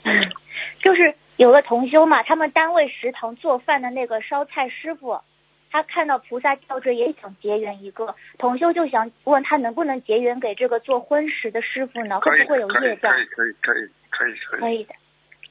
[0.04, 0.32] 嗯，
[0.80, 5.22] 就是有个同修嘛，他们单位食堂做饭的那个烧菜师傅。
[5.70, 12.20] 他看到菩萨吊坠也想结缘一个，同修就想问他能不能结缘给这个做婚食的师傅呢？
[12.22, 13.12] 会不会有业障？
[13.12, 14.60] 可以可以可以可以可以。
[14.60, 14.96] 可以的，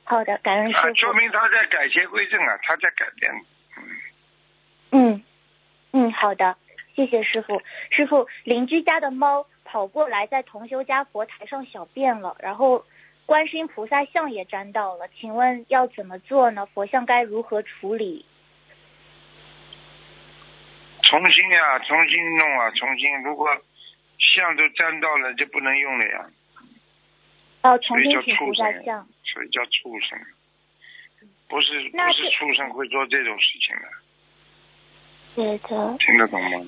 [0.04, 0.94] 好的，感恩师傅。
[0.94, 3.32] 说明他在改邪归正啊，他在改变。
[4.92, 5.22] 嗯
[5.92, 6.56] 嗯，好的，
[6.94, 7.60] 谢谢师傅。
[7.90, 12.84] 师傅，邻居家的猫跑过来在同修家佛台上小便了，然后
[13.26, 16.66] 观世音菩萨像也沾到了，请问要怎么做呢？
[16.66, 18.24] 佛像该如何处理？
[21.08, 23.22] 重新呀，重新弄啊，重新。
[23.22, 23.48] 如果
[24.18, 26.26] 像都沾到了，就不能用了呀。
[27.62, 29.06] 哦，重新请菩萨像。
[29.24, 30.18] 所以叫畜生，
[31.48, 33.82] 不是不是畜生会做这种事情的。
[35.34, 35.96] 对的。
[35.98, 36.66] 听得懂吗？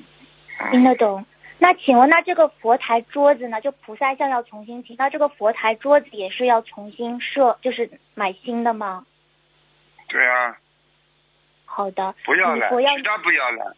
[0.71, 1.25] 听得懂。
[1.59, 3.61] 那请问，那这个佛台桌子呢？
[3.61, 9.05] 就菩萨像要重新请，那这个佛台桌子也是要重新设，就是买新的吗？
[10.09, 10.59] 对啊。
[11.65, 12.15] 好的。
[12.25, 13.77] 不要了，其他不要了。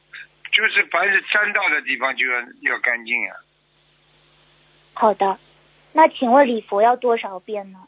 [0.52, 3.36] 就是凡是沾到的地方就要要干净啊。
[4.93, 5.39] 好的，
[5.93, 7.78] 那请问礼佛要多少遍呢？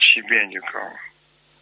[0.00, 0.96] 七遍就够了。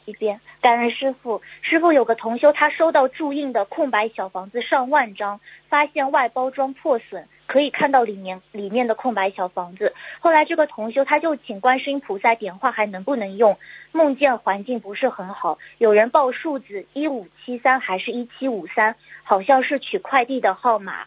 [0.07, 1.43] 一遍，感恩师傅。
[1.61, 9.95] 师傅有个同修，他收到注印的空白小房子上万张，发现外包装破损，可以看到里面里面的空白小房子。
[10.21, 13.59] 后来这个同修他就请观世音菩萨点化，还能不能用？
[13.93, 21.07] 梦见环境不是很好，有人报数字一五七三还是一七五三，好像是取快递的号码。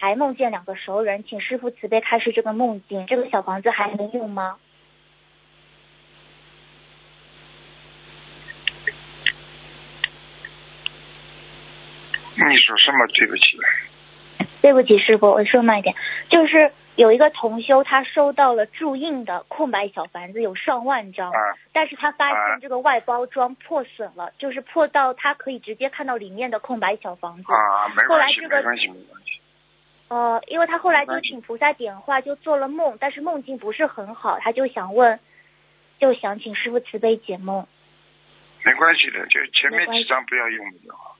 [0.00, 4.56] 还梦见两个熟人，请师傅慈悲开示这个梦境，这个小房子还能用吗？
[12.46, 13.06] 你说什么？
[13.08, 13.58] 对不起。
[14.60, 15.94] 对不起，师傅，我说慢一点。
[16.28, 21.38] 就是有一个同修，他收到了注印的空白小房子，有上万张，啊
[21.72, 27.52] 但是他发啊现这个外包装破损了，就是破到他可以直接看到里面的空白小房子。
[27.52, 29.40] 啊，没关系，后来这个没关系，没关系。
[30.08, 35.20] 呃，因为他后来就请菩萨点化，就做了梦，但是梦境不是很好，他就想问，
[36.00, 37.66] 就想请师傅慈悲解梦。
[38.64, 41.14] 没关系的，就前面几张不要用就好。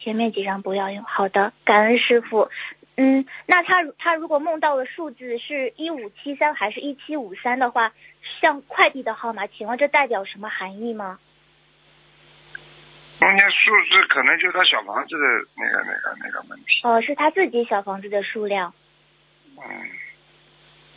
[0.00, 1.04] 前面几张不要用。
[1.04, 2.50] 好的，感恩师傅。
[2.96, 7.92] 嗯，那他他如果梦到的数字是一五七三还是一七五三的话，
[8.40, 11.18] 像快递的号码，请问这代表什么含义吗？
[13.20, 15.24] 梦见数字可能就是他小房子的
[15.56, 16.80] 那个那个那个问题。
[16.82, 18.74] 哦、是他自己小房子的数量。
[19.56, 19.64] 嗯，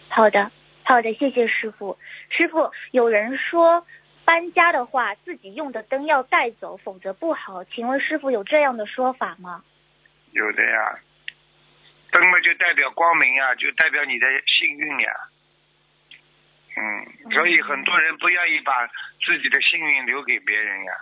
[0.10, 0.52] 好的，
[0.84, 1.98] 好的，谢谢师傅。
[2.30, 3.86] 师傅，有人说
[4.26, 7.64] 搬家的话，自己用的灯要带走，否则不好。
[7.66, 9.64] 请问师傅有这样的说法吗？
[10.32, 11.00] 有的呀。
[12.12, 15.12] 灯嘛就代表光明呀，就代表你的幸运呀。
[16.76, 18.88] 嗯，所以很多人不愿意把
[19.26, 20.94] 自己的幸运留给别人呀。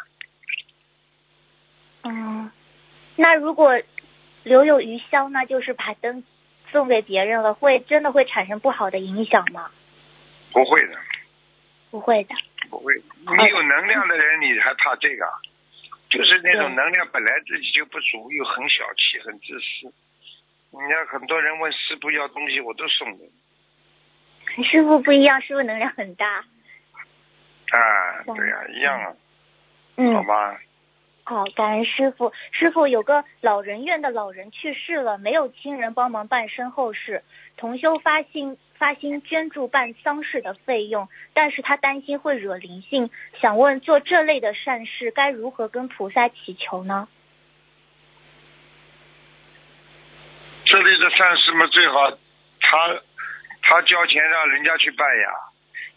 [2.04, 2.52] 嗯，
[3.16, 3.82] 那如果
[4.44, 6.24] 留有余香，那就是把灯
[6.72, 9.70] 送给别人了，会真的会产生不好的影响吗？
[10.52, 10.98] 不会的，
[11.92, 12.36] 不会的。
[12.72, 12.96] 不会。
[12.96, 15.34] 你有能量的人，你还怕这个啊？
[16.10, 19.94] 就是那种能量本来自己就不足，又很小气、很自私。
[20.72, 23.26] 你看很多人问师傅要东西，我都送的。
[24.64, 26.26] 师傅不一样，师傅能量很大。
[27.72, 29.16] 啊，对呀、一样啊，好
[29.98, 30.60] 嗯，吧。
[31.24, 32.34] 好，感恩师傅。
[32.52, 37.24] 师傅有个老人院的老人去世了，没有亲人帮忙办身后事，
[37.58, 47.08] 同修发心发心捐助办丧事的费用，但是他担心会惹灵性，想问做这类的善事该如何跟菩萨祈求呢？
[50.66, 52.12] 这类的善事嘛，最好
[52.60, 53.02] 他
[53.62, 55.30] 他交钱让人家去办呀。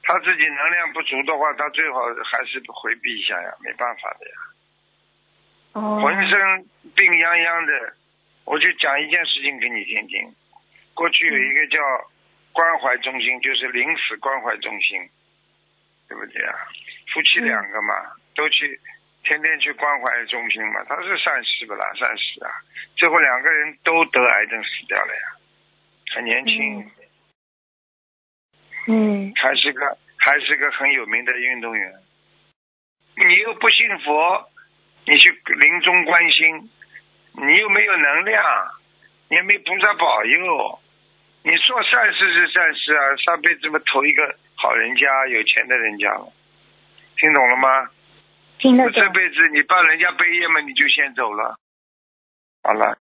[0.02, 4.34] 他自己能量不足的话，他最好还是回避一下呀，没办法的呀。
[5.74, 6.38] 哦浑身
[6.94, 7.94] 病殃殃的，
[8.44, 10.34] 我就讲一件事情给你听听。
[10.94, 11.78] 过去有一个叫
[12.52, 15.08] 关怀中心，就是临死关怀中心，
[16.08, 16.54] 对不对啊？
[17.12, 17.94] 夫妻两个嘛，
[18.36, 18.78] 都去
[19.24, 21.92] 天天去关怀中心嘛，他是善事不啦？
[21.94, 22.50] 善事啊！
[22.96, 25.22] 最后两个人都得癌症死掉了呀，
[26.14, 26.90] 很年轻，
[28.86, 31.92] 嗯还是个还是个很有名的运动员。
[33.16, 34.48] 你又不信佛，
[35.06, 36.70] 你去临终关心，
[37.32, 38.42] 你又没有能量，
[39.28, 40.78] 你也没菩萨保佑，
[41.42, 46.32] 你做善事是善事啊，上辈子嘛投一个好人家、有钱的人家了，
[47.16, 47.90] 听懂了吗？
[48.58, 49.10] 听得懂这。
[49.10, 51.56] 辈子你帮人家背业嘛，你就先走了。
[52.62, 52.96] 好了，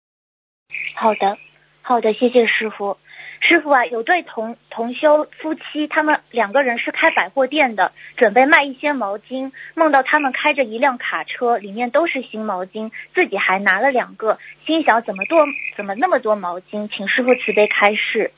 [0.95, 1.37] 好的，
[1.81, 2.97] 好的，谢谢师傅。
[3.41, 15.45] 师傅啊，有对同同修夫妻，他们两个人是开百货店的，准备卖一些毛巾，梦到他们开着一辆卡车，里面都是新毛巾，自己还拿了两个，心想怎么多
[15.75, 18.31] 怎么那么多毛巾，请师傅慈悲开示。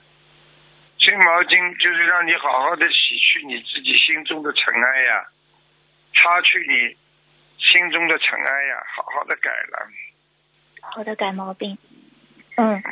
[0.98, 5.26] 新毛巾就是让你好好的洗去你自己心中的尘埃呀，
[6.14, 6.96] 擦去你
[7.58, 9.88] 心中的尘埃呀，好好的改了。
[10.84, 11.78] 好的，改毛病。
[12.58, 12.84] 嗯，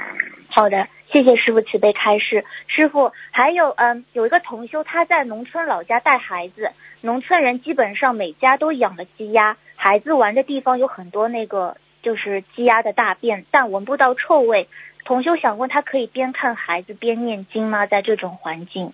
[0.52, 2.44] 好的，谢谢师傅慈悲开示。
[2.68, 6.72] 师傅，还有嗯，有一个同修，他在农村老家带孩子，
[7.02, 14.68] 农村人基本上每家都养了鸡鸭，孩子玩的地方有很多那个就是鸡鸭的大便，但闻不到臭味。
[15.06, 17.86] 同修想问他可以边看孩子边念经吗？
[17.86, 18.92] 在这种环境？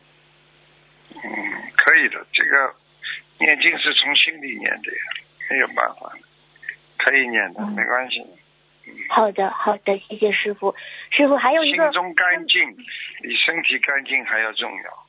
[1.16, 1.22] 嗯，
[1.78, 2.74] 可以的，这个
[3.40, 5.04] 念经是从心里念的呀，
[5.50, 6.12] 没有办法，
[6.98, 8.26] 可以念的，嗯没关系。
[9.10, 10.76] 好的，好的，谢谢师傅。
[11.12, 12.76] 师傅还有一个心中干净
[13.22, 15.06] 比身体干净还要重要。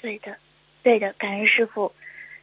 [0.00, 0.36] 对的，
[0.82, 1.92] 对的，感恩师傅。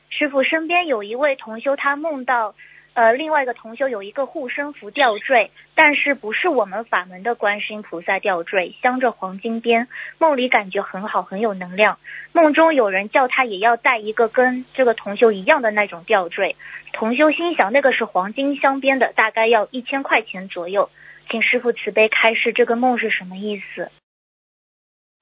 [0.09, 2.55] 师傅身边有一位同修，他梦到，
[2.93, 9.87] 呃，另外一个同修有一个护身符吊坠，但是不是我们法门的观世音菩萨吊坠，镶着黄金边。
[10.17, 11.97] 梦里感觉很好，很有能量。
[12.33, 16.55] 梦中有人叫他也要带一个跟这个同修一样的那种吊坠。
[16.91, 20.89] 同修心想，那个是黄金镶边的，大概要一千块钱左右。
[21.29, 23.91] 请师傅慈悲开示，这个梦是什么意思？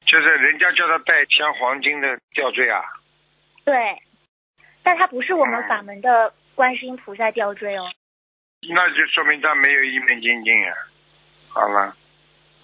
[0.05, 2.81] 就是人家叫他带镶黄金的吊坠啊，
[3.65, 3.75] 对，
[4.81, 7.85] 但他不是我们法门的观世音菩萨吊坠哦。
[8.73, 10.73] 那就说明他没有一门精进啊。
[11.49, 11.95] 好了，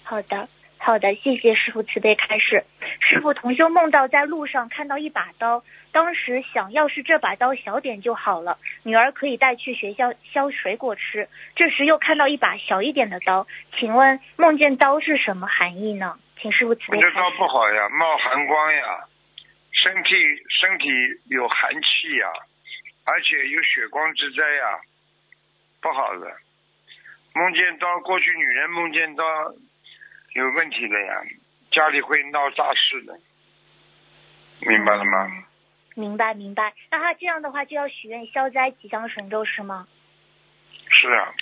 [0.02, 0.48] 好的，
[0.78, 2.64] 好的，谢谢师傅慈悲开示。
[3.00, 5.62] 师傅，同修梦到在路上看到一把刀，
[5.92, 11.28] 当时想要是这把刀小点就好了，女儿可以带去学校削水果吃。
[11.54, 13.46] 这时又看到一把小一点的刀，
[13.78, 16.18] 请问梦见刀是什么含义呢？
[16.40, 17.30] 请师傅慈悲这刀。
[17.30, 19.06] 不好呀，冒寒光呀，
[19.70, 20.10] 身体
[20.60, 20.88] 身体
[21.30, 22.26] 有寒气呀，
[23.04, 24.80] 而且有血光之灾呀，
[25.80, 26.26] 不好的。
[27.34, 29.24] 梦见刀，过去女人梦见刀
[30.34, 31.22] 有问题的呀，
[31.70, 33.18] 家里会闹大事的，
[34.60, 35.26] 明白了吗？
[35.26, 35.44] 嗯
[35.96, 36.74] 明白明白。
[36.90, 39.86] 那他这样的话就要许愿消灾吉祥神咒是吗？
[40.90, 41.32] 是啊，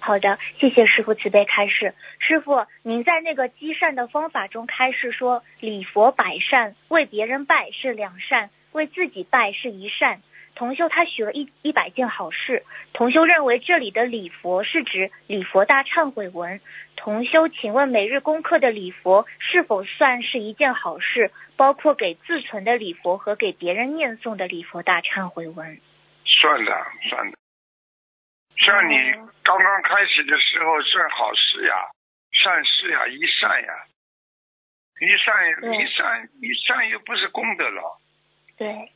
[0.00, 1.94] 好的，谢谢师傅慈悲开示。
[2.18, 10.22] 师傅，您在那个积善的方法中开示说，礼佛百善，为别人拜是两善，为自己拜是一善。
[10.54, 16.60] 同修他许了一一百件好事，同修认为这里的礼佛是指礼佛大忏悔文。
[16.96, 21.32] 同修，请问每日功课的礼佛是否算是一件好事？
[21.56, 25.80] 包括给自存的礼佛和给别人念诵的礼佛大忏悔文。
[26.24, 27.36] 算的算的。
[28.56, 31.74] 像你哦刚刚开始的时候算好事呀，
[32.32, 33.68] 善事呀，一善呀，
[35.00, 37.82] 一善一善一善又不是功德了。
[38.56, 38.92] 对，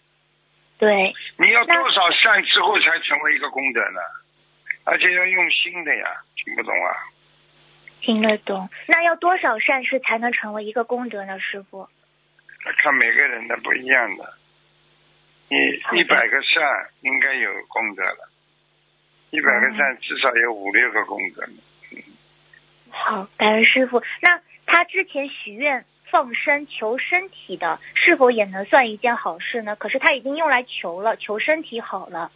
[0.78, 4.00] 对，你要多少善之后才成为一个功德呢？
[4.84, 6.04] 而且要用心的呀，
[6.36, 6.92] 听不懂啊？
[8.02, 8.68] 听得懂。
[8.86, 11.88] 那要多少善事才能成为一个功德呢，师傅？
[12.78, 14.24] 看每个人的不一样的。
[14.24, 14.30] 好
[15.48, 16.62] 你一百个善
[17.00, 18.28] 应该有功德了，
[19.30, 21.52] 一百个善至少有五六个功德了。
[22.90, 24.02] 好，感恩师傅。
[24.20, 29.76] 那他之前许愿放生求身体的，是否也能算一件好事呢？
[29.76, 32.30] 可是他已经用来求了，求身体好了。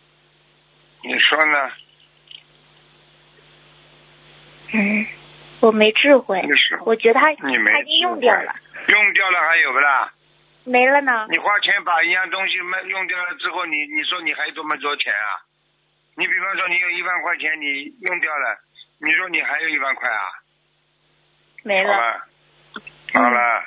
[1.03, 1.71] 你说呢？
[4.73, 5.07] 嗯，
[5.61, 6.41] 我没智慧
[6.85, 8.55] 我觉得他你没他已经用掉了，
[8.89, 10.13] 用掉了还有不啦？
[10.65, 11.27] 没了呢。
[11.31, 15.43] 你花钱把一样东西卖用掉了之后，你你说你还有这么多钱啊？
[16.17, 18.59] 你比方说你有一万块钱，你用掉了，
[19.01, 20.23] 你说你还有一万块啊？
[21.65, 22.27] 没了。
[23.15, 23.65] 好了，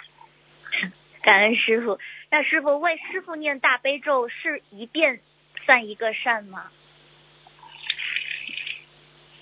[1.21, 1.99] 感恩师傅。
[2.31, 5.19] 那师傅为师傅念大悲咒是一遍
[5.65, 6.71] 算一个善吗？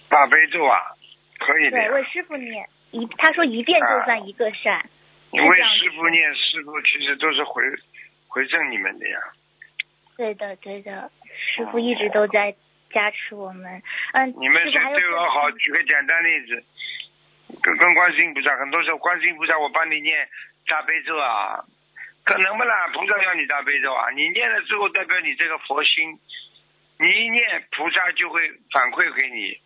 [0.10, 0.78] 大悲咒啊，
[1.40, 4.90] 可以的对，为师傅念一，他说一遍就算一个善。
[5.32, 7.64] 你为师傅念，师傅其实都是回
[8.28, 9.18] 回赠你们的呀。
[10.18, 11.10] 对的，对的，
[11.56, 12.54] 师傅一直都在
[12.92, 13.82] 加持我们。
[14.12, 16.62] 嗯，你们是对我好，举个简单例子，
[17.62, 20.28] 跟跟观世音菩萨，很多时候观世音菩萨我帮你念
[20.68, 21.64] 大悲咒啊，
[22.26, 22.88] 可能不啦？
[22.90, 26.18] 菩萨要你大悲咒啊，你念了之后代表你这个佛心，
[27.00, 29.58] 你一念菩萨就会反馈给你，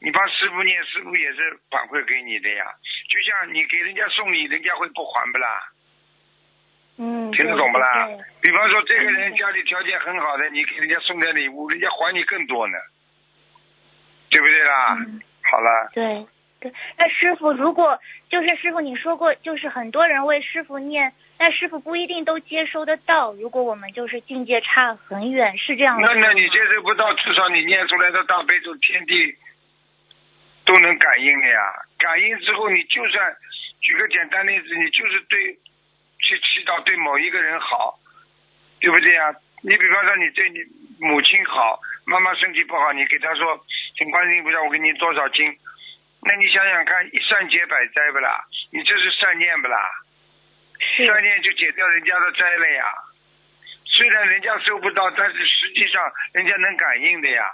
[0.00, 2.64] 你帮师傅念，师傅也是反馈给你的呀。
[3.08, 5.62] 就像你给人家送礼，人家会不还不啦？
[6.98, 8.08] 嗯，听得懂不啦？
[8.40, 12.78] 比方说这个人家里条件很好的，你给人家送点礼物，人家还你更多呢，
[14.28, 14.96] 对不对啦？
[14.98, 15.90] 嗯好了。
[15.94, 16.26] 对
[16.60, 16.72] 对。
[16.98, 23.32] 那师傅，如果就是师傅你说过，就是很多人为师傅念，那师傅不一定都接收得到。
[23.32, 26.06] 如果我们就是境界差很远，是这样的。
[26.06, 29.34] 那那你接收不到，至少你念出来的大悲咒，天地
[30.64, 31.60] 都能感应的呀。
[31.98, 33.34] 感应之后，你就算
[33.80, 35.54] 举个简单例子，你就是对
[36.18, 37.98] 去祈祷对某一个人好，
[38.80, 39.34] 对不对呀？
[39.62, 40.58] 你比方说你对你
[41.00, 43.58] 母亲好，妈妈身体不好，你给她说，
[43.96, 45.54] 请观世音菩萨，我给你多少斤？
[46.22, 48.44] 那你想想看，一善解百灾不啦？
[48.72, 49.78] 你这是善念不啦？
[50.96, 52.84] 善念就解掉人家的灾了呀。
[53.86, 57.44] 虽然人家收不到，但是实际上人家能感应的呀，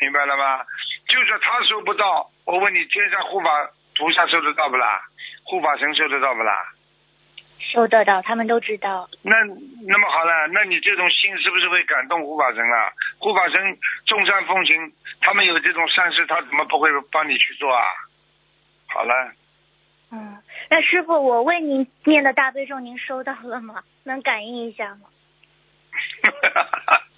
[0.00, 0.64] 明白了吗？
[1.08, 3.48] 就算他收不到，我问你，天上护法
[3.96, 5.02] 菩萨收得到不啦？
[5.44, 6.64] 护法神收得到不啦？
[7.72, 9.08] 收得到，他们都知道。
[9.22, 9.36] 那
[9.86, 12.90] 那么好了，那你这种心是不是会感动护法神啊？
[13.18, 17.84] 护法神众善奉行，他们有这种善事，他怎么不会帮你去做啊？
[18.88, 19.32] 好了，
[20.10, 20.38] 嗯，
[20.70, 23.82] 那师傅，我为您念的大悲咒，您收到了吗？
[24.04, 25.08] 能感应一下吗？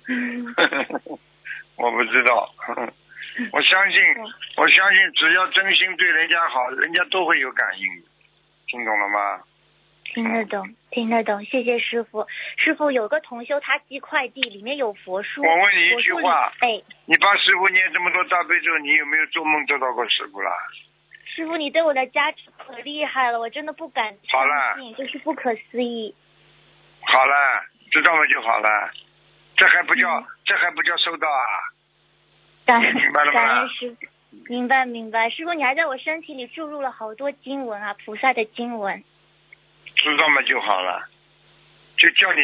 [0.09, 0.55] 嗯
[1.79, 2.53] 我不知道，
[3.53, 4.01] 我相信，
[4.57, 7.87] 我相信只要真心对人家好，人家都会有感应，
[8.67, 9.41] 听懂了吗？
[10.13, 12.27] 听得懂，听得懂，谢谢师傅。
[12.57, 15.41] 师傅有个同修，他寄快递，里面有佛书。
[15.43, 20.51] 我问你一句话哎，你帮师傅念这么多大悲咒，你有没有做梦做到过师傅啦？
[21.27, 26.15] 师傅你对我的加持可厉害了，我真的不敢好了相信，就是不可思议。
[27.03, 27.63] 好了，
[27.93, 28.91] 知道了就好了，
[29.57, 31.47] 这还不叫、嗯这还不叫收到啊？
[32.67, 34.07] 感明白了吗感恩师傅，
[34.49, 35.31] 明白明白。
[35.31, 39.05] 师傅，你还在我身体里注入了好多经文啊，菩萨的经文。
[40.03, 41.09] 知道嘛就好了，
[41.97, 42.41] 就叫你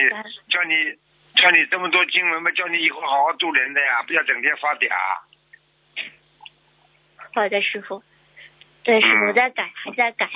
[0.49, 0.74] 叫你
[1.35, 4.89] 叫你这么多经文嘛，叫你以后好好度人的呀，不要整天发嗲。
[7.35, 8.03] 好的，师傅。
[8.83, 10.28] 对，师傅在改，还在改。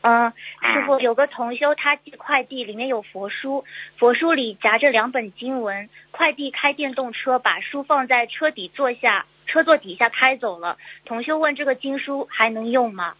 [0.00, 3.64] 嗯，师嗯傅有个同修，他寄快递，里面有佛书，
[3.98, 5.88] 佛书里夹着两本经文。
[6.10, 10.78] 快递开电动车，把书放在车底座下，车座底下开走了。
[11.04, 13.14] 同修问这个经书还能用吗？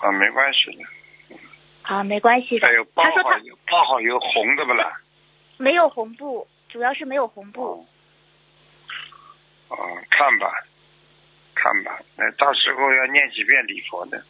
[0.00, 0.84] 啊，没关系的，
[1.92, 2.82] 啊，没关系的还有。
[2.94, 4.98] 包好有包好有红的不啦？
[5.58, 7.86] 没有红布，主要是没有红布。
[9.68, 9.76] 哦，
[10.10, 10.50] 看吧，
[11.54, 14.24] 看吧，那到时候要念几遍礼佛的。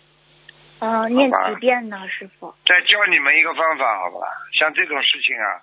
[0.81, 2.53] 嗯、念几遍呢，师傅？
[2.67, 4.27] 再教你们一个方法，好吧？
[4.53, 5.63] 像这种事情啊，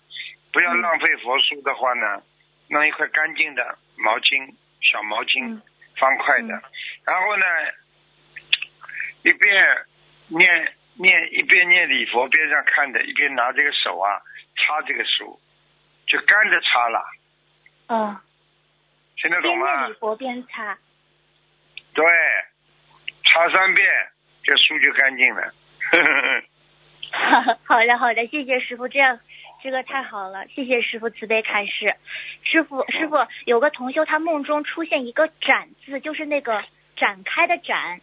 [0.53, 2.21] 不要嗯浪费佛书的话呢，
[2.69, 5.61] 弄一块干净的毛巾，小毛巾，嗯
[5.97, 6.63] 方块的，嗯
[7.03, 7.45] 然后呢，
[9.23, 9.85] 一遍
[10.29, 14.19] 念念一边念礼佛，边上看的，一边拿这个手啊
[14.55, 15.39] 擦这个书，
[16.05, 17.03] 就干着擦了，
[17.87, 18.17] 嗯，
[19.15, 19.93] 听得懂边吗念礼？
[19.93, 20.77] 佛边擦。
[21.93, 22.05] 对，
[23.23, 23.87] 擦三遍，
[24.43, 25.53] 这书就干净了。
[27.65, 29.19] 好的，好的，谢谢师傅，这样
[29.63, 31.95] 这个太好了，谢谢师傅慈悲开示。
[32.43, 33.15] 师傅，师傅，
[33.45, 36.63] 有个同修他梦中出现一个展字，就是那个
[36.95, 37.99] 展开的展，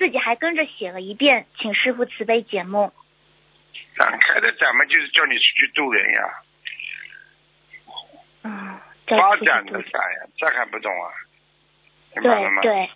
[0.00, 2.90] 自己还跟着写了一遍，请师傅慈悲解梦。
[3.98, 6.42] 展开的展嘛，就是叫你出去渡人呀，
[8.44, 11.12] 嗯，再发展的展呀，这还不懂啊？
[12.14, 12.90] 对对，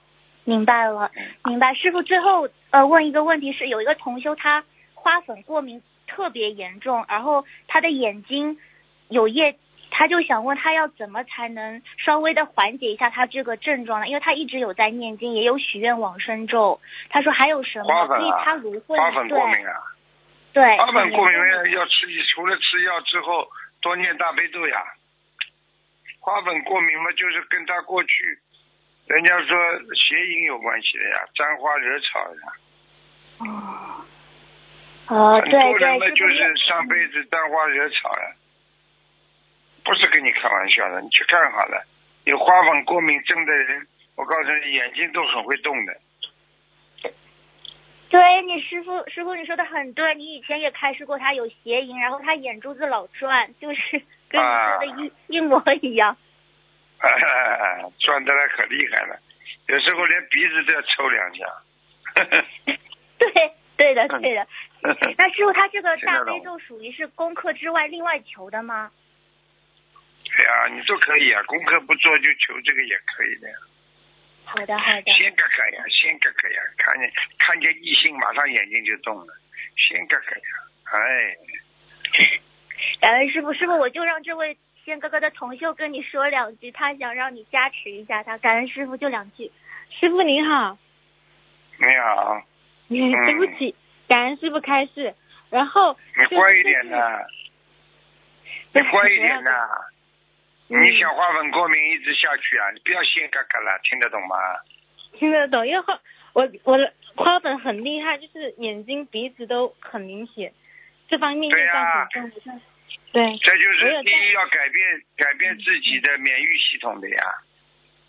[0.45, 1.11] 明白了，
[1.45, 1.75] 明白。
[1.75, 4.65] 师傅最后呃问一个问题是，有一个同修他
[4.95, 8.59] 花粉过敏特别严重，然后他的眼睛
[9.11, 9.59] 有液，
[9.97, 14.09] 他就想问他要怎么才能稍微的缓解一下他这个症状呢？
[14.09, 16.81] 因为他一直有在念经，也有许愿往生咒。
[17.11, 19.73] 他说还有什么花粉啊他芦荟花粉过敏啊，
[20.53, 23.47] 对花粉过敏要要吃，除了吃药之后
[23.81, 24.83] 多念大悲咒呀。
[26.19, 28.39] 花粉过敏嘛，就是跟他过去
[29.07, 29.57] 人家说
[29.95, 32.53] 邪淫有关系的呀，沾花惹草呀。
[33.39, 33.47] 哦
[35.07, 38.33] 哦对对多人嘛对，就是上辈子沾花惹草呀，
[39.85, 41.85] 不是跟你开玩笑的，你去看好了，
[42.25, 43.87] 有花粉过敏症的人，
[44.17, 45.95] 我告诉你，眼睛都很会动的。
[48.09, 56.17] 对你师傅，师傅你说的很对，你以前也开示过他有邪淫，然后他眼珠子老转，就是跟你说的一、一模一样。
[57.99, 59.19] 转的来可厉害了，
[59.67, 61.45] 有时候连鼻子都要抽两下。
[63.19, 64.47] 对，对的， 对的。
[65.19, 68.91] 那师傅，他这个大悲咒属于是功课之外另外求的吗？
[70.37, 73.57] 对呀、你都可以啊，功课不做就求这个也可以的呀。
[74.45, 75.13] 好的，好的。
[75.13, 79.33] 先看看呀，先看看呀，看见看见异性马上眼睛就动了，
[79.77, 80.45] 先看看呀，
[80.93, 81.37] 哎，
[83.01, 88.37] 感恩师傅，师傅我就让这位仙哥哥的同修跟你说两句，他想让你加持一下他。
[88.39, 89.53] 感恩师傅，就两句。
[89.91, 90.77] 师傅您好，
[91.79, 92.43] 你好，
[92.89, 93.75] 对不起，
[94.09, 95.15] 感恩师傅开示。
[95.51, 97.25] 然后你乖一点呐，
[98.73, 99.51] 你乖一点呐。
[99.91, 99.94] 嗯
[100.69, 102.71] 你想花粉过敏一直下去啊？
[102.73, 104.37] 你不要先嘎嘎了，听得懂吗？
[105.19, 106.01] 听得懂，因为花
[106.33, 110.53] 我我的花粉很厉害，就是眼睛、鼻子都很明显，
[111.09, 112.09] 这方面业对呀
[113.13, 117.23] 对，这就是第一要改变改变自己的免疫系统的呀，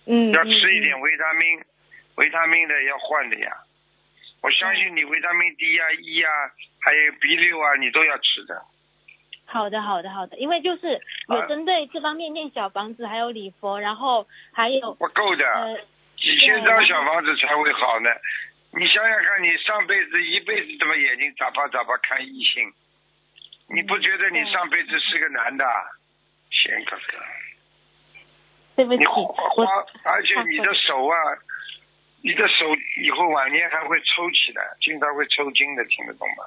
[0.08, 1.62] 嗯，要吃一嗯点维他命，
[2.16, 3.52] 维他命的要换的呀。
[4.42, 6.30] 我相信你维他命 D 啊、E 啊，
[6.82, 8.62] 还有 B 六啊，你都要吃的。
[9.46, 11.00] 好的，好的，好的，因为就是
[11.30, 15.78] 有啊针对这方面念小房子，还有礼佛，然后还有不够的，呃，
[16.18, 18.10] 几千张小房子才会好呢。
[18.78, 22.74] 你想想看，你上辈子一辈子怎么眼睛眨巴眨巴看异性？
[23.70, 25.84] 你不觉得你上辈子是个男的啊？
[26.52, 27.18] 仙哥哥，
[28.76, 29.66] 对不起，你花我花，
[30.04, 31.18] 而且你的手啊，
[32.22, 32.66] 你的手
[33.02, 36.44] 以后晚年还会抽起来，经常会抽筋的，听得懂吗？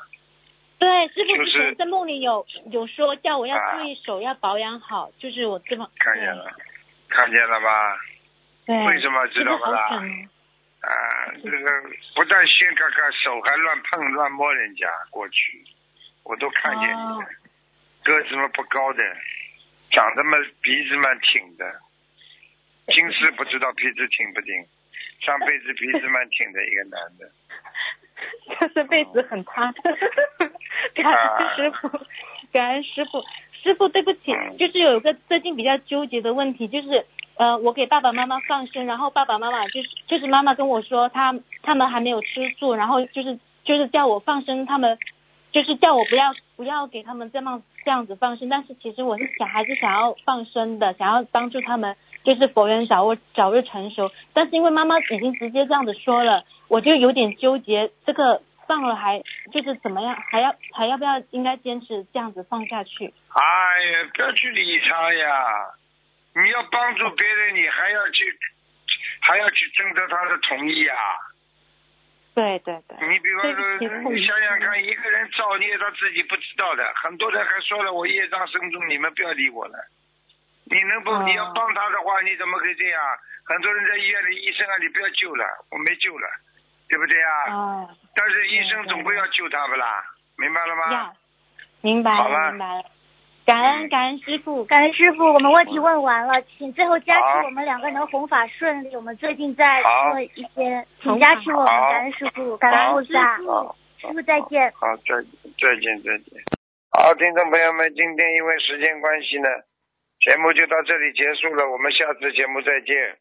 [0.78, 6.52] 对师傅之前在梦里有有说叫我要啊注意手要保养好，就是我这么看见了，
[7.08, 7.98] 看见了吧？
[8.64, 9.88] 对，为什么知道不这个好啦？
[9.88, 10.28] 准哦
[10.80, 10.92] 啊，
[11.42, 11.82] 这个
[12.14, 15.64] 不但先看看手，还乱碰乱摸人家，过去
[16.22, 17.26] 我都看见你哦了。
[18.04, 19.02] 个子嘛不高的，
[19.90, 21.80] 长得嘛鼻子蛮挺的，
[22.86, 24.54] 今世不知道鼻子挺不挺，
[25.20, 27.30] 上辈子鼻子蛮挺的一个男的。
[28.56, 29.72] 他 这辈子很差，
[30.94, 31.88] 感恩师傅，
[32.52, 33.22] 感恩师傅，
[33.62, 34.56] 师傅对不起，嗯。
[34.58, 41.32] 就是有一个最近比较纠结的问题，就是呃，我给爸爸妈妈放生，然后爸爸妈妈就是就是妈妈跟我说他
[41.62, 44.98] 他们还没有吃素，然后就是就是叫我放生他们
[45.52, 51.96] 就是叫我不要不要给他们这样这样子放生，但是其实我是想还是想要放生的，想要帮助他们
[52.28, 54.10] 就是佛缘早日早日成熟。
[54.34, 63.14] 但是因为妈妈已经直接这样子说了，我就有点纠结，这个放了还就是怎么样，还要还要不要应该坚持这样子放下去？
[63.32, 65.72] 哎呀，不要去理他呀！
[66.36, 68.38] 你要帮助别人，你还要去
[69.20, 70.94] 还要去征得他的同意呀、
[72.34, 73.42] 对对对，你比方
[74.02, 79.74] 说，你想想看，一个人造孽他自己不知道的，很多人还说了我业障深重，你们不要理我了。
[80.70, 81.10] 你能不？
[81.10, 83.00] 哦你要帮他的话，你怎么可以这样？
[83.44, 86.28] 很多人在医院里，医生啊，你不要救了，我没救了，
[86.88, 87.32] 对不对啊？
[87.52, 90.02] 哦，但是医生总归要救他不啦？
[90.36, 90.92] 明白了吗？
[90.92, 91.12] 呀，
[91.80, 92.84] 明白好了了明白了，
[93.46, 98.94] 感恩嗯感恩师傅，感恩师傅，我们问题问完了，请最后加持我们两个人弘法顺利。
[98.94, 99.82] 我们最近在
[100.12, 103.36] 做一些，请加持我们，感恩师傅，感恩好菩萨，
[104.00, 104.70] 师傅再见。
[104.72, 105.16] 好，再
[105.58, 106.44] 再见再见。
[106.92, 109.48] 好，听众朋友们，今天因为时间关系呢，
[110.20, 113.18] 节目就到这里结束了，我们下次节目再见。